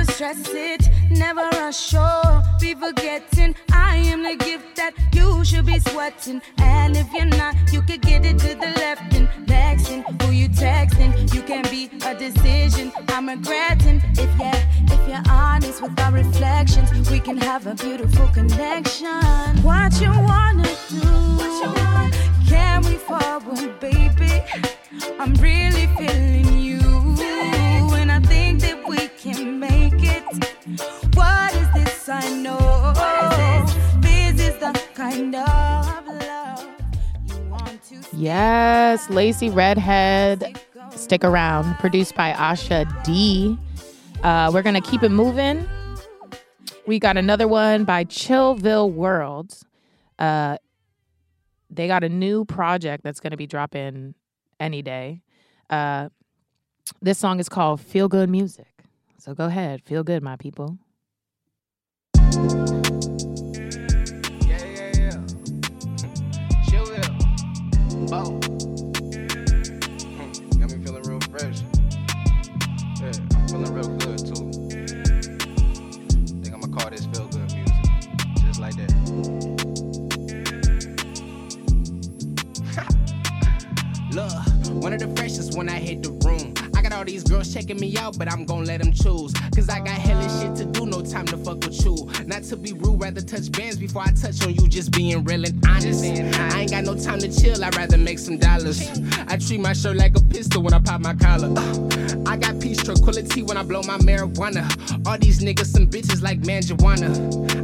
never 0.00 0.12
stress 0.12 0.48
it, 0.54 0.88
never 1.10 1.42
rush 1.52 1.94
oh, 1.94 2.22
or 2.24 2.42
be 2.58 2.74
forgetting. 2.74 3.54
I 3.72 3.96
am 3.96 4.22
the 4.22 4.36
gift 4.36 4.76
that 4.76 4.94
you 5.12 5.44
should 5.44 5.66
be 5.66 5.78
sweating. 5.78 6.40
And 6.58 6.96
if 6.96 7.12
you're 7.12 7.26
not, 7.26 7.54
you 7.72 7.82
could 7.82 8.00
get 8.00 8.24
it 8.24 8.38
to 8.38 8.54
the 8.54 8.72
left 8.78 9.14
and 9.14 9.28
texting. 9.46 10.02
Who 10.22 10.32
you 10.32 10.48
texting? 10.48 11.12
You 11.34 11.42
can 11.42 11.64
be 11.64 11.90
a 12.06 12.14
decision. 12.14 12.92
I'm 13.08 13.28
regretting. 13.28 14.00
If 14.12 14.30
yeah, 14.38 14.56
if 14.84 15.08
you're 15.08 15.32
honest 15.32 15.82
with 15.82 15.98
our 16.00 16.12
reflections, 16.12 17.10
we 17.10 17.20
can 17.20 17.36
have 17.36 17.66
a 17.66 17.74
beautiful 17.74 18.28
connection. 18.28 19.06
What 19.62 20.00
you 20.00 20.10
wanna 20.10 20.70
do? 20.88 21.00
What 21.40 21.52
you 21.62 21.70
want? 21.82 22.14
Can 22.48 22.82
we 22.82 22.96
forward, 22.96 23.78
baby? 23.80 24.42
I'm 25.18 25.34
really 25.34 25.86
feeling 25.98 26.58
you, 26.58 26.79
I 32.10 32.28
know? 32.30 32.58
This 34.00 34.48
is 34.48 34.58
the 34.58 34.72
kind 34.94 35.34
of 35.34 36.06
love 36.06 36.66
you 37.28 37.48
want 37.48 37.82
to 37.84 38.02
Yes, 38.16 39.08
Lacey 39.10 39.48
Redhead, 39.48 40.60
stick 40.90 41.22
around. 41.22 41.76
Produced 41.76 42.16
by 42.16 42.32
Asha 42.32 42.84
D. 43.04 43.56
Uh, 44.24 44.50
we're 44.52 44.62
gonna 44.62 44.80
keep 44.80 45.02
it 45.02 45.10
moving. 45.10 45.68
We 46.86 46.98
got 46.98 47.16
another 47.16 47.46
one 47.46 47.84
by 47.84 48.04
Chillville 48.04 48.90
World. 48.90 49.56
Uh, 50.18 50.56
they 51.70 51.86
got 51.86 52.02
a 52.02 52.08
new 52.08 52.44
project 52.44 53.04
that's 53.04 53.20
gonna 53.20 53.36
be 53.36 53.46
dropping 53.46 54.14
any 54.58 54.82
day. 54.82 55.22
Uh, 55.68 56.08
this 57.00 57.18
song 57.18 57.38
is 57.38 57.48
called 57.48 57.80
"Feel 57.80 58.08
Good 58.08 58.28
Music." 58.28 58.66
So 59.18 59.34
go 59.34 59.46
ahead, 59.46 59.82
feel 59.84 60.02
good, 60.02 60.22
my 60.22 60.36
people. 60.36 60.78
But 88.20 88.30
I'm 88.30 88.44
gon' 88.44 88.64
let 88.64 88.82
them 88.82 88.92
choose. 88.92 89.32
Cause 89.54 89.70
I 89.70 89.78
got 89.78 89.98
hella 89.98 90.28
shit 90.40 90.54
to 90.56 90.64
do, 90.66 90.84
no 90.84 91.00
time 91.00 91.24
to 92.50 92.56
be 92.56 92.72
rude, 92.72 93.00
rather 93.00 93.20
touch 93.20 93.52
bands 93.52 93.76
before 93.76 94.02
I 94.02 94.10
touch 94.10 94.44
on 94.44 94.52
you, 94.52 94.68
just 94.68 94.90
being 94.90 95.22
real 95.22 95.44
and 95.44 95.64
honest. 95.68 96.04
I 96.04 96.62
ain't 96.62 96.72
got 96.72 96.82
no 96.82 96.96
time 96.96 97.20
to 97.20 97.28
chill, 97.30 97.62
I'd 97.62 97.76
rather 97.76 97.96
make 97.96 98.18
some 98.18 98.38
dollars. 98.38 98.82
I 99.28 99.36
treat 99.36 99.60
my 99.60 99.72
shirt 99.72 99.96
like 99.96 100.16
a 100.16 100.20
pistol 100.20 100.60
when 100.60 100.74
I 100.74 100.80
pop 100.80 101.00
my 101.00 101.14
collar. 101.14 101.48
Uh, 101.56 102.16
I 102.26 102.36
got 102.36 102.58
peace 102.58 102.82
tranquility 102.82 103.44
when 103.44 103.56
I 103.56 103.62
blow 103.62 103.82
my 103.82 103.98
marijuana. 103.98 104.66
All 105.06 105.16
these 105.16 105.38
niggas 105.38 105.66
some 105.66 105.86
bitches 105.86 106.22
like 106.22 106.44
man 106.44 106.62
Joanna. 106.62 107.10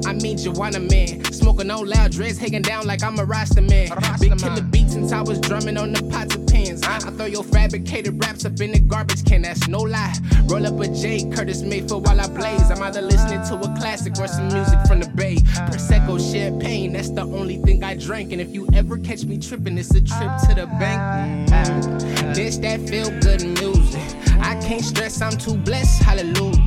I 0.08 0.12
mean 0.12 0.38
Joanna 0.38 0.78
man. 0.78 1.24
Smoking 1.32 1.68
on 1.68 1.88
loud 1.88 2.12
dreads, 2.12 2.38
hanging 2.38 2.62
down 2.62 2.86
like 2.86 3.02
I'm 3.02 3.18
a 3.18 3.24
Rasta 3.24 3.62
man. 3.62 3.88
Big 4.20 4.38
killer 4.38 4.62
beats 4.62 4.92
since 4.92 5.10
I 5.10 5.20
was 5.20 5.40
drumming 5.40 5.76
on 5.76 5.94
the 5.94 6.02
pots. 6.04 6.45
I 6.86 6.98
throw 6.98 7.26
your 7.26 7.44
fabricated 7.44 8.24
raps 8.24 8.44
up 8.44 8.60
in 8.60 8.72
the 8.72 8.78
garbage 8.78 9.24
can, 9.24 9.42
that's 9.42 9.66
no 9.68 9.80
lie. 9.80 10.14
Roll 10.44 10.66
up 10.66 10.78
a 10.80 10.88
J, 10.88 11.28
Curtis 11.30 11.62
Mayfield 11.62 12.06
while 12.06 12.20
I 12.20 12.28
blaze. 12.28 12.70
I'm 12.70 12.82
either 12.82 13.02
listening 13.02 13.42
to 13.48 13.54
a 13.56 13.76
classic 13.76 14.18
or 14.18 14.28
some 14.28 14.48
music 14.48 14.78
from 14.86 15.00
the 15.00 15.08
Bay. 15.08 15.36
Prosecco, 15.68 16.18
champagne, 16.32 16.92
that's 16.92 17.10
the 17.10 17.22
only 17.22 17.56
thing 17.58 17.82
I 17.82 17.96
drank. 17.96 18.32
And 18.32 18.40
if 18.40 18.54
you 18.54 18.68
ever 18.74 18.98
catch 18.98 19.24
me 19.24 19.38
tripping, 19.38 19.76
it's 19.78 19.90
a 19.90 20.00
trip 20.00 20.30
to 20.48 20.54
the 20.54 20.66
bank. 20.78 21.50
Mm-hmm. 21.50 22.32
This 22.32 22.58
that 22.58 22.80
feel 22.88 23.10
good 23.20 23.42
music. 23.60 24.16
I 24.40 24.54
can't 24.60 24.84
stress, 24.84 25.20
I'm 25.20 25.36
too 25.36 25.56
blessed. 25.56 26.02
Hallelujah. 26.02 26.58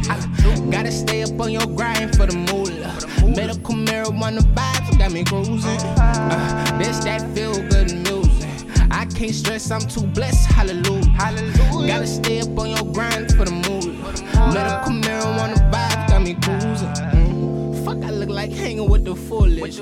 Gotta 0.70 0.92
stay 0.92 1.24
up 1.24 1.40
on 1.40 1.52
your 1.52 1.66
grind 1.68 2.16
for 2.16 2.26
the 2.26 2.36
moolah. 2.36 2.94
Medical 3.36 3.76
marijuana 3.76 4.42
vibes 4.54 4.98
got 4.98 5.12
me 5.12 5.24
cruising. 5.24 5.80
Uh, 5.98 6.78
this 6.78 7.00
that 7.06 7.22
feel 7.34 7.54
good. 7.70 7.99
I 8.92 9.06
can't 9.06 9.34
stress, 9.34 9.72
I'm 9.72 9.82
too 9.82 10.06
blessed. 10.08 10.50
Hallelujah. 10.52 11.06
Hallelujah. 11.12 11.88
Gotta 11.88 12.08
stay 12.08 12.42
up 12.42 12.58
on 12.58 12.70
your 12.70 12.94
grind 12.94 13.32
for 13.32 13.46
the 13.46 13.52
moolah. 13.52 13.94
Medical 14.54 14.94
marijuana 14.94 15.56
vibes 15.72 16.08
got 16.10 16.22
me 16.22 16.34
cruising. 16.36 16.59
Fuck, 17.90 18.04
I 18.04 18.12
look 18.12 18.30
like 18.30 18.52
hanging 18.52 18.88
with 18.88 19.04
the 19.04 19.16
foolish. 19.16 19.80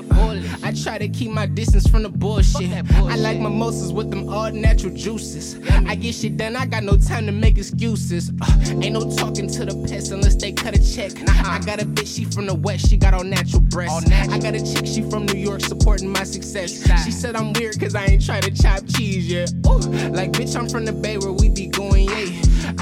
I 0.62 0.72
try 0.72 0.96
to 0.96 1.08
keep 1.08 1.30
my 1.30 1.44
distance 1.44 1.86
from 1.86 2.04
the 2.04 2.08
bullshit. 2.08 2.70
I 2.94 3.16
like 3.16 3.38
mimosas 3.38 3.92
with 3.92 4.10
them 4.10 4.30
all 4.30 4.50
natural 4.50 4.94
juices. 4.94 5.60
I 5.86 5.94
get 5.94 6.14
shit 6.14 6.38
done, 6.38 6.56
I 6.56 6.64
got 6.64 6.84
no 6.84 6.96
time 6.96 7.26
to 7.26 7.32
make 7.32 7.58
excuses. 7.58 8.32
Uh, 8.40 8.80
ain't 8.80 8.94
no 8.94 9.14
talking 9.14 9.46
to 9.50 9.66
the 9.66 9.86
pets 9.86 10.08
unless 10.10 10.36
they 10.36 10.52
cut 10.52 10.74
a 10.74 10.94
check. 10.94 11.12
I 11.28 11.58
got 11.58 11.82
a 11.82 11.84
bitch, 11.84 12.16
she 12.16 12.24
from 12.24 12.46
the 12.46 12.54
west, 12.54 12.88
she 12.88 12.96
got 12.96 13.12
all 13.12 13.24
natural 13.24 13.60
breasts. 13.60 14.10
I 14.10 14.38
got 14.38 14.54
a 14.54 14.64
chick, 14.64 14.86
she 14.86 15.02
from 15.02 15.26
New 15.26 15.38
York, 15.38 15.60
supporting 15.60 16.08
my 16.08 16.24
success. 16.24 16.82
She 17.04 17.10
said 17.10 17.36
I'm 17.36 17.52
weird 17.52 17.78
cause 17.78 17.94
I 17.94 18.06
ain't 18.06 18.24
try 18.24 18.40
to 18.40 18.50
chop 18.50 18.86
cheese 18.88 19.30
yet. 19.30 19.52
Ooh, 19.66 19.80
like 20.16 20.32
bitch, 20.32 20.56
I'm 20.58 20.66
from 20.66 20.86
the 20.86 20.94
bay 20.94 21.18
where 21.18 21.32
we 21.32 21.50
be 21.50 21.66
going. 21.66 21.97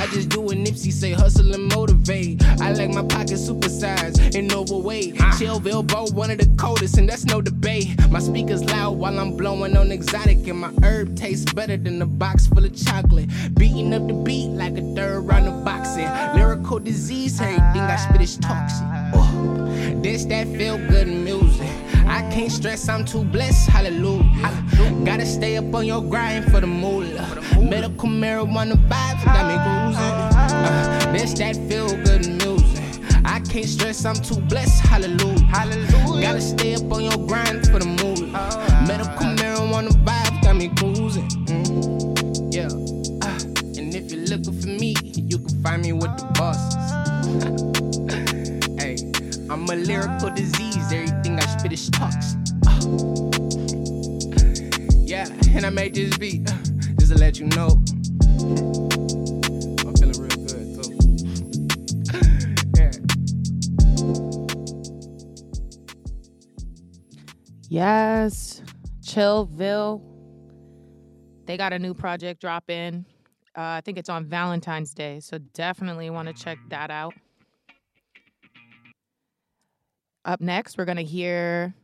I 0.06 0.08
just 0.10 0.28
do 0.28 0.40
what 0.40 0.56
Nipsey 0.56 0.92
say, 0.92 1.10
hustle 1.10 1.52
and 1.52 1.66
motivate. 1.74 2.40
I 2.60 2.72
like 2.74 2.90
my 2.90 3.02
pockets 3.02 3.50
supersized 3.50 4.36
and 4.36 4.52
overweight. 4.52 5.16
Chillville, 5.34 5.84
Bo, 5.84 6.06
one 6.12 6.30
of 6.30 6.38
the 6.38 6.46
coldest, 6.56 6.96
and 6.96 7.08
that's 7.08 7.24
no 7.24 7.40
debate. 7.40 7.88
My 8.08 8.20
speakers 8.20 8.62
loud 8.66 8.98
while 8.98 9.18
I'm 9.18 9.36
blowing 9.36 9.76
on 9.76 9.90
exotic, 9.90 10.46
and 10.46 10.60
my 10.60 10.70
herb 10.84 11.16
tastes 11.16 11.52
better 11.52 11.76
than 11.76 12.00
a 12.00 12.06
box 12.06 12.46
full 12.46 12.64
of 12.64 12.76
chocolate. 12.76 13.28
Beating 13.54 13.92
up 13.94 14.06
the 14.06 14.14
beat 14.14 14.50
like 14.50 14.78
a 14.78 14.94
third 14.94 15.22
round 15.22 15.48
of 15.48 15.64
boxing. 15.64 16.08
Lyrical 16.38 16.78
disease, 16.78 17.40
everything 17.40 17.82
I 17.82 17.96
spit 17.96 18.20
is 18.20 18.36
toxic. 18.36 18.86
Oh, 19.12 19.98
this 20.02 20.24
that 20.26 20.46
feel 20.46 20.78
good 20.86 21.08
music. 21.08 21.68
I 22.06 22.22
can't 22.30 22.52
stress, 22.52 22.88
I'm 22.88 23.04
too 23.04 23.24
blessed. 23.24 23.68
Hallelujah. 23.68 24.55
Stay 25.36 25.58
up 25.58 25.74
on 25.74 25.84
your 25.84 26.00
grind 26.00 26.50
for 26.50 26.62
the 26.62 26.66
moolah. 26.66 27.28
Medical 27.60 28.08
marijuana 28.08 28.72
vibes 28.88 29.22
got 29.26 29.44
me 29.46 29.56
cruising. 29.64 30.16
Uh, 30.34 31.12
this 31.12 31.34
that 31.34 31.56
feel 31.68 31.88
good 32.04 32.26
music. 32.26 33.04
I 33.22 33.40
can't 33.40 33.66
stress, 33.66 34.06
I'm 34.06 34.14
too 34.14 34.40
blessed. 34.40 34.80
Hallelujah. 34.86 35.44
Hallelujah. 35.44 36.22
Gotta 36.22 36.40
stay 36.40 36.74
up 36.74 36.90
on 36.90 37.04
your 37.04 37.18
grind 37.26 37.66
for 37.66 37.78
the 37.78 37.84
moolah. 37.84 38.32
Medical 38.88 39.26
marijuana 39.36 39.90
vibes 40.06 40.42
got 40.42 40.56
me 40.56 40.68
cruising. 40.78 41.28
Mm. 41.44 42.54
Yeah. 42.54 42.72
Uh, 43.20 43.78
and 43.78 43.94
if 43.94 44.10
you're 44.10 44.24
looking 44.24 44.58
for 44.58 44.68
me, 44.68 44.94
you 45.16 45.38
can 45.38 45.62
find 45.62 45.82
me 45.82 45.92
with 45.92 46.16
the 46.16 46.24
bosses. 46.38 46.72
hey, 48.80 48.96
I'm 49.50 49.68
a 49.68 49.76
lyrical 49.76 50.30
disease. 50.30 50.90
Everything 50.90 51.38
I 51.38 51.44
spit 51.58 51.74
is 51.74 51.90
toxic. 51.90 52.38
Uh. 52.66 53.35
Yeah, 55.06 55.28
and 55.54 55.64
I 55.64 55.70
made 55.70 55.94
this 55.94 56.18
beat 56.18 56.50
uh, 56.50 56.54
just 56.98 57.12
to 57.12 57.18
let 57.18 57.38
you 57.38 57.46
know. 57.46 57.68
I'm 59.86 59.94
feeling 59.94 60.18
real 60.18 60.36
good 60.42 60.66
too. 60.74 60.98
yeah. 62.76 62.90
Yes, 67.68 68.62
Chillville. 69.00 70.02
They 71.46 71.56
got 71.56 71.72
a 71.72 71.78
new 71.78 71.94
project 71.94 72.40
dropping. 72.40 73.06
Uh, 73.56 73.78
I 73.78 73.82
think 73.82 73.98
it's 73.98 74.08
on 74.08 74.24
Valentine's 74.26 74.92
Day, 74.92 75.20
so 75.20 75.38
definitely 75.54 76.10
want 76.10 76.26
to 76.26 76.34
check 76.34 76.58
that 76.70 76.90
out. 76.90 77.14
Up 80.24 80.40
next, 80.40 80.76
we're 80.76 80.84
gonna 80.84 81.02
hear 81.02 81.76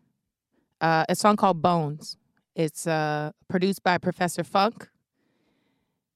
uh, 0.80 1.04
a 1.08 1.14
song 1.14 1.36
called 1.36 1.62
Bones. 1.62 2.16
It's 2.54 2.86
uh, 2.86 3.32
produced 3.48 3.82
by 3.82 3.98
Professor 3.98 4.44
Funk. 4.44 4.88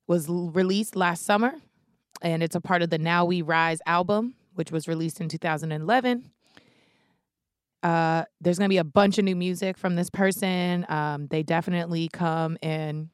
Was 0.06 0.28
l- 0.28 0.50
released 0.50 0.94
last 0.94 1.24
summer, 1.24 1.54
and 2.22 2.42
it's 2.42 2.54
a 2.54 2.60
part 2.60 2.82
of 2.82 2.90
the 2.90 2.98
Now 2.98 3.24
We 3.24 3.42
Rise 3.42 3.80
album, 3.86 4.34
which 4.54 4.70
was 4.70 4.86
released 4.86 5.20
in 5.20 5.28
2011. 5.28 6.30
Uh, 7.82 8.24
there's 8.40 8.58
going 8.58 8.68
to 8.68 8.72
be 8.72 8.78
a 8.78 8.84
bunch 8.84 9.18
of 9.18 9.24
new 9.24 9.36
music 9.36 9.76
from 9.78 9.96
this 9.96 10.10
person. 10.10 10.86
Um, 10.88 11.26
they 11.28 11.42
definitely 11.42 12.08
come 12.12 12.56
and 12.62 13.08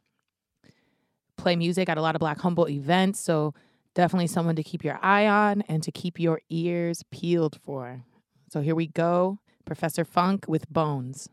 play 1.37 1.57
music 1.57 1.89
at 1.89 1.99
a 1.99 2.03
lot 2.03 2.15
of 2.15 2.21
Black 2.21 2.41
Humboldt 2.41 2.71
events. 2.71 3.21
So, 3.21 3.55
definitely 3.95 4.29
someone 4.29 4.57
to 4.57 4.63
keep 4.63 4.85
your 4.85 4.99
eye 5.03 5.27
on 5.27 5.63
and 5.63 5.83
to 5.83 5.93
keep 5.93 6.19
your 6.19 6.41
ears 6.49 7.03
peeled 7.11 7.59
for. 7.63 8.05
So, 8.51 8.61
here 8.61 8.75
we 8.75 8.87
go 8.87 9.39
Professor 9.65 10.05
Funk 10.05 10.45
with 10.49 10.69
Bones. 10.71 11.29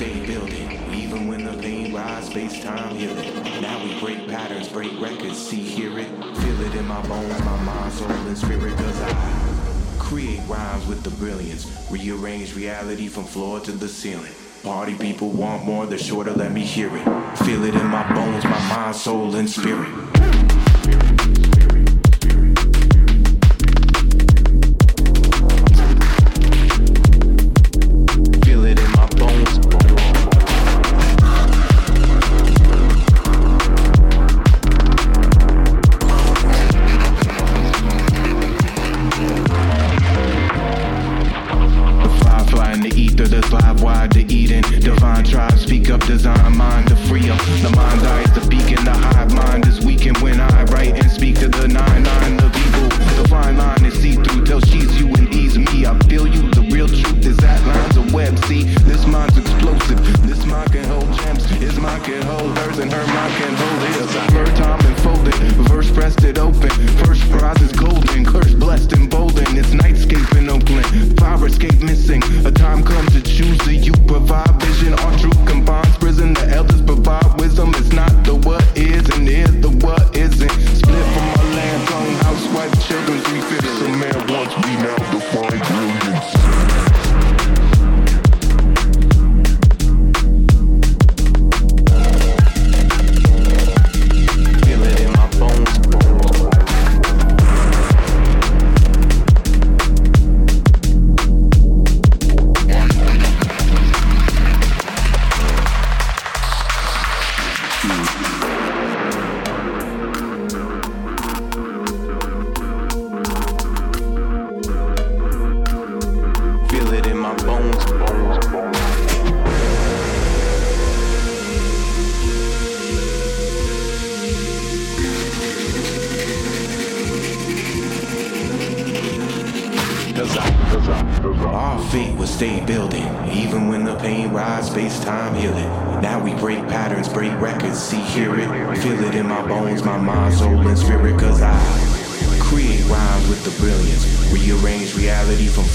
Stay 0.00 0.24
building, 0.24 0.94
even 0.94 1.28
when 1.28 1.44
the 1.44 1.52
lean 1.52 1.94
rise, 1.94 2.24
space 2.24 2.62
time 2.64 2.96
heal 2.96 3.14
it. 3.18 3.60
Now 3.60 3.84
we 3.84 4.00
break 4.00 4.26
patterns, 4.28 4.66
break 4.66 4.98
records, 4.98 5.36
see, 5.36 5.60
hear 5.60 5.98
it, 5.98 6.08
feel 6.38 6.60
it 6.62 6.74
in 6.74 6.86
my 6.86 7.06
bones, 7.06 7.38
my 7.40 7.62
mind, 7.64 7.92
soul, 7.92 8.08
and 8.08 8.38
spirit. 8.38 8.74
Cause 8.78 9.02
I 9.02 9.96
create 9.98 10.40
rhymes 10.48 10.86
with 10.86 11.02
the 11.02 11.10
brilliance, 11.10 11.66
rearrange 11.90 12.54
reality 12.56 13.08
from 13.08 13.24
floor 13.24 13.60
to 13.60 13.72
the 13.72 13.88
ceiling. 13.88 14.32
Party 14.62 14.94
people 14.94 15.32
want 15.32 15.66
more, 15.66 15.84
the 15.84 15.98
shorter 15.98 16.32
let 16.32 16.50
me 16.50 16.62
hear 16.62 16.88
it. 16.96 17.04
Feel 17.44 17.64
it 17.64 17.74
in 17.74 17.86
my 17.86 18.10
bones, 18.14 18.44
my 18.44 18.68
mind, 18.70 18.96
soul, 18.96 19.34
and 19.36 19.50
spirit. 19.50 20.39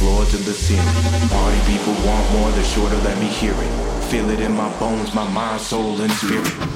Floor 0.05 0.25
to 0.25 0.37
the 0.37 0.53
ceiling. 0.53 1.29
Party 1.29 1.59
people 1.65 1.93
want 2.05 2.25
more, 2.33 2.51
the 2.51 2.63
shorter 2.63 2.97
let 2.97 3.17
me 3.17 3.25
hear 3.25 3.53
it. 3.53 4.03
Feel 4.11 4.29
it 4.29 4.39
in 4.39 4.51
my 4.51 4.69
bones, 4.79 5.13
my 5.15 5.27
mind, 5.29 5.59
soul, 5.59 5.99
and 5.99 6.11
spirit. 6.13 6.74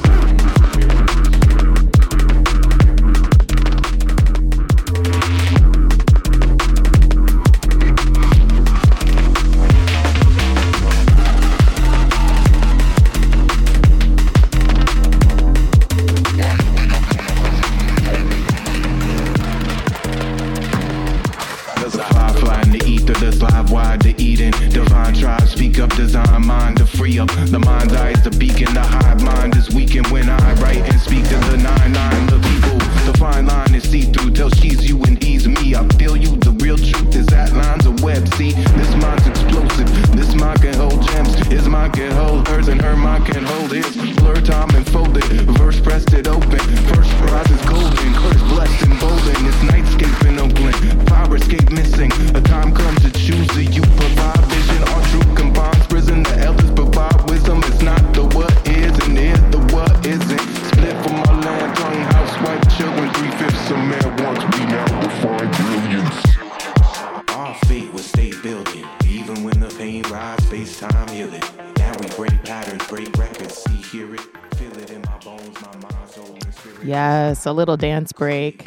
Yes, 76.84 77.46
a 77.46 77.52
little 77.52 77.78
dance 77.78 78.12
break. 78.12 78.66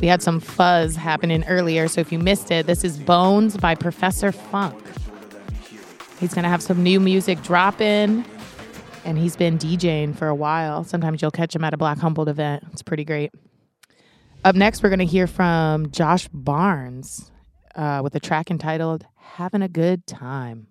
We 0.00 0.06
had 0.06 0.22
some 0.22 0.40
fuzz 0.40 0.94
happening 0.94 1.44
earlier, 1.48 1.88
so 1.88 2.00
if 2.00 2.12
you 2.12 2.18
missed 2.18 2.50
it, 2.50 2.66
this 2.66 2.84
is 2.84 2.98
Bones 2.98 3.56
by 3.56 3.74
Professor 3.74 4.30
Funk. 4.30 4.80
He's 6.20 6.34
going 6.34 6.44
to 6.44 6.48
have 6.48 6.62
some 6.62 6.82
new 6.82 7.00
music 7.00 7.42
dropping, 7.42 8.24
and 9.04 9.18
he's 9.18 9.36
been 9.36 9.58
DJing 9.58 10.16
for 10.16 10.28
a 10.28 10.34
while. 10.34 10.84
Sometimes 10.84 11.20
you'll 11.22 11.30
catch 11.30 11.54
him 11.54 11.64
at 11.64 11.74
a 11.74 11.76
Black 11.76 11.98
Humboldt 11.98 12.28
event. 12.28 12.64
It's 12.72 12.82
pretty 12.82 13.04
great. 13.04 13.32
Up 14.48 14.56
next, 14.56 14.82
we're 14.82 14.88
going 14.88 14.98
to 14.98 15.04
hear 15.04 15.26
from 15.26 15.90
Josh 15.90 16.26
Barnes 16.28 17.30
uh, 17.74 18.00
with 18.02 18.14
a 18.14 18.18
track 18.18 18.50
entitled 18.50 19.04
Having 19.14 19.60
a 19.60 19.68
Good 19.68 20.06
Time. 20.06 20.68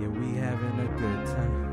Yeah, 0.00 0.08
we 0.08 0.34
having 0.38 0.80
a 0.80 0.88
good 0.98 1.26
time. 1.26 1.68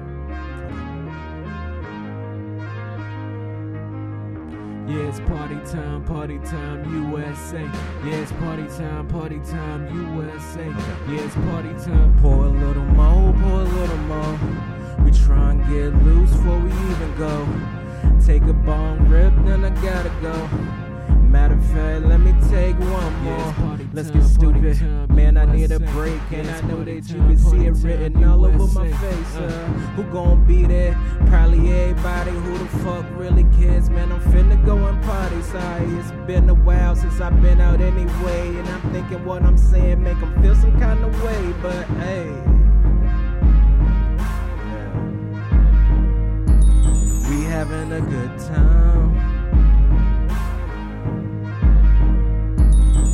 Yeah, 4.88 5.10
it's 5.10 5.20
party 5.22 5.56
time, 5.66 6.06
party 6.06 6.38
time, 6.46 7.10
USA. 7.10 7.64
Yeah, 8.06 8.18
it's 8.18 8.32
party 8.34 8.68
time, 8.78 9.08
party 9.08 9.40
time, 9.40 9.88
USA. 10.14 10.68
Yeah, 10.68 11.26
it's 11.26 11.34
party 11.34 11.74
time. 11.84 12.16
Pour 12.22 12.46
a 12.46 12.50
little 12.50 12.86
more, 12.86 13.34
pour 13.34 13.62
a 13.62 13.64
little 13.64 13.98
more. 13.98 14.85
We 15.06 15.12
try 15.12 15.52
and 15.52 15.62
get 15.70 15.94
loose 16.04 16.32
before 16.32 16.58
we 16.58 16.72
even 16.72 17.16
go. 17.16 17.48
Take 18.26 18.42
a 18.44 18.54
bong 18.54 19.08
rip, 19.08 19.34
then 19.46 19.64
I 19.64 19.70
gotta 19.82 20.10
go. 20.20 20.50
Matter 21.30 21.54
of 21.54 21.66
fact, 21.66 22.06
let 22.06 22.20
me 22.22 22.34
take 22.50 22.76
one 22.80 23.14
more. 23.24 23.78
Let's 23.94 24.10
get 24.10 24.24
stupid. 24.24 24.82
Man, 25.12 25.38
I 25.38 25.46
need 25.46 25.72
a 25.72 25.80
break, 25.80 26.20
and 26.32 26.50
I 26.50 26.62
know 26.62 26.84
that 26.84 27.08
you 27.10 27.18
can 27.18 27.38
see 27.38 27.66
it 27.68 27.76
written 27.84 28.24
all 28.24 28.46
over 28.46 28.68
my 28.80 28.92
face. 28.92 29.36
Uh, 29.36 29.50
who 29.96 30.04
gon' 30.12 30.44
be 30.48 30.66
there? 30.66 30.98
Probably 31.28 31.72
everybody. 31.72 32.32
Who 32.32 32.58
the 32.58 32.66
fuck 32.80 33.06
really 33.12 33.46
cares? 33.60 33.92
Man, 33.92 34.12
I'm 34.12 34.22
finna 34.32 34.64
go 34.66 34.76
and 34.88 35.02
party. 35.04 35.42
Sorry, 35.44 35.86
it's 36.00 36.12
been 36.26 36.50
a 36.50 36.56
while 36.56 36.96
since 36.96 37.22
I've 37.22 37.40
been 37.44 37.62
out 37.62 37.80
anyway. 37.80 38.56
And 38.58 38.68
I'm 38.68 38.82
thinking 38.92 39.24
what 39.24 39.44
I'm 39.44 39.58
saying 39.58 40.02
make 40.02 40.18
'em 40.18 40.42
feel 40.42 40.56
some 40.56 40.80
kind 40.80 41.04
of 41.04 41.24
way. 41.24 41.54
But 41.62 41.86
hey. 42.02 42.32
Having 47.56 47.92
a 47.94 48.02
good 48.02 48.38
time. 48.40 49.16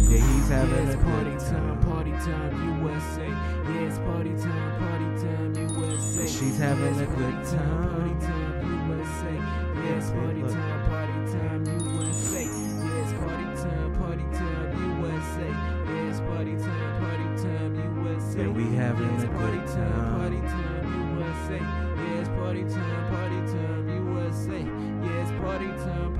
Yeah, 0.10 0.18
he's 0.18 0.50
having 0.50 0.88
Yeah, 0.88 0.94
a 0.94 0.98
party 0.98 1.30
good 1.30 1.39
time, 1.39 1.80
party 1.82 2.12
time, 2.26 2.82
USA. 2.84 3.28
Yeah, 3.28 3.88
it's 3.88 4.00
party 4.00 4.34
time, 4.44 4.72
party 4.82 5.10
time, 5.22 5.54
USA. 5.78 6.28
She's 6.28 6.58
having 6.58 6.96
Yeah, 6.96 7.04
a 7.04 7.06
good 7.06 7.20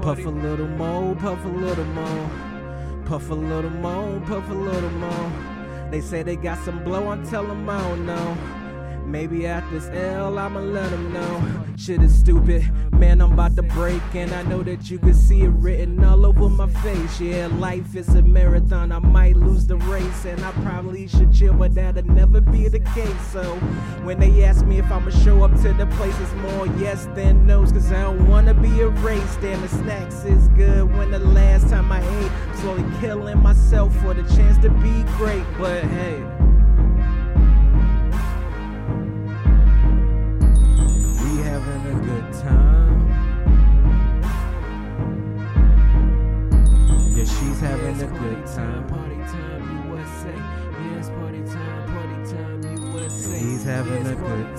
Puff 0.02 0.26
a 0.26 0.30
little 0.30 0.68
more, 0.68 1.16
puff 1.16 1.46
a 1.46 1.48
little 1.48 1.86
more. 1.86 2.32
Puff 3.06 3.30
a 3.30 3.36
little 3.36 3.70
more, 3.70 4.20
puff 4.22 4.50
a 4.50 4.54
little 4.54 4.90
more. 4.90 5.32
They 5.92 6.02
say 6.02 6.24
they 6.24 6.36
got 6.36 6.58
some 6.66 6.84
blow, 6.84 7.08
I 7.10 7.18
tell 7.26 7.46
them 7.46 7.70
I 7.70 7.80
don't 7.82 8.08
know. 8.08 8.38
Maybe 9.06 9.46
after 9.46 9.80
this 9.80 9.88
L, 9.90 10.40
I'ma 10.40 10.60
let 10.60 10.90
them 10.90 11.14
know. 11.14 11.61
Shit 11.78 12.04
is 12.04 12.14
stupid, 12.14 12.70
man. 12.92 13.22
I'm 13.22 13.34
about 13.34 13.56
to 13.56 13.64
break, 13.64 14.02
and 14.14 14.32
I 14.34 14.44
know 14.44 14.62
that 14.62 14.92
you 14.92 15.00
can 15.00 15.14
see 15.14 15.42
it 15.42 15.50
written 15.50 16.04
all 16.04 16.26
over 16.26 16.48
my 16.48 16.68
face. 16.68 17.20
Yeah, 17.20 17.48
life 17.48 17.96
is 17.96 18.10
a 18.10 18.22
marathon. 18.22 18.92
I 18.92 19.00
might 19.00 19.36
lose 19.36 19.66
the 19.66 19.78
race, 19.78 20.26
and 20.26 20.44
I 20.44 20.52
probably 20.64 21.08
should 21.08 21.34
chill, 21.34 21.54
but 21.54 21.74
that'll 21.74 22.06
never 22.06 22.40
be 22.40 22.68
the 22.68 22.80
case. 22.80 23.28
So 23.32 23.44
when 24.04 24.20
they 24.20 24.44
ask 24.44 24.64
me 24.66 24.78
if 24.78 24.92
I'ma 24.92 25.10
show 25.10 25.44
up 25.44 25.54
to 25.62 25.74
the 25.74 25.88
place, 25.98 26.16
it's 26.20 26.34
more 26.34 26.68
yes 26.78 27.08
than 27.16 27.48
no's, 27.48 27.72
cause 27.72 27.92
I 27.92 28.04
don't 28.04 28.28
wanna 28.28 28.54
be 28.54 28.82
erased. 28.82 29.40
And 29.40 29.64
the 29.64 29.70
snacks 29.70 30.24
is 30.24 30.50
good 30.50 30.96
when 30.96 31.10
the 31.10 31.20
last 31.20 31.70
time 31.70 31.92
I 31.92 32.02
ate, 32.20 32.60
slowly 32.60 32.86
killing 33.00 33.42
myself 33.42 33.96
for 34.02 34.14
the 34.14 34.24
chance 34.36 34.58
to 34.60 34.70
be 34.70 35.04
great. 35.18 35.46
But 35.58 35.84
hey. 35.86 36.51
Having 53.72 54.06
a 54.06 54.16
good 54.16 54.58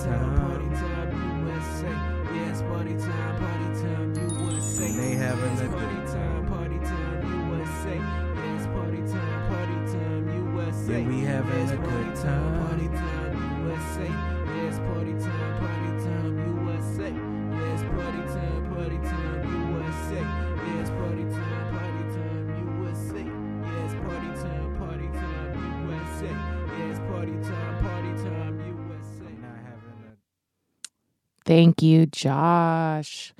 Thank 31.53 31.83
you, 31.83 32.07
Josh. 32.07 33.31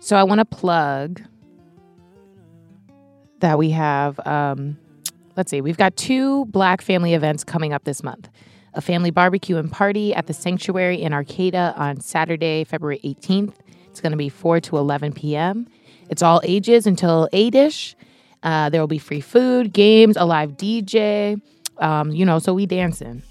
So 0.00 0.16
I 0.16 0.24
want 0.24 0.40
to 0.40 0.44
plug 0.44 1.22
that 3.38 3.56
we 3.56 3.70
have, 3.70 4.18
um, 4.26 4.76
let's 5.36 5.48
see, 5.52 5.60
we've 5.60 5.76
got 5.76 5.96
two 5.96 6.46
Black 6.46 6.82
family 6.82 7.14
events 7.14 7.44
coming 7.44 7.72
up 7.72 7.84
this 7.84 8.02
month 8.02 8.28
a 8.74 8.80
family 8.80 9.12
barbecue 9.12 9.56
and 9.56 9.70
party 9.70 10.12
at 10.12 10.26
the 10.26 10.34
Sanctuary 10.34 11.00
in 11.00 11.12
Arcata 11.12 11.74
on 11.76 12.00
Saturday, 12.00 12.64
February 12.64 12.98
18th. 13.04 13.54
It's 13.86 14.00
going 14.00 14.10
to 14.10 14.18
be 14.18 14.28
4 14.28 14.58
to 14.62 14.76
11 14.76 15.12
p.m. 15.12 15.68
It's 16.10 16.24
all 16.24 16.40
ages 16.42 16.88
until 16.88 17.28
8 17.32 17.54
ish. 17.54 17.94
Uh, 18.42 18.68
there 18.68 18.80
will 18.80 18.88
be 18.88 18.98
free 18.98 19.20
food, 19.20 19.72
games, 19.72 20.16
a 20.16 20.24
live 20.24 20.56
DJ, 20.56 21.40
um, 21.78 22.10
you 22.10 22.26
know, 22.26 22.40
so 22.40 22.52
we 22.52 22.66
dancing. 22.66 23.22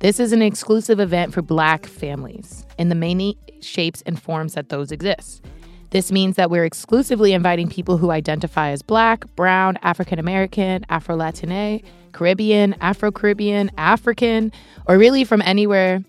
This 0.00 0.18
is 0.18 0.32
an 0.32 0.42
exclusive 0.42 0.98
event 0.98 1.32
for 1.32 1.42
Black 1.42 1.86
families 1.86 2.66
in 2.76 2.88
the 2.88 2.96
many 2.96 3.38
shapes 3.64 4.02
and 4.02 4.20
forms 4.20 4.54
that 4.54 4.68
those 4.68 4.92
exist. 4.92 5.44
This 5.90 6.10
means 6.10 6.36
that 6.36 6.50
we're 6.50 6.64
exclusively 6.64 7.34
inviting 7.34 7.68
people 7.68 7.98
who 7.98 8.10
identify 8.10 8.70
as 8.70 8.80
Black, 8.80 9.26
Brown, 9.36 9.78
African 9.82 10.18
American, 10.18 10.86
Afro 10.88 11.16
Latine, 11.16 11.82
Caribbean, 12.12 12.74
Afro 12.80 13.12
Caribbean, 13.12 13.70
African, 13.76 14.52
or 14.86 14.96
really 14.96 15.24
from 15.24 15.42
anywhere 15.42 16.02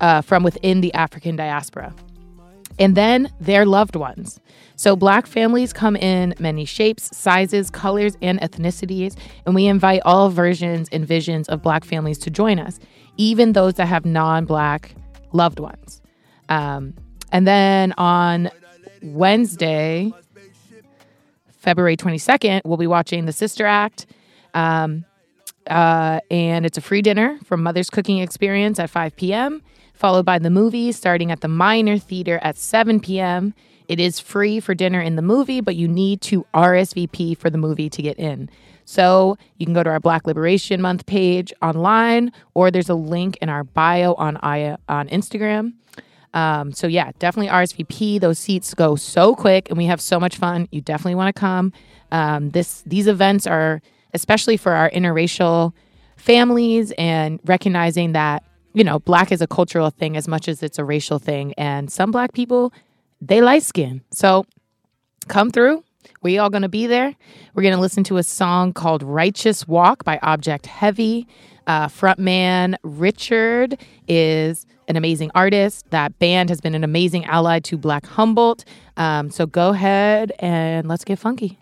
uh, 0.00 0.20
from 0.20 0.42
within 0.42 0.80
the 0.80 0.94
African 0.94 1.36
diaspora. 1.36 1.94
And 2.78 2.96
then 2.96 3.30
their 3.40 3.66
loved 3.66 3.96
ones. 3.96 4.40
So, 4.76 4.96
Black 4.96 5.26
families 5.26 5.72
come 5.72 5.96
in 5.96 6.34
many 6.38 6.64
shapes, 6.64 7.14
sizes, 7.14 7.68
colors, 7.68 8.16
and 8.22 8.40
ethnicities. 8.40 9.14
And 9.44 9.54
we 9.54 9.66
invite 9.66 10.00
all 10.04 10.30
versions 10.30 10.88
and 10.90 11.06
visions 11.06 11.48
of 11.48 11.62
Black 11.62 11.84
families 11.84 12.16
to 12.20 12.30
join 12.30 12.58
us, 12.58 12.78
even 13.18 13.52
those 13.52 13.74
that 13.74 13.86
have 13.86 14.06
non 14.06 14.46
Black 14.46 14.94
loved 15.32 15.60
ones. 15.60 15.99
Um, 16.50 16.94
and 17.32 17.46
then 17.46 17.94
on 17.96 18.50
Wednesday, 19.02 20.12
February 21.52 21.96
22nd, 21.96 22.62
we'll 22.64 22.76
be 22.76 22.86
watching 22.86 23.24
The 23.24 23.32
Sister 23.32 23.64
Act. 23.64 24.06
Um, 24.52 25.04
uh, 25.66 26.20
and 26.30 26.66
it's 26.66 26.76
a 26.76 26.80
free 26.80 27.02
dinner 27.02 27.38
from 27.44 27.62
Mother's 27.62 27.88
Cooking 27.90 28.18
Experience 28.18 28.78
at 28.78 28.90
5 28.90 29.14
p.m., 29.16 29.62
followed 29.94 30.24
by 30.24 30.38
the 30.38 30.50
movie 30.50 30.90
starting 30.92 31.30
at 31.30 31.40
the 31.42 31.48
Minor 31.48 31.98
Theater 31.98 32.40
at 32.42 32.56
7 32.56 33.00
p.m. 33.00 33.54
It 33.86 34.00
is 34.00 34.18
free 34.18 34.60
for 34.60 34.74
dinner 34.74 35.00
in 35.00 35.16
the 35.16 35.22
movie, 35.22 35.60
but 35.60 35.76
you 35.76 35.86
need 35.86 36.20
to 36.22 36.46
RSVP 36.54 37.36
for 37.36 37.50
the 37.50 37.58
movie 37.58 37.90
to 37.90 38.02
get 38.02 38.18
in. 38.18 38.48
So 38.84 39.36
you 39.58 39.66
can 39.66 39.74
go 39.74 39.82
to 39.82 39.90
our 39.90 40.00
Black 40.00 40.26
Liberation 40.26 40.80
Month 40.80 41.06
page 41.06 41.52
online, 41.62 42.32
or 42.54 42.70
there's 42.70 42.88
a 42.88 42.94
link 42.94 43.36
in 43.42 43.48
our 43.48 43.62
bio 43.62 44.14
on 44.14 44.36
I- 44.38 44.76
on 44.88 45.08
Instagram. 45.08 45.74
Um, 46.34 46.72
so 46.72 46.86
yeah, 46.86 47.10
definitely 47.18 47.50
RSVP. 47.50 48.20
Those 48.20 48.38
seats 48.38 48.74
go 48.74 48.96
so 48.96 49.34
quick, 49.34 49.68
and 49.68 49.76
we 49.76 49.86
have 49.86 50.00
so 50.00 50.20
much 50.20 50.36
fun. 50.36 50.68
You 50.70 50.80
definitely 50.80 51.16
want 51.16 51.34
to 51.34 51.38
come. 51.38 51.72
Um, 52.12 52.50
this 52.50 52.82
these 52.86 53.06
events 53.06 53.46
are 53.46 53.82
especially 54.12 54.56
for 54.56 54.72
our 54.72 54.90
interracial 54.90 55.72
families 56.16 56.92
and 56.98 57.40
recognizing 57.44 58.12
that 58.12 58.44
you 58.74 58.84
know 58.84 58.98
black 59.00 59.32
is 59.32 59.40
a 59.40 59.46
cultural 59.46 59.90
thing 59.90 60.16
as 60.16 60.28
much 60.28 60.48
as 60.48 60.62
it's 60.62 60.78
a 60.78 60.84
racial 60.84 61.18
thing, 61.18 61.52
and 61.54 61.90
some 61.90 62.10
black 62.10 62.32
people 62.32 62.72
they 63.20 63.40
light 63.40 63.62
skin. 63.62 64.02
So 64.12 64.46
come 65.28 65.50
through. 65.50 65.84
We 66.22 66.38
all 66.38 66.50
gonna 66.50 66.68
be 66.68 66.86
there. 66.86 67.14
We're 67.54 67.62
gonna 67.62 67.80
listen 67.80 68.04
to 68.04 68.18
a 68.18 68.22
song 68.22 68.72
called 68.72 69.02
"Righteous 69.02 69.66
Walk" 69.66 70.04
by 70.04 70.18
Object 70.22 70.66
Heavy. 70.66 71.26
Uh, 71.66 71.86
frontman 71.86 72.76
Richard 72.82 73.78
is 74.08 74.66
an 74.90 74.96
amazing 74.96 75.30
artist. 75.34 75.88
That 75.90 76.18
band 76.18 76.50
has 76.50 76.60
been 76.60 76.74
an 76.74 76.84
amazing 76.84 77.24
ally 77.24 77.60
to 77.60 77.78
Black 77.78 78.04
Humboldt. 78.04 78.64
Um, 78.96 79.30
so 79.30 79.46
go 79.46 79.70
ahead 79.70 80.32
and 80.40 80.88
let's 80.88 81.04
get 81.04 81.18
funky. 81.18 81.59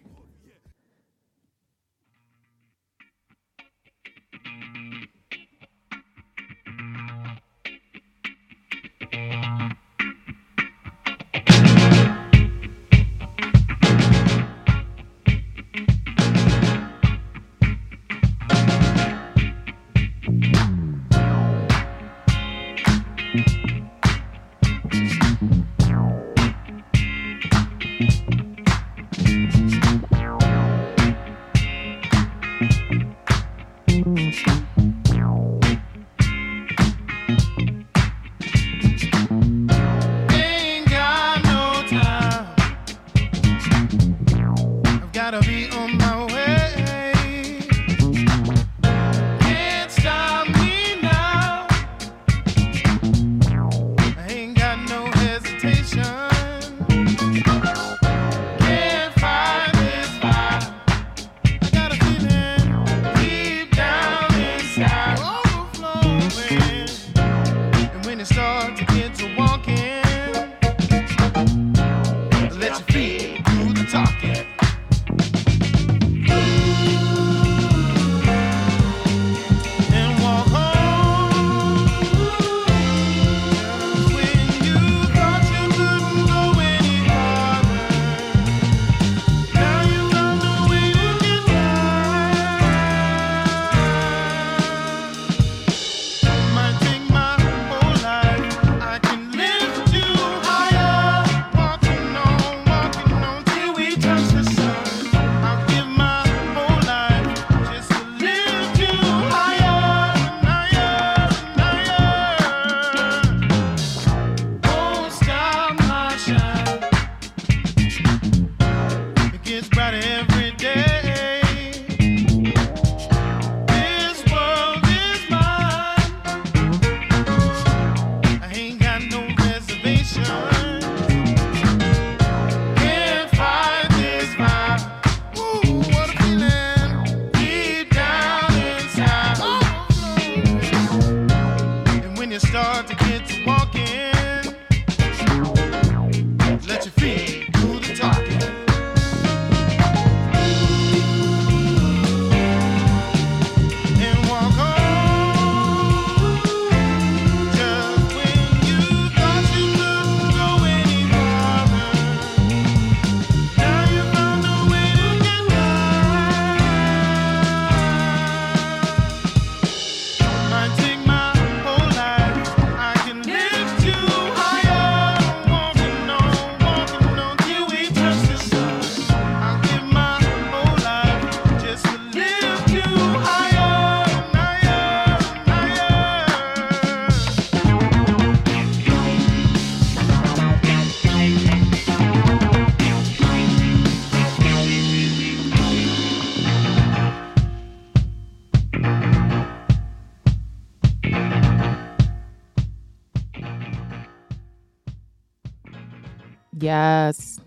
Yes. 206.69 207.41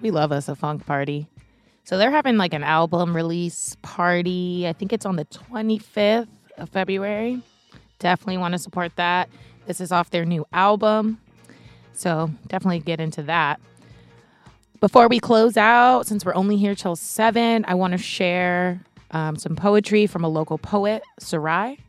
We 0.00 0.12
love 0.12 0.30
us 0.30 0.48
a 0.48 0.54
funk 0.54 0.86
party. 0.86 1.26
So 1.82 1.98
they're 1.98 2.12
having 2.12 2.36
like 2.36 2.54
an 2.54 2.62
album 2.62 3.14
release 3.14 3.76
party. 3.82 4.68
I 4.68 4.72
think 4.72 4.92
it's 4.92 5.04
on 5.04 5.16
the 5.16 5.24
25th 5.24 6.28
of 6.56 6.68
February. 6.68 7.42
Definitely 7.98 8.38
want 8.38 8.52
to 8.52 8.58
support 8.58 8.94
that. 8.94 9.28
This 9.66 9.80
is 9.80 9.90
off 9.90 10.10
their 10.10 10.24
new 10.24 10.46
album. 10.52 11.18
So 11.94 12.30
definitely 12.46 12.78
get 12.78 13.00
into 13.00 13.24
that. 13.24 13.60
Before 14.78 15.08
we 15.08 15.18
close 15.18 15.56
out, 15.56 16.06
since 16.06 16.24
we're 16.24 16.36
only 16.36 16.56
here 16.56 16.76
till 16.76 16.94
7, 16.94 17.64
I 17.66 17.74
want 17.74 17.90
to 17.90 17.98
share 17.98 18.80
um, 19.10 19.34
some 19.34 19.56
poetry 19.56 20.06
from 20.06 20.22
a 20.22 20.28
local 20.28 20.58
poet, 20.58 21.02
Sarai. 21.18 21.80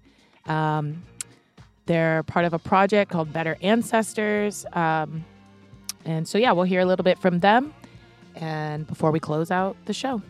Um, 0.47 1.03
they're 1.85 2.23
part 2.23 2.45
of 2.45 2.55
a 2.55 2.59
project 2.59 3.11
called 3.11 3.31
Better 3.31 3.55
Ancestors. 3.61 4.65
Um, 4.73 5.25
and 6.05 6.27
so, 6.27 6.37
yeah, 6.37 6.51
we'll 6.51 6.65
hear 6.65 6.81
a 6.81 6.85
little 6.85 7.03
bit 7.03 7.19
from 7.19 7.39
them. 7.39 7.73
And 8.35 8.85
before 8.85 9.11
we 9.11 9.19
close 9.19 9.51
out 9.51 9.77
the 9.85 9.93
show. 9.93 10.21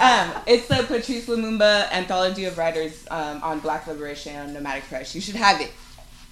um, 0.00 0.32
it's 0.46 0.68
the 0.68 0.84
Patrice 0.86 1.26
Lumumba 1.26 1.90
anthology 1.90 2.44
of 2.44 2.58
writers 2.58 3.06
um, 3.10 3.42
on 3.42 3.60
Black 3.60 3.86
liberation 3.86 4.36
on 4.36 4.52
Nomadic 4.52 4.84
Press. 4.84 5.14
You 5.14 5.20
should 5.20 5.36
have 5.36 5.60
it. 5.60 5.70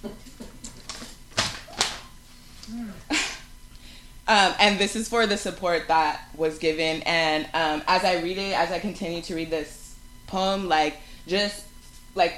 Um, 4.29 4.53
and 4.59 4.77
this 4.77 4.95
is 4.95 5.09
for 5.09 5.25
the 5.25 5.37
support 5.37 5.87
that 5.87 6.21
was 6.37 6.59
given. 6.59 7.01
And 7.01 7.45
um, 7.55 7.81
as 7.87 8.03
I 8.03 8.21
read 8.21 8.37
it, 8.37 8.55
as 8.55 8.71
I 8.71 8.77
continue 8.77 9.23
to 9.23 9.33
read 9.33 9.49
this 9.49 9.95
poem, 10.27 10.69
like 10.69 10.97
just 11.29 11.65
like 12.15 12.33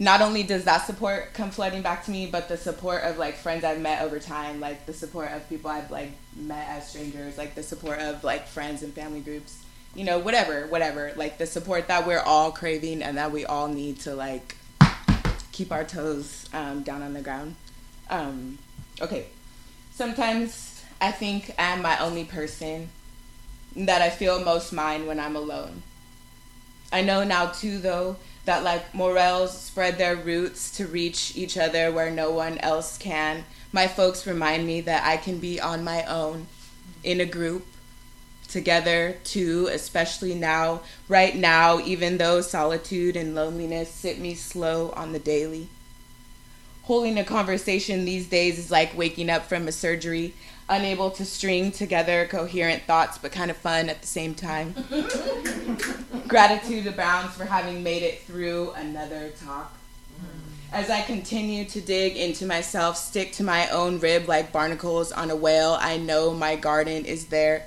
not 0.00 0.22
only 0.22 0.42
does 0.42 0.64
that 0.64 0.86
support 0.86 1.34
come 1.34 1.50
flooding 1.50 1.82
back 1.82 2.06
to 2.06 2.10
me, 2.10 2.26
but 2.26 2.48
the 2.48 2.56
support 2.56 3.04
of 3.04 3.18
like 3.18 3.36
friends 3.36 3.64
I've 3.64 3.80
met 3.80 4.02
over 4.02 4.18
time, 4.18 4.58
like 4.58 4.86
the 4.86 4.94
support 4.94 5.30
of 5.30 5.46
people 5.48 5.70
I've 5.70 5.90
like 5.90 6.10
met 6.34 6.66
as 6.68 6.88
strangers, 6.88 7.36
like 7.36 7.54
the 7.54 7.62
support 7.62 7.98
of 8.00 8.24
like 8.24 8.46
friends 8.46 8.82
and 8.82 8.94
family 8.94 9.20
groups, 9.20 9.62
you 9.94 10.04
know, 10.04 10.18
whatever, 10.18 10.66
whatever, 10.68 11.12
like 11.16 11.36
the 11.36 11.46
support 11.46 11.88
that 11.88 12.06
we're 12.06 12.20
all 12.20 12.50
craving 12.50 13.02
and 13.02 13.18
that 13.18 13.30
we 13.30 13.44
all 13.44 13.68
need 13.68 14.00
to 14.00 14.14
like 14.14 14.56
keep 15.52 15.70
our 15.70 15.84
toes 15.84 16.48
um, 16.54 16.82
down 16.82 17.02
on 17.02 17.12
the 17.12 17.20
ground. 17.20 17.54
Um, 18.08 18.58
okay, 19.02 19.26
sometimes 19.92 20.82
I 20.98 21.12
think 21.12 21.54
I'm 21.58 21.82
my 21.82 21.98
only 21.98 22.24
person 22.24 22.88
that 23.76 24.00
I 24.00 24.08
feel 24.08 24.42
most 24.42 24.72
mine 24.72 25.06
when 25.06 25.20
I'm 25.20 25.36
alone. 25.36 25.82
I 26.92 27.02
know 27.02 27.24
now 27.24 27.46
too, 27.46 27.78
though, 27.78 28.16
that 28.44 28.64
like 28.64 28.94
morels 28.94 29.56
spread 29.56 29.98
their 29.98 30.16
roots 30.16 30.76
to 30.76 30.86
reach 30.86 31.36
each 31.36 31.56
other 31.56 31.92
where 31.92 32.10
no 32.10 32.30
one 32.30 32.58
else 32.58 32.98
can. 32.98 33.44
My 33.72 33.86
folks 33.86 34.26
remind 34.26 34.66
me 34.66 34.80
that 34.82 35.04
I 35.04 35.16
can 35.16 35.38
be 35.38 35.60
on 35.60 35.84
my 35.84 36.04
own, 36.04 36.46
in 37.04 37.20
a 37.20 37.26
group, 37.26 37.66
together 38.48 39.16
too, 39.22 39.68
especially 39.72 40.34
now, 40.34 40.80
right 41.08 41.36
now, 41.36 41.78
even 41.80 42.18
though 42.18 42.40
solitude 42.40 43.16
and 43.16 43.34
loneliness 43.34 43.90
sit 43.90 44.18
me 44.18 44.34
slow 44.34 44.90
on 44.90 45.12
the 45.12 45.18
daily. 45.18 45.68
Holding 46.82 47.18
a 47.18 47.24
conversation 47.24 48.04
these 48.04 48.26
days 48.26 48.58
is 48.58 48.70
like 48.70 48.96
waking 48.96 49.30
up 49.30 49.46
from 49.46 49.68
a 49.68 49.72
surgery 49.72 50.34
unable 50.70 51.10
to 51.10 51.24
string 51.24 51.72
together 51.72 52.26
coherent 52.30 52.84
thoughts, 52.84 53.18
but 53.18 53.32
kind 53.32 53.50
of 53.50 53.56
fun 53.56 53.88
at 53.88 54.00
the 54.00 54.06
same 54.06 54.34
time. 54.34 54.74
Gratitude 56.28 56.86
abounds 56.86 57.34
for 57.34 57.44
having 57.44 57.82
made 57.82 58.02
it 58.04 58.22
through 58.22 58.70
another 58.72 59.30
talk. 59.44 59.76
As 60.72 60.88
I 60.88 61.00
continue 61.00 61.64
to 61.64 61.80
dig 61.80 62.16
into 62.16 62.46
myself, 62.46 62.96
stick 62.96 63.32
to 63.32 63.42
my 63.42 63.68
own 63.70 63.98
rib 63.98 64.28
like 64.28 64.52
barnacles 64.52 65.10
on 65.10 65.28
a 65.28 65.34
whale, 65.34 65.76
I 65.80 65.96
know 65.96 66.32
my 66.32 66.54
garden 66.54 67.04
is 67.04 67.26
there. 67.26 67.66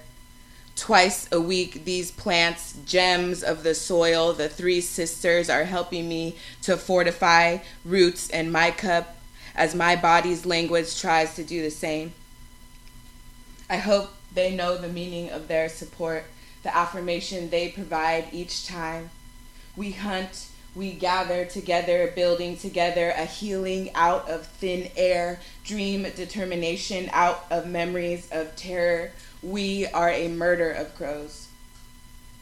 Twice 0.78 1.28
a 1.30 1.42
week, 1.42 1.84
these 1.84 2.10
plants, 2.10 2.78
gems 2.86 3.44
of 3.44 3.64
the 3.64 3.76
soil, 3.76 4.32
the 4.32 4.48
three 4.48 4.80
sisters, 4.80 5.50
are 5.50 5.66
helping 5.66 6.08
me 6.08 6.38
to 6.62 6.78
fortify 6.78 7.58
roots 7.84 8.30
in 8.30 8.50
my 8.50 8.72
cup 8.72 9.18
as 9.54 9.76
my 9.76 9.98
body's 9.98 10.46
language 10.46 11.00
tries 11.00 11.36
to 11.36 11.44
do 11.44 11.62
the 11.62 11.70
same. 11.70 12.14
I 13.74 13.78
hope 13.78 14.14
they 14.32 14.56
know 14.56 14.78
the 14.78 14.88
meaning 14.88 15.32
of 15.32 15.48
their 15.48 15.68
support, 15.68 16.26
the 16.62 16.78
affirmation 16.78 17.50
they 17.50 17.70
provide 17.70 18.28
each 18.32 18.68
time. 18.68 19.10
We 19.76 19.94
hunt, 19.94 20.46
we 20.76 20.92
gather 20.92 21.44
together, 21.44 22.14
building 22.16 22.56
together 22.56 23.10
a 23.18 23.26
healing 23.26 23.90
out 23.96 24.30
of 24.30 24.46
thin 24.46 24.92
air, 24.96 25.40
dream 25.64 26.04
determination 26.16 27.10
out 27.14 27.48
of 27.50 27.66
memories 27.66 28.30
of 28.32 28.56
terror. 28.56 29.10
We 29.42 29.88
are 29.88 30.12
a 30.12 30.28
murder 30.28 30.70
of 30.70 30.94
crows. 30.94 31.48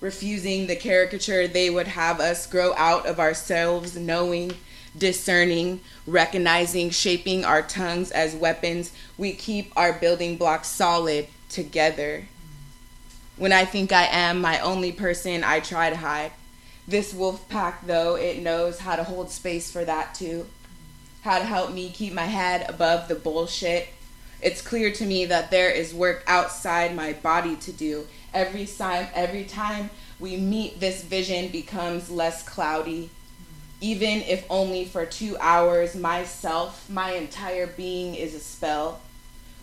Refusing 0.02 0.68
the 0.68 0.76
caricature 0.76 1.48
they 1.48 1.70
would 1.70 1.88
have 1.88 2.20
us 2.20 2.46
grow 2.46 2.74
out 2.76 3.06
of 3.06 3.22
ourselves, 3.22 3.96
knowing, 3.96 4.52
discerning, 4.98 5.80
recognizing, 6.06 6.90
shaping 6.90 7.46
our 7.46 7.62
tongues 7.62 8.12
as 8.12 8.36
weapons, 8.36 8.92
we 9.18 9.34
keep 9.34 9.72
our 9.76 9.94
building 9.94 10.38
blocks 10.38 10.68
solid 10.68 11.28
together. 11.50 12.26
When 13.38 13.54
I 13.54 13.66
think 13.66 13.92
I 13.92 14.06
am 14.06 14.42
my 14.42 14.60
only 14.60 14.92
person, 14.92 15.44
I 15.44 15.60
try 15.60 15.90
to 15.90 15.96
hide. 15.96 16.32
This 16.88 17.14
wolf 17.14 17.48
pack, 17.48 17.86
though, 17.86 18.16
it 18.16 18.42
knows 18.42 18.80
how 18.80 18.96
to 18.96 19.04
hold 19.04 19.30
space 19.30 19.72
for 19.72 19.86
that 19.86 20.14
too. 20.14 20.48
How 21.22 21.40
to 21.40 21.46
help 21.46 21.72
me 21.72 21.90
keep 21.90 22.14
my 22.14 22.26
head 22.26 22.70
above 22.70 23.08
the 23.08 23.16
bullshit. 23.16 23.90
It's 24.42 24.62
clear 24.62 24.92
to 24.92 25.06
me 25.06 25.26
that 25.26 25.52
there 25.52 25.70
is 25.70 25.94
work 25.94 26.24
outside 26.26 26.96
my 26.96 27.14
body 27.14 27.56
to 27.58 27.72
do. 27.72 28.08
Every 28.34 28.66
time, 28.66 29.08
every 29.14 29.46
time 29.46 29.92
we 30.20 30.38
meet, 30.38 30.80
this 30.80 31.04
vision 31.04 31.50
becomes 31.50 32.10
less 32.10 32.44
cloudy, 32.44 33.12
even 33.82 34.22
if 34.22 34.46
only 34.48 34.86
for 34.86 35.08
two 35.08 35.36
hours, 35.40 35.96
myself, 35.96 36.88
my 36.88 37.14
entire 37.14 37.66
being 37.66 38.14
is 38.14 38.36
a 38.36 38.40
spell. 38.40 39.02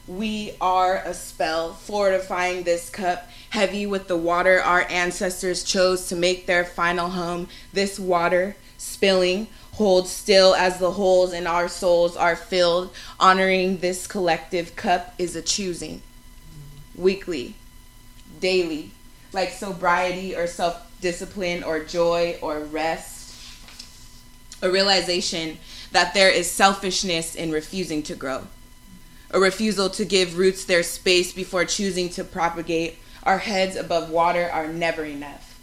We 0.09 0.55
are 0.61 0.97
a 0.97 1.14
spell, 1.14 1.75
fortifying 1.75 2.64
this 2.64 2.91
cup, 2.91 3.31
heavy 3.51 3.87
with 3.87 4.09
the 4.09 4.16
water 4.16 4.61
our 4.61 4.83
ancestors 4.91 5.62
chose 5.62 6.09
to 6.09 6.16
make 6.16 6.47
their 6.47 6.64
final 6.64 7.11
home. 7.11 7.47
This 7.73 7.99
water, 8.01 8.57
spilling, 8.77 9.47
holds 9.75 10.11
still 10.11 10.55
as 10.57 10.81
the 10.81 10.93
holes 10.93 11.33
in 11.33 11.47
our 11.47 11.69
souls 11.69 12.16
are 12.16 12.35
filled. 12.35 12.91
Honoring 13.21 13.79
this 13.79 14.09
collective 14.09 14.75
cup 14.75 15.14
is 15.19 15.37
a 15.37 15.43
choosing. 15.43 16.03
Weekly, 16.97 17.55
daily, 18.41 18.91
like 19.33 19.51
sobriety 19.51 20.35
or 20.35 20.49
self 20.49 20.85
discipline 21.01 21.62
or 21.62 21.85
joy 21.85 22.37
or 22.43 22.59
rest 22.61 23.18
a 24.61 24.70
realization 24.70 25.59
that 25.92 26.14
there 26.14 26.30
is 26.30 26.50
selfishness 26.50 27.34
in 27.34 27.50
refusing 27.50 28.02
to 28.02 28.14
grow, 28.14 28.46
a 29.30 29.40
refusal 29.40 29.88
to 29.90 30.04
give 30.04 30.38
roots 30.38 30.64
their 30.64 30.82
space 30.82 31.32
before 31.32 31.64
choosing 31.64 32.09
to 32.11 32.24
propagate. 32.24 32.98
Our 33.22 33.38
heads 33.38 33.76
above 33.76 34.11
water 34.11 34.48
are 34.50 34.68
never 34.68 35.04
enough. 35.04 35.61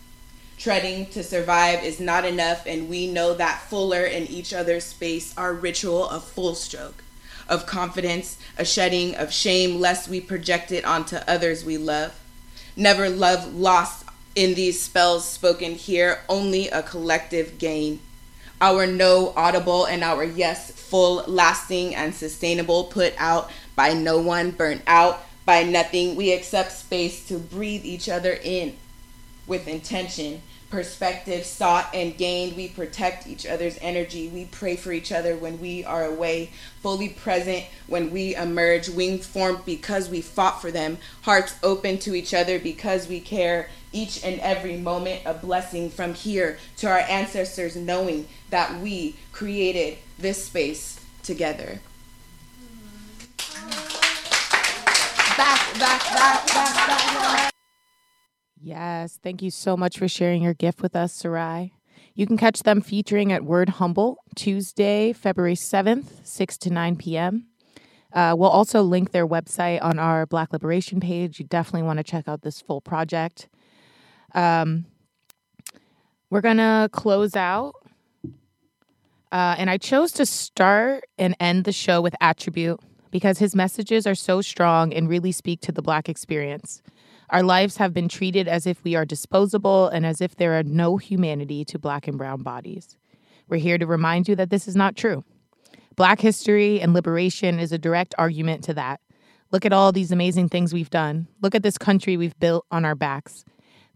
Treading 0.57 1.07
to 1.07 1.23
survive 1.23 1.83
is 1.83 1.99
not 1.99 2.25
enough, 2.25 2.65
and 2.65 2.89
we 2.89 3.11
know 3.11 3.33
that 3.33 3.61
fuller 3.69 4.05
in 4.05 4.27
each 4.27 4.53
other's 4.53 4.85
space, 4.85 5.35
our 5.37 5.53
ritual 5.53 6.07
of 6.09 6.23
full 6.23 6.55
stroke, 6.55 7.03
of 7.49 7.65
confidence, 7.65 8.37
a 8.57 8.65
shedding 8.65 9.15
of 9.15 9.33
shame, 9.33 9.79
lest 9.79 10.09
we 10.09 10.21
project 10.21 10.71
it 10.71 10.85
onto 10.85 11.17
others 11.27 11.65
we 11.65 11.77
love. 11.77 12.19
Never 12.75 13.09
love 13.09 13.53
lost 13.53 14.05
in 14.35 14.53
these 14.53 14.81
spells 14.81 15.27
spoken 15.27 15.73
here, 15.73 16.21
only 16.29 16.69
a 16.69 16.83
collective 16.83 17.57
gain 17.57 17.99
our 18.61 18.87
no 18.87 19.33
audible 19.35 19.85
and 19.85 20.03
our 20.03 20.23
yes 20.23 20.71
full, 20.71 21.23
lasting, 21.27 21.95
and 21.95 22.13
sustainable 22.13 22.85
put 22.85 23.13
out 23.17 23.49
by 23.75 23.93
no 23.93 24.19
one, 24.19 24.51
burnt 24.51 24.81
out 24.87 25.23
by 25.45 25.63
nothing. 25.63 26.15
We 26.15 26.31
accept 26.31 26.71
space 26.71 27.27
to 27.27 27.37
breathe 27.37 27.85
each 27.85 28.09
other 28.09 28.39
in 28.43 28.75
with 29.47 29.67
intention, 29.67 30.41
perspective 30.69 31.45
sought 31.45 31.93
and 31.93 32.17
gained. 32.17 32.55
We 32.55 32.69
protect 32.69 33.27
each 33.27 33.45
other's 33.45 33.77
energy. 33.81 34.27
We 34.27 34.45
pray 34.45 34.75
for 34.75 34.91
each 34.91 35.11
other 35.11 35.35
when 35.35 35.59
we 35.59 35.85
are 35.85 36.05
away, 36.05 36.51
fully 36.81 37.09
present 37.09 37.65
when 37.87 38.11
we 38.11 38.35
emerge, 38.35 38.89
wings 38.89 39.25
formed 39.25 39.65
because 39.65 40.09
we 40.09 40.21
fought 40.21 40.61
for 40.61 40.71
them, 40.71 40.97
hearts 41.21 41.55
open 41.63 41.97
to 41.99 42.15
each 42.15 42.33
other 42.33 42.59
because 42.59 43.07
we 43.07 43.19
care, 43.19 43.69
each 43.91 44.23
and 44.23 44.39
every 44.41 44.75
moment 44.75 45.21
a 45.25 45.33
blessing 45.33 45.89
from 45.89 46.13
here 46.13 46.57
to 46.77 46.87
our 46.87 46.99
ancestors, 46.99 47.75
knowing 47.75 48.27
that 48.49 48.79
we 48.81 49.15
created 49.31 49.97
this 50.17 50.45
space 50.45 50.99
together. 51.23 51.79
Back, 55.37 55.79
back, 55.79 56.01
back, 56.13 56.47
back, 56.47 56.75
back, 56.75 57.54
Yes, 58.65 59.19
thank 59.21 59.43
you 59.43 59.51
so 59.51 59.77
much 59.77 59.99
for 59.99 60.07
sharing 60.07 60.41
your 60.41 60.55
gift 60.55 60.81
with 60.81 60.95
us, 60.95 61.13
Sarai. 61.13 61.71
You 62.15 62.25
can 62.25 62.35
catch 62.35 62.63
them 62.63 62.81
featuring 62.81 63.31
at 63.31 63.45
Word 63.45 63.69
Humboldt 63.69 64.17
Tuesday, 64.35 65.13
February 65.13 65.53
7th, 65.53 66.25
6 66.25 66.57
to 66.57 66.71
9 66.71 66.95
p.m. 66.95 67.45
Uh, 68.11 68.33
we'll 68.35 68.49
also 68.49 68.81
link 68.81 69.11
their 69.11 69.27
website 69.27 69.83
on 69.83 69.99
our 69.99 70.25
Black 70.25 70.51
Liberation 70.51 70.99
page. 70.99 71.39
You 71.39 71.45
definitely 71.45 71.83
want 71.83 71.97
to 71.97 72.03
check 72.03 72.27
out 72.27 72.41
this 72.41 72.59
full 72.59 72.81
project. 72.81 73.49
Um, 74.33 74.87
we're 76.31 76.41
going 76.41 76.57
to 76.57 76.89
close 76.91 77.35
out. 77.35 77.75
Uh, 79.31 79.55
and 79.59 79.69
I 79.69 79.77
chose 79.77 80.11
to 80.13 80.25
start 80.25 81.03
and 81.19 81.35
end 81.39 81.65
the 81.65 81.71
show 81.71 82.01
with 82.01 82.15
Attribute 82.19 82.79
because 83.11 83.37
his 83.37 83.55
messages 83.55 84.07
are 84.07 84.15
so 84.15 84.41
strong 84.41 84.91
and 84.91 85.07
really 85.07 85.31
speak 85.31 85.61
to 85.61 85.71
the 85.71 85.83
Black 85.83 86.09
experience. 86.09 86.81
Our 87.29 87.43
lives 87.43 87.77
have 87.77 87.93
been 87.93 88.07
treated 88.07 88.47
as 88.47 88.67
if 88.67 88.83
we 88.83 88.95
are 88.95 89.05
disposable 89.05 89.87
and 89.87 90.05
as 90.05 90.21
if 90.21 90.35
there 90.35 90.57
are 90.57 90.63
no 90.63 90.97
humanity 90.97 91.65
to 91.65 91.79
Black 91.79 92.07
and 92.07 92.17
Brown 92.17 92.43
bodies. 92.43 92.97
We're 93.47 93.57
here 93.57 93.77
to 93.77 93.85
remind 93.85 94.27
you 94.27 94.35
that 94.35 94.49
this 94.49 94.67
is 94.67 94.75
not 94.75 94.95
true. 94.95 95.23
Black 95.95 96.19
history 96.19 96.81
and 96.81 96.93
liberation 96.93 97.59
is 97.59 97.71
a 97.71 97.77
direct 97.77 98.13
argument 98.17 98.63
to 98.65 98.73
that. 98.73 98.99
Look 99.51 99.65
at 99.65 99.73
all 99.73 99.91
these 99.91 100.11
amazing 100.11 100.49
things 100.49 100.73
we've 100.73 100.89
done. 100.89 101.27
Look 101.41 101.55
at 101.55 101.63
this 101.63 101.77
country 101.77 102.17
we've 102.17 102.37
built 102.39 102.65
on 102.71 102.85
our 102.85 102.95
backs. 102.95 103.45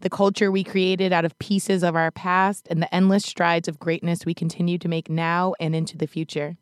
The 0.00 0.10
culture 0.10 0.50
we 0.50 0.64
created 0.64 1.12
out 1.12 1.26
of 1.26 1.38
pieces 1.38 1.82
of 1.82 1.94
our 1.94 2.10
past 2.10 2.66
and 2.70 2.80
the 2.80 2.92
endless 2.94 3.24
strides 3.24 3.68
of 3.68 3.78
greatness 3.78 4.24
we 4.24 4.32
continue 4.32 4.78
to 4.78 4.88
make 4.88 5.10
now 5.10 5.54
and 5.60 5.74
into 5.74 5.98
the 5.98 6.06
future. 6.06 6.56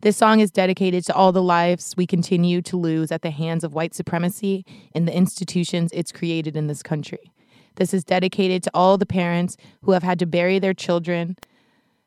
This 0.00 0.16
song 0.16 0.40
is 0.40 0.50
dedicated 0.50 1.04
to 1.06 1.14
all 1.14 1.32
the 1.32 1.42
lives 1.42 1.94
we 1.96 2.06
continue 2.06 2.60
to 2.62 2.76
lose 2.76 3.10
at 3.10 3.22
the 3.22 3.30
hands 3.30 3.64
of 3.64 3.74
white 3.74 3.94
supremacy 3.94 4.64
and 4.94 5.08
the 5.08 5.16
institutions 5.16 5.90
it's 5.94 6.12
created 6.12 6.56
in 6.56 6.66
this 6.66 6.82
country. 6.82 7.32
This 7.76 7.94
is 7.94 8.04
dedicated 8.04 8.62
to 8.64 8.70
all 8.74 8.98
the 8.98 9.06
parents 9.06 9.56
who 9.82 9.92
have 9.92 10.02
had 10.02 10.18
to 10.18 10.26
bury 10.26 10.58
their 10.58 10.74
children, 10.74 11.36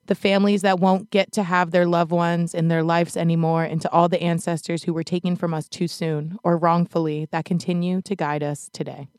the 0.05 0.15
families 0.15 0.61
that 0.61 0.79
won't 0.79 1.09
get 1.09 1.31
to 1.33 1.43
have 1.43 1.71
their 1.71 1.85
loved 1.85 2.11
ones 2.11 2.53
in 2.53 2.67
their 2.67 2.83
lives 2.83 3.17
anymore, 3.17 3.63
and 3.63 3.81
to 3.81 3.91
all 3.91 4.07
the 4.07 4.21
ancestors 4.21 4.83
who 4.83 4.93
were 4.93 5.03
taken 5.03 5.35
from 5.35 5.53
us 5.53 5.67
too 5.67 5.87
soon 5.87 6.37
or 6.43 6.57
wrongfully 6.57 7.27
that 7.31 7.45
continue 7.45 8.01
to 8.03 8.15
guide 8.15 8.43
us 8.43 8.69
today. 8.71 9.09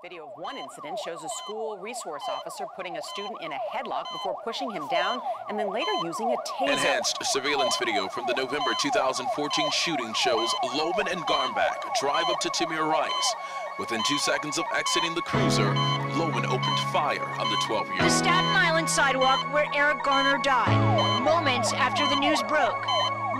Video 0.00 0.26
of 0.26 0.30
one 0.36 0.56
incident 0.56 0.96
shows 1.04 1.24
a 1.24 1.28
school 1.42 1.76
resource 1.76 2.22
officer 2.30 2.64
putting 2.76 2.96
a 2.96 3.02
student 3.02 3.34
in 3.42 3.50
a 3.50 3.58
headlock 3.74 4.04
before 4.12 4.36
pushing 4.44 4.70
him 4.70 4.86
down 4.92 5.20
and 5.48 5.58
then 5.58 5.72
later 5.72 5.90
using 6.04 6.30
a 6.30 6.36
taser. 6.46 6.70
Enhanced 6.70 7.18
surveillance 7.24 7.76
video 7.78 8.06
from 8.06 8.24
the 8.28 8.34
November 8.34 8.70
2014 8.80 9.70
shooting 9.72 10.14
shows 10.14 10.48
Loehmann 10.66 11.10
and 11.10 11.20
Garmback 11.22 11.82
drive 12.00 12.26
up 12.28 12.38
to 12.40 12.48
Tamir 12.50 12.88
Rice. 12.88 13.34
Within 13.80 14.00
two 14.06 14.18
seconds 14.18 14.56
of 14.56 14.64
exiting 14.72 15.16
the 15.16 15.22
cruiser, 15.22 15.74
Loehmann 16.14 16.46
opened 16.46 16.78
fire 16.92 17.26
on 17.40 17.50
the 17.50 17.56
12-year-old. 17.66 18.00
The 18.00 18.08
Staten 18.08 18.54
Island 18.54 18.88
sidewalk 18.88 19.52
where 19.52 19.66
Eric 19.74 20.04
Garner 20.04 20.40
died, 20.44 21.24
moments 21.24 21.72
after 21.72 22.06
the 22.06 22.20
news 22.20 22.40
broke. 22.44 22.86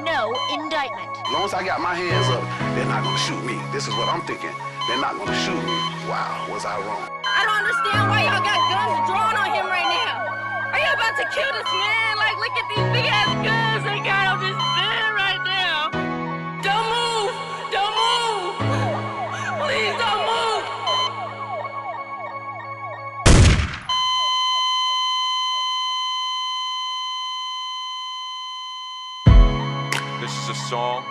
No 0.02 0.34
indictment. 0.52 1.08
As 1.24 1.32
long 1.32 1.44
as 1.44 1.54
I 1.54 1.64
got 1.64 1.80
my 1.80 1.94
hands 1.94 2.26
up, 2.28 2.42
they're 2.74 2.84
not 2.86 3.04
gonna 3.04 3.18
shoot 3.18 3.44
me. 3.44 3.60
This 3.72 3.86
is 3.86 3.94
what 3.94 4.08
I'm 4.08 4.26
thinking. 4.26 4.54
They're 4.88 4.96
not 4.96 5.18
gonna 5.18 5.36
shoot 5.44 5.52
me. 5.52 5.76
Wow, 6.08 6.48
was 6.48 6.64
I 6.64 6.80
wrong? 6.80 7.04
I 7.20 7.44
don't 7.44 7.60
understand 7.60 8.08
why 8.08 8.24
y'all 8.24 8.40
got 8.40 8.56
guns 8.72 9.04
drawn 9.04 9.36
on 9.36 9.52
him 9.52 9.68
right 9.68 9.84
now. 9.84 10.24
Are 10.72 10.80
you 10.80 10.88
about 10.96 11.12
to 11.12 11.28
kill 11.28 11.52
this 11.52 11.68
man? 11.68 12.16
Like, 12.16 12.40
look 12.40 12.56
at 12.56 12.64
these 12.72 12.88
big 12.96 13.04
ass 13.04 13.28
guns 13.44 13.84
they 13.84 14.00
got 14.00 14.32
on 14.32 14.40
this 14.40 14.56
man 14.56 15.12
right 15.12 15.44
now. 15.44 15.92
Don't 16.64 16.88
move! 16.88 17.36
Don't 17.68 17.92
move! 18.00 18.64
Please 19.60 19.92
don't 20.00 20.24
move! 20.24 20.64
This 30.22 30.32
is 30.32 30.48
a 30.48 30.54
song 30.54 31.04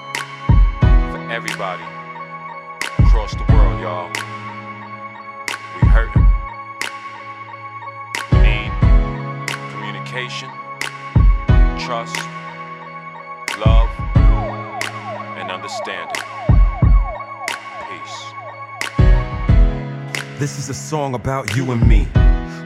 for 1.13 1.21
everybody 1.29 1.96
across 3.27 3.47
the 3.47 3.53
world, 3.53 3.81
y'all. 3.81 4.09
We 5.75 5.87
hurting. 5.89 6.25
We 8.31 8.37
need 8.39 8.71
communication, 9.71 10.49
trust, 11.79 12.15
love, 13.65 13.89
and 15.37 15.51
understanding. 15.51 16.23
Peace. 17.89 18.33
This 20.39 20.57
is 20.57 20.69
a 20.69 20.73
song 20.73 21.15
about 21.15 21.55
you 21.55 21.71
and 21.71 21.85
me. 21.87 22.07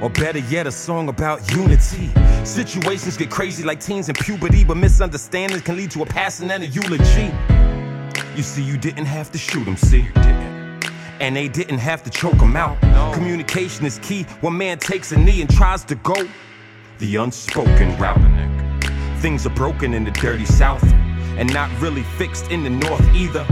Or 0.01 0.09
better 0.09 0.39
yet, 0.39 0.65
a 0.67 0.71
song 0.71 1.09
about 1.09 1.51
unity. 1.55 2.09
Situations 2.43 3.17
get 3.17 3.29
crazy 3.29 3.63
like 3.63 3.79
teens 3.79 4.09
in 4.09 4.15
puberty, 4.15 4.63
but 4.63 4.75
misunderstandings 4.77 5.61
can 5.61 5.75
lead 5.75 5.91
to 5.91 6.01
a 6.01 6.05
passing 6.05 6.49
and 6.49 6.63
a 6.63 6.67
eulogy. 6.67 7.31
You 8.35 8.43
see, 8.43 8.63
you 8.63 8.77
didn't 8.77 9.05
have 9.05 9.31
to 9.31 9.37
shoot 9.37 9.67
him, 9.67 9.77
see? 9.77 10.07
And 11.21 11.35
they 11.35 11.47
didn't 11.47 11.77
have 11.77 12.01
to 12.03 12.09
choke 12.09 12.41
him 12.41 12.55
out. 12.57 12.81
Communication 13.13 13.85
is 13.85 13.99
key. 13.99 14.23
One 14.41 14.57
man 14.57 14.79
takes 14.79 15.11
a 15.11 15.19
knee 15.19 15.41
and 15.41 15.49
tries 15.49 15.83
to 15.85 15.95
go 15.95 16.27
the 16.97 17.15
unspoken 17.17 17.95
route. 17.97 18.19
Things 19.19 19.45
are 19.45 19.51
broken 19.51 19.93
in 19.93 20.03
the 20.03 20.09
dirty 20.09 20.45
South, 20.45 20.83
and 21.37 21.53
not 21.53 21.69
really 21.79 22.01
fixed 22.01 22.49
in 22.49 22.63
the 22.63 22.71
North 22.71 23.07
either. 23.13 23.45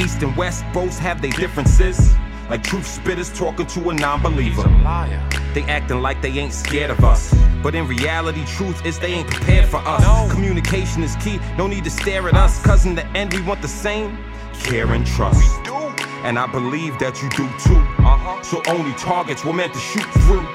East 0.00 0.22
and 0.22 0.34
West 0.34 0.64
both 0.72 0.98
have 0.98 1.20
their 1.20 1.30
differences. 1.32 2.14
Like 2.48 2.62
truth 2.62 2.86
spitters 2.86 3.34
talking 3.36 3.66
to 3.66 3.90
a 3.90 3.94
non-believer. 3.94 4.62
They 5.52 5.62
acting 5.64 6.00
like 6.00 6.22
they 6.22 6.30
ain't 6.30 6.54
scared 6.54 6.90
of 6.90 7.04
us. 7.04 7.34
But 7.62 7.74
in 7.74 7.86
reality, 7.86 8.44
truth 8.46 8.84
is 8.86 8.98
they 8.98 9.12
ain't 9.12 9.30
prepared 9.30 9.66
for 9.66 9.82
us. 9.84 10.32
Communication 10.32 11.02
is 11.02 11.16
key, 11.16 11.38
no 11.58 11.66
need 11.66 11.84
to 11.84 11.90
stare 11.90 12.26
at 12.28 12.34
us. 12.34 12.62
Cause 12.64 12.86
in 12.86 12.94
the 12.94 13.06
end, 13.08 13.34
we 13.34 13.42
want 13.42 13.60
the 13.60 13.68
same 13.68 14.18
care 14.54 14.90
and 14.92 15.06
trust. 15.06 15.63
And 16.24 16.38
I 16.38 16.46
believe 16.46 16.98
that 16.98 17.22
you 17.22 17.28
do 17.28 17.46
too. 17.58 17.76
Uh-huh. 18.02 18.42
So 18.42 18.62
only 18.66 18.92
targets 18.94 19.44
we're 19.44 19.52
meant 19.52 19.74
to 19.74 19.78
shoot 19.78 20.08
through. 20.24 20.46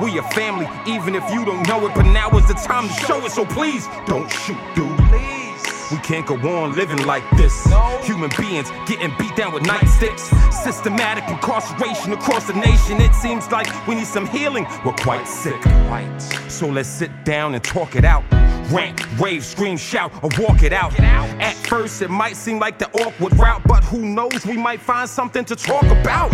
We 0.00 0.18
a 0.18 0.22
family, 0.30 0.68
even 0.86 1.14
if 1.14 1.28
you 1.30 1.44
don't 1.44 1.66
know 1.66 1.86
it. 1.86 1.94
But 1.94 2.02
now 2.12 2.30
is 2.36 2.46
the 2.46 2.54
time 2.54 2.88
to 2.88 2.94
show 2.94 3.24
it, 3.24 3.32
so 3.32 3.46
please 3.46 3.88
don't 4.06 4.30
shoot, 4.30 4.58
dude. 4.74 5.33
We 5.90 5.98
can't 5.98 6.26
go 6.26 6.34
on 6.34 6.74
living 6.74 7.04
like 7.06 7.24
this. 7.36 7.64
Human 8.04 8.30
beings 8.38 8.70
getting 8.86 9.12
beat 9.18 9.36
down 9.36 9.52
with 9.52 9.64
nightsticks. 9.64 10.32
Systematic 10.52 11.28
incarceration 11.28 12.12
across 12.12 12.46
the 12.46 12.54
nation. 12.54 13.00
It 13.00 13.14
seems 13.14 13.50
like 13.50 13.68
we 13.86 13.94
need 13.94 14.06
some 14.06 14.26
healing. 14.26 14.66
We're 14.84 14.92
quite 14.92 15.26
sick. 15.26 15.60
So 16.48 16.68
let's 16.68 16.88
sit 16.88 17.10
down 17.24 17.54
and 17.54 17.62
talk 17.62 17.96
it 17.96 18.04
out. 18.04 18.24
Rant, 18.70 19.06
rave, 19.20 19.44
scream, 19.44 19.76
shout, 19.76 20.10
or 20.22 20.30
walk 20.38 20.62
it 20.62 20.72
out. 20.72 20.98
At 20.98 21.54
first, 21.66 22.00
it 22.00 22.08
might 22.08 22.36
seem 22.36 22.58
like 22.58 22.78
the 22.78 22.90
awkward 23.02 23.38
route, 23.38 23.62
but 23.66 23.84
who 23.84 23.98
knows? 23.98 24.46
We 24.46 24.56
might 24.56 24.80
find 24.80 25.08
something 25.08 25.44
to 25.44 25.54
talk 25.54 25.84
about. 25.84 26.30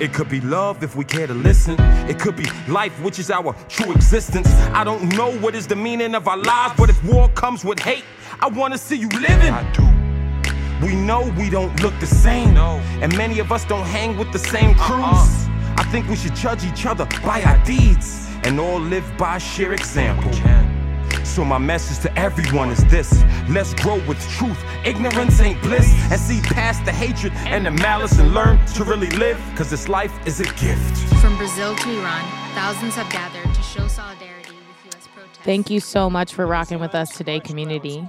It 0.00 0.14
could 0.14 0.28
be 0.28 0.40
love 0.40 0.82
if 0.82 0.96
we 0.96 1.04
care 1.04 1.26
to 1.26 1.34
listen. 1.34 1.76
It 2.08 2.18
could 2.18 2.36
be 2.36 2.46
life, 2.66 2.98
which 3.02 3.18
is 3.18 3.30
our 3.30 3.54
true 3.68 3.92
existence. 3.92 4.48
I 4.72 4.84
don't 4.84 5.14
know 5.16 5.32
what 5.38 5.54
is 5.54 5.66
the 5.66 5.76
meaning 5.76 6.14
of 6.14 6.26
our 6.28 6.38
lives, 6.38 6.74
but 6.78 6.88
if 6.88 7.04
war 7.04 7.28
comes 7.30 7.64
with 7.64 7.78
hate, 7.78 8.04
I 8.40 8.48
wanna 8.48 8.78
see 8.78 8.96
you 8.96 9.08
living. 9.08 9.52
I 9.52 9.64
do. 9.72 9.84
We 10.84 10.94
know 10.94 11.32
we 11.38 11.48
don't 11.50 11.80
look 11.82 11.98
the 12.00 12.06
same, 12.06 12.56
and 12.56 13.16
many 13.16 13.38
of 13.38 13.52
us 13.52 13.64
don't 13.64 13.86
hang 13.86 14.18
with 14.18 14.32
the 14.32 14.38
same 14.38 14.74
crews. 14.74 15.02
Uh. 15.02 15.50
I 15.76 15.84
think 15.90 16.08
we 16.08 16.16
should 16.16 16.34
judge 16.34 16.64
each 16.64 16.86
other 16.86 17.06
by 17.24 17.42
our 17.42 17.62
deeds 17.64 18.28
and 18.44 18.60
all 18.60 18.78
live 18.78 19.04
by 19.16 19.38
sheer 19.38 19.72
example. 19.72 20.32
So 21.24 21.44
my 21.44 21.58
message 21.58 22.00
to 22.02 22.18
everyone 22.18 22.70
is 22.70 22.84
this 22.86 23.24
Let's 23.48 23.72
grow 23.74 23.96
with 24.06 24.20
truth, 24.30 24.62
ignorance 24.84 25.40
ain't 25.40 25.60
bliss 25.62 25.88
And 26.10 26.20
see 26.20 26.40
past 26.42 26.84
the 26.84 26.92
hatred 26.92 27.32
and 27.36 27.66
the 27.66 27.70
malice 27.70 28.18
And 28.18 28.34
learn 28.34 28.64
to 28.66 28.84
really 28.84 29.10
live, 29.10 29.40
cause 29.56 29.70
this 29.70 29.88
life 29.88 30.12
is 30.26 30.40
a 30.40 30.44
gift 30.44 30.98
From 31.20 31.36
Brazil 31.36 31.74
to 31.74 31.90
Iran, 31.98 32.24
thousands 32.54 32.94
have 32.94 33.10
gathered 33.10 33.52
to 33.54 33.62
show 33.62 33.88
solidarity 33.88 34.14
with 34.14 34.14
U.S. 34.14 34.32
protests. 34.32 34.33
Thank 35.44 35.68
you 35.68 35.78
so 35.78 36.08
much 36.08 36.32
for 36.32 36.46
rocking 36.46 36.80
with 36.80 36.94
us 36.94 37.14
today, 37.14 37.38
community. 37.38 38.08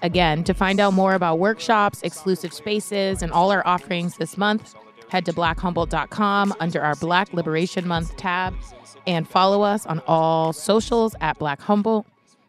Again, 0.00 0.44
to 0.44 0.54
find 0.54 0.78
out 0.78 0.94
more 0.94 1.14
about 1.14 1.40
workshops, 1.40 2.02
exclusive 2.02 2.52
spaces, 2.52 3.20
and 3.20 3.32
all 3.32 3.50
our 3.50 3.66
offerings 3.66 4.16
this 4.16 4.36
month, 4.36 4.76
head 5.08 5.24
to 5.26 5.32
blackhumboldt.com 5.32 6.54
under 6.60 6.80
our 6.80 6.94
Black 6.94 7.32
Liberation 7.32 7.88
Month 7.88 8.16
tab 8.16 8.54
and 9.08 9.28
follow 9.28 9.62
us 9.62 9.86
on 9.86 10.00
all 10.06 10.52
socials 10.52 11.16
at 11.20 11.36
Black 11.40 11.60
Humboldt. 11.62 12.06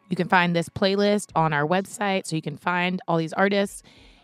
You 0.10 0.16
can 0.16 0.28
find 0.28 0.56
this 0.56 0.70
playlist 0.70 1.32
on 1.36 1.52
our 1.52 1.66
website 1.66 2.28
so 2.28 2.36
you 2.36 2.44
can 2.44 2.58
find 2.58 3.02
all 3.08 3.18
these 3.18 3.34
artists 3.34 3.82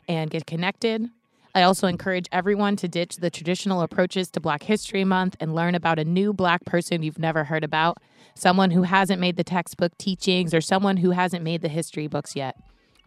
and 0.08 0.30
get 0.30 0.46
connected. 0.46 1.10
I 1.56 1.64
also 1.64 1.88
encourage 1.88 2.28
everyone 2.32 2.76
to 2.76 2.88
ditch 2.88 3.16
the 3.16 3.32
traditional 3.32 3.82
approaches 3.82 4.30
to 4.32 4.40
Black 4.40 4.62
History 4.62 5.04
Month 5.04 5.36
and 5.40 5.56
learn 5.56 5.74
about 5.74 5.98
a 5.98 6.06
new 6.06 6.32
Black 6.32 6.64
person 6.66 7.02
you've 7.02 7.18
never 7.18 7.46
heard 7.46 7.64
about, 7.64 7.98
someone 8.36 8.72
who 8.72 8.84
hasn't 8.84 9.20
made 9.22 9.38
the 9.38 9.44
textbook 9.44 9.98
teachings, 9.98 10.54
or 10.54 10.62
someone 10.62 10.98
who 10.98 11.12
hasn't 11.12 11.44
made 11.44 11.62
the 11.62 11.70
history 11.70 12.08
books 12.08 12.36
yet. 12.36 12.56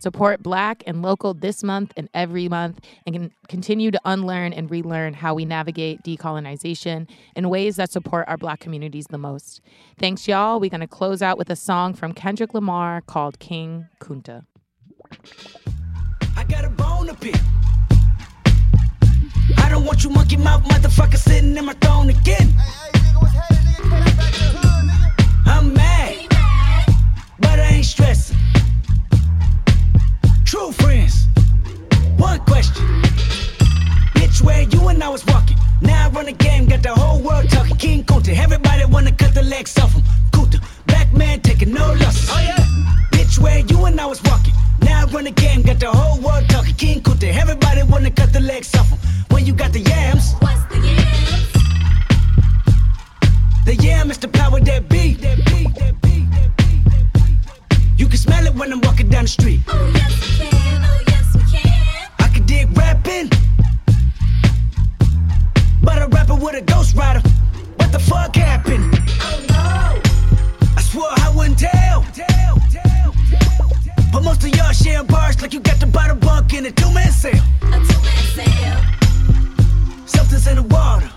Support 0.01 0.45
Black 0.45 0.85
and 0.87 1.03
local 1.03 1.35
this 1.35 1.65
month 1.65 1.93
and 1.97 2.09
every 2.15 2.49
month, 2.49 2.81
and 3.05 3.15
can 3.15 3.33
continue 3.49 3.91
to 3.91 4.01
unlearn 4.05 4.53
and 4.53 4.71
relearn 4.71 5.13
how 5.13 5.35
we 5.35 5.45
navigate 5.45 6.03
decolonization 6.05 7.09
in 7.35 7.49
ways 7.49 7.77
that 7.77 7.91
support 7.91 8.25
our 8.29 8.37
Black 8.37 8.61
communities 8.61 9.07
the 9.11 9.19
most. 9.19 9.61
Thanks, 9.99 10.29
y'all. 10.29 10.61
We're 10.61 10.71
going 10.71 10.83
to 10.83 10.87
close 10.87 11.21
out 11.21 11.37
with 11.37 11.51
a 11.51 11.57
song 11.57 11.95
from 11.95 12.13
Kendrick 12.13 12.55
Lamar 12.55 13.01
called 13.01 13.41
King 13.41 13.89
Kunta. 14.01 14.45
I 16.37 16.45
got 16.45 16.65
a 16.65 16.71
bone 16.71 17.09
to 17.09 17.15
pick. 17.15 17.35
I 19.57 19.69
don't 19.69 19.85
want 19.85 20.05
you 20.05 20.11
monkey 20.11 20.37
mouth 20.37 20.63
motherfucker 20.63 21.17
sitting 21.17 21.57
in 21.57 21.65
my 21.65 21.73
throne 21.75 22.11
again. 22.11 22.55
I'm 25.49 25.73
mad, 25.73 26.15
but 27.41 27.59
I 27.59 27.69
ain't 27.77 27.85
stressing. 27.85 28.37
True 30.45 30.73
friends, 30.73 31.27
one 32.19 32.41
question. 32.41 32.85
Bitch, 34.15 34.43
where 34.43 34.63
you 34.63 34.89
and 34.89 35.03
I 35.03 35.09
was 35.09 35.25
walking. 35.27 35.57
Now 35.81 36.07
I 36.07 36.11
run 36.11 36.27
the 36.27 36.33
game, 36.33 36.67
got 36.67 36.83
the 36.83 36.95
whole 36.95 37.21
world 37.21 37.49
talking. 37.49 37.77
King 37.77 38.05
Kunta, 38.05 38.37
everybody 38.37 38.85
wanna 38.85 39.13
cut 39.13 39.35
the 39.35 39.43
legs 39.43 39.79
off 39.79 39.95
him. 39.95 40.03
Kunta, 40.33 40.61
black 40.87 41.13
man 41.15 41.41
taking 41.41 41.73
no 41.73 41.95
losses. 41.95 42.29
Oh 42.31 42.41
yeah. 42.41 42.65
Bitch, 43.13 43.39
where 43.39 43.61
you 43.61 43.87
and 43.87 43.99
I 43.99 44.07
was 44.07 44.23
walking. 44.25 44.55
Now 44.83 45.03
I 45.03 45.05
run 45.07 45.25
the 45.25 45.31
game, 45.31 45.63
got 45.63 45.81
the 45.81 45.91
whole 45.91 46.21
world 46.21 46.49
talking. 46.49 46.75
King 46.75 47.01
Kunta, 47.01 47.35
everybody 47.35 47.83
wanna 47.85 48.11
cut 48.11 48.33
the 48.33 48.41
legs 48.41 48.75
off 48.75 48.91
him. 48.91 48.99
When 49.31 49.47
you 49.47 49.55
got 49.55 49.73
the 49.73 49.81
yams. 49.81 50.35
What's 50.41 50.65
the 50.67 50.79
yams? 50.79 51.28
The 53.69 53.75
yeah, 53.75 54.03
Mr. 54.03 54.33
Power 54.33 54.61
that 54.61 54.89
beat. 54.89 55.21
You 57.99 58.07
can 58.07 58.17
smell 58.17 58.47
it 58.47 58.55
when 58.55 58.73
I'm 58.73 58.81
walking 58.81 59.11
down 59.11 59.25
the 59.25 59.29
street. 59.29 59.61
Oh 59.69 59.93
yes, 59.95 60.39
we 60.41 60.47
can. 60.49 60.83
Oh 60.87 61.01
yes, 61.07 61.35
we 61.35 61.43
can. 61.53 62.09
I 62.19 62.29
can 62.29 62.47
dig 62.47 62.75
rapping, 62.75 63.29
but 65.83 66.01
a 66.01 66.07
rapper 66.09 66.35
with 66.35 66.55
a 66.55 66.63
ghost 66.63 66.97
rider. 66.97 67.21
What 67.77 67.93
the 67.93 67.99
fuck 67.99 68.35
happened? 68.37 68.89
Oh 69.21 69.45
no! 69.51 70.01
I 70.75 70.81
swore 70.81 71.11
I 71.11 71.31
wouldn't 71.37 71.59
tell. 71.59 72.07
but 74.11 74.23
most 74.23 74.45
of 74.45 74.57
y'all 74.57 74.73
sharing 74.73 75.07
bars 75.09 75.43
like 75.43 75.53
you 75.53 75.61
got 75.61 75.79
to 75.81 75.87
buy 75.87 76.09
the 76.09 76.15
bunk 76.15 76.55
in 76.55 76.65
a 76.65 76.71
two-man 76.71 77.13
sale. 77.13 77.45
A 77.65 77.79
two-man 77.89 78.25
sale. 78.33 78.81
Something's 80.07 80.47
in 80.47 80.57
the 80.57 80.63
water. 80.63 81.11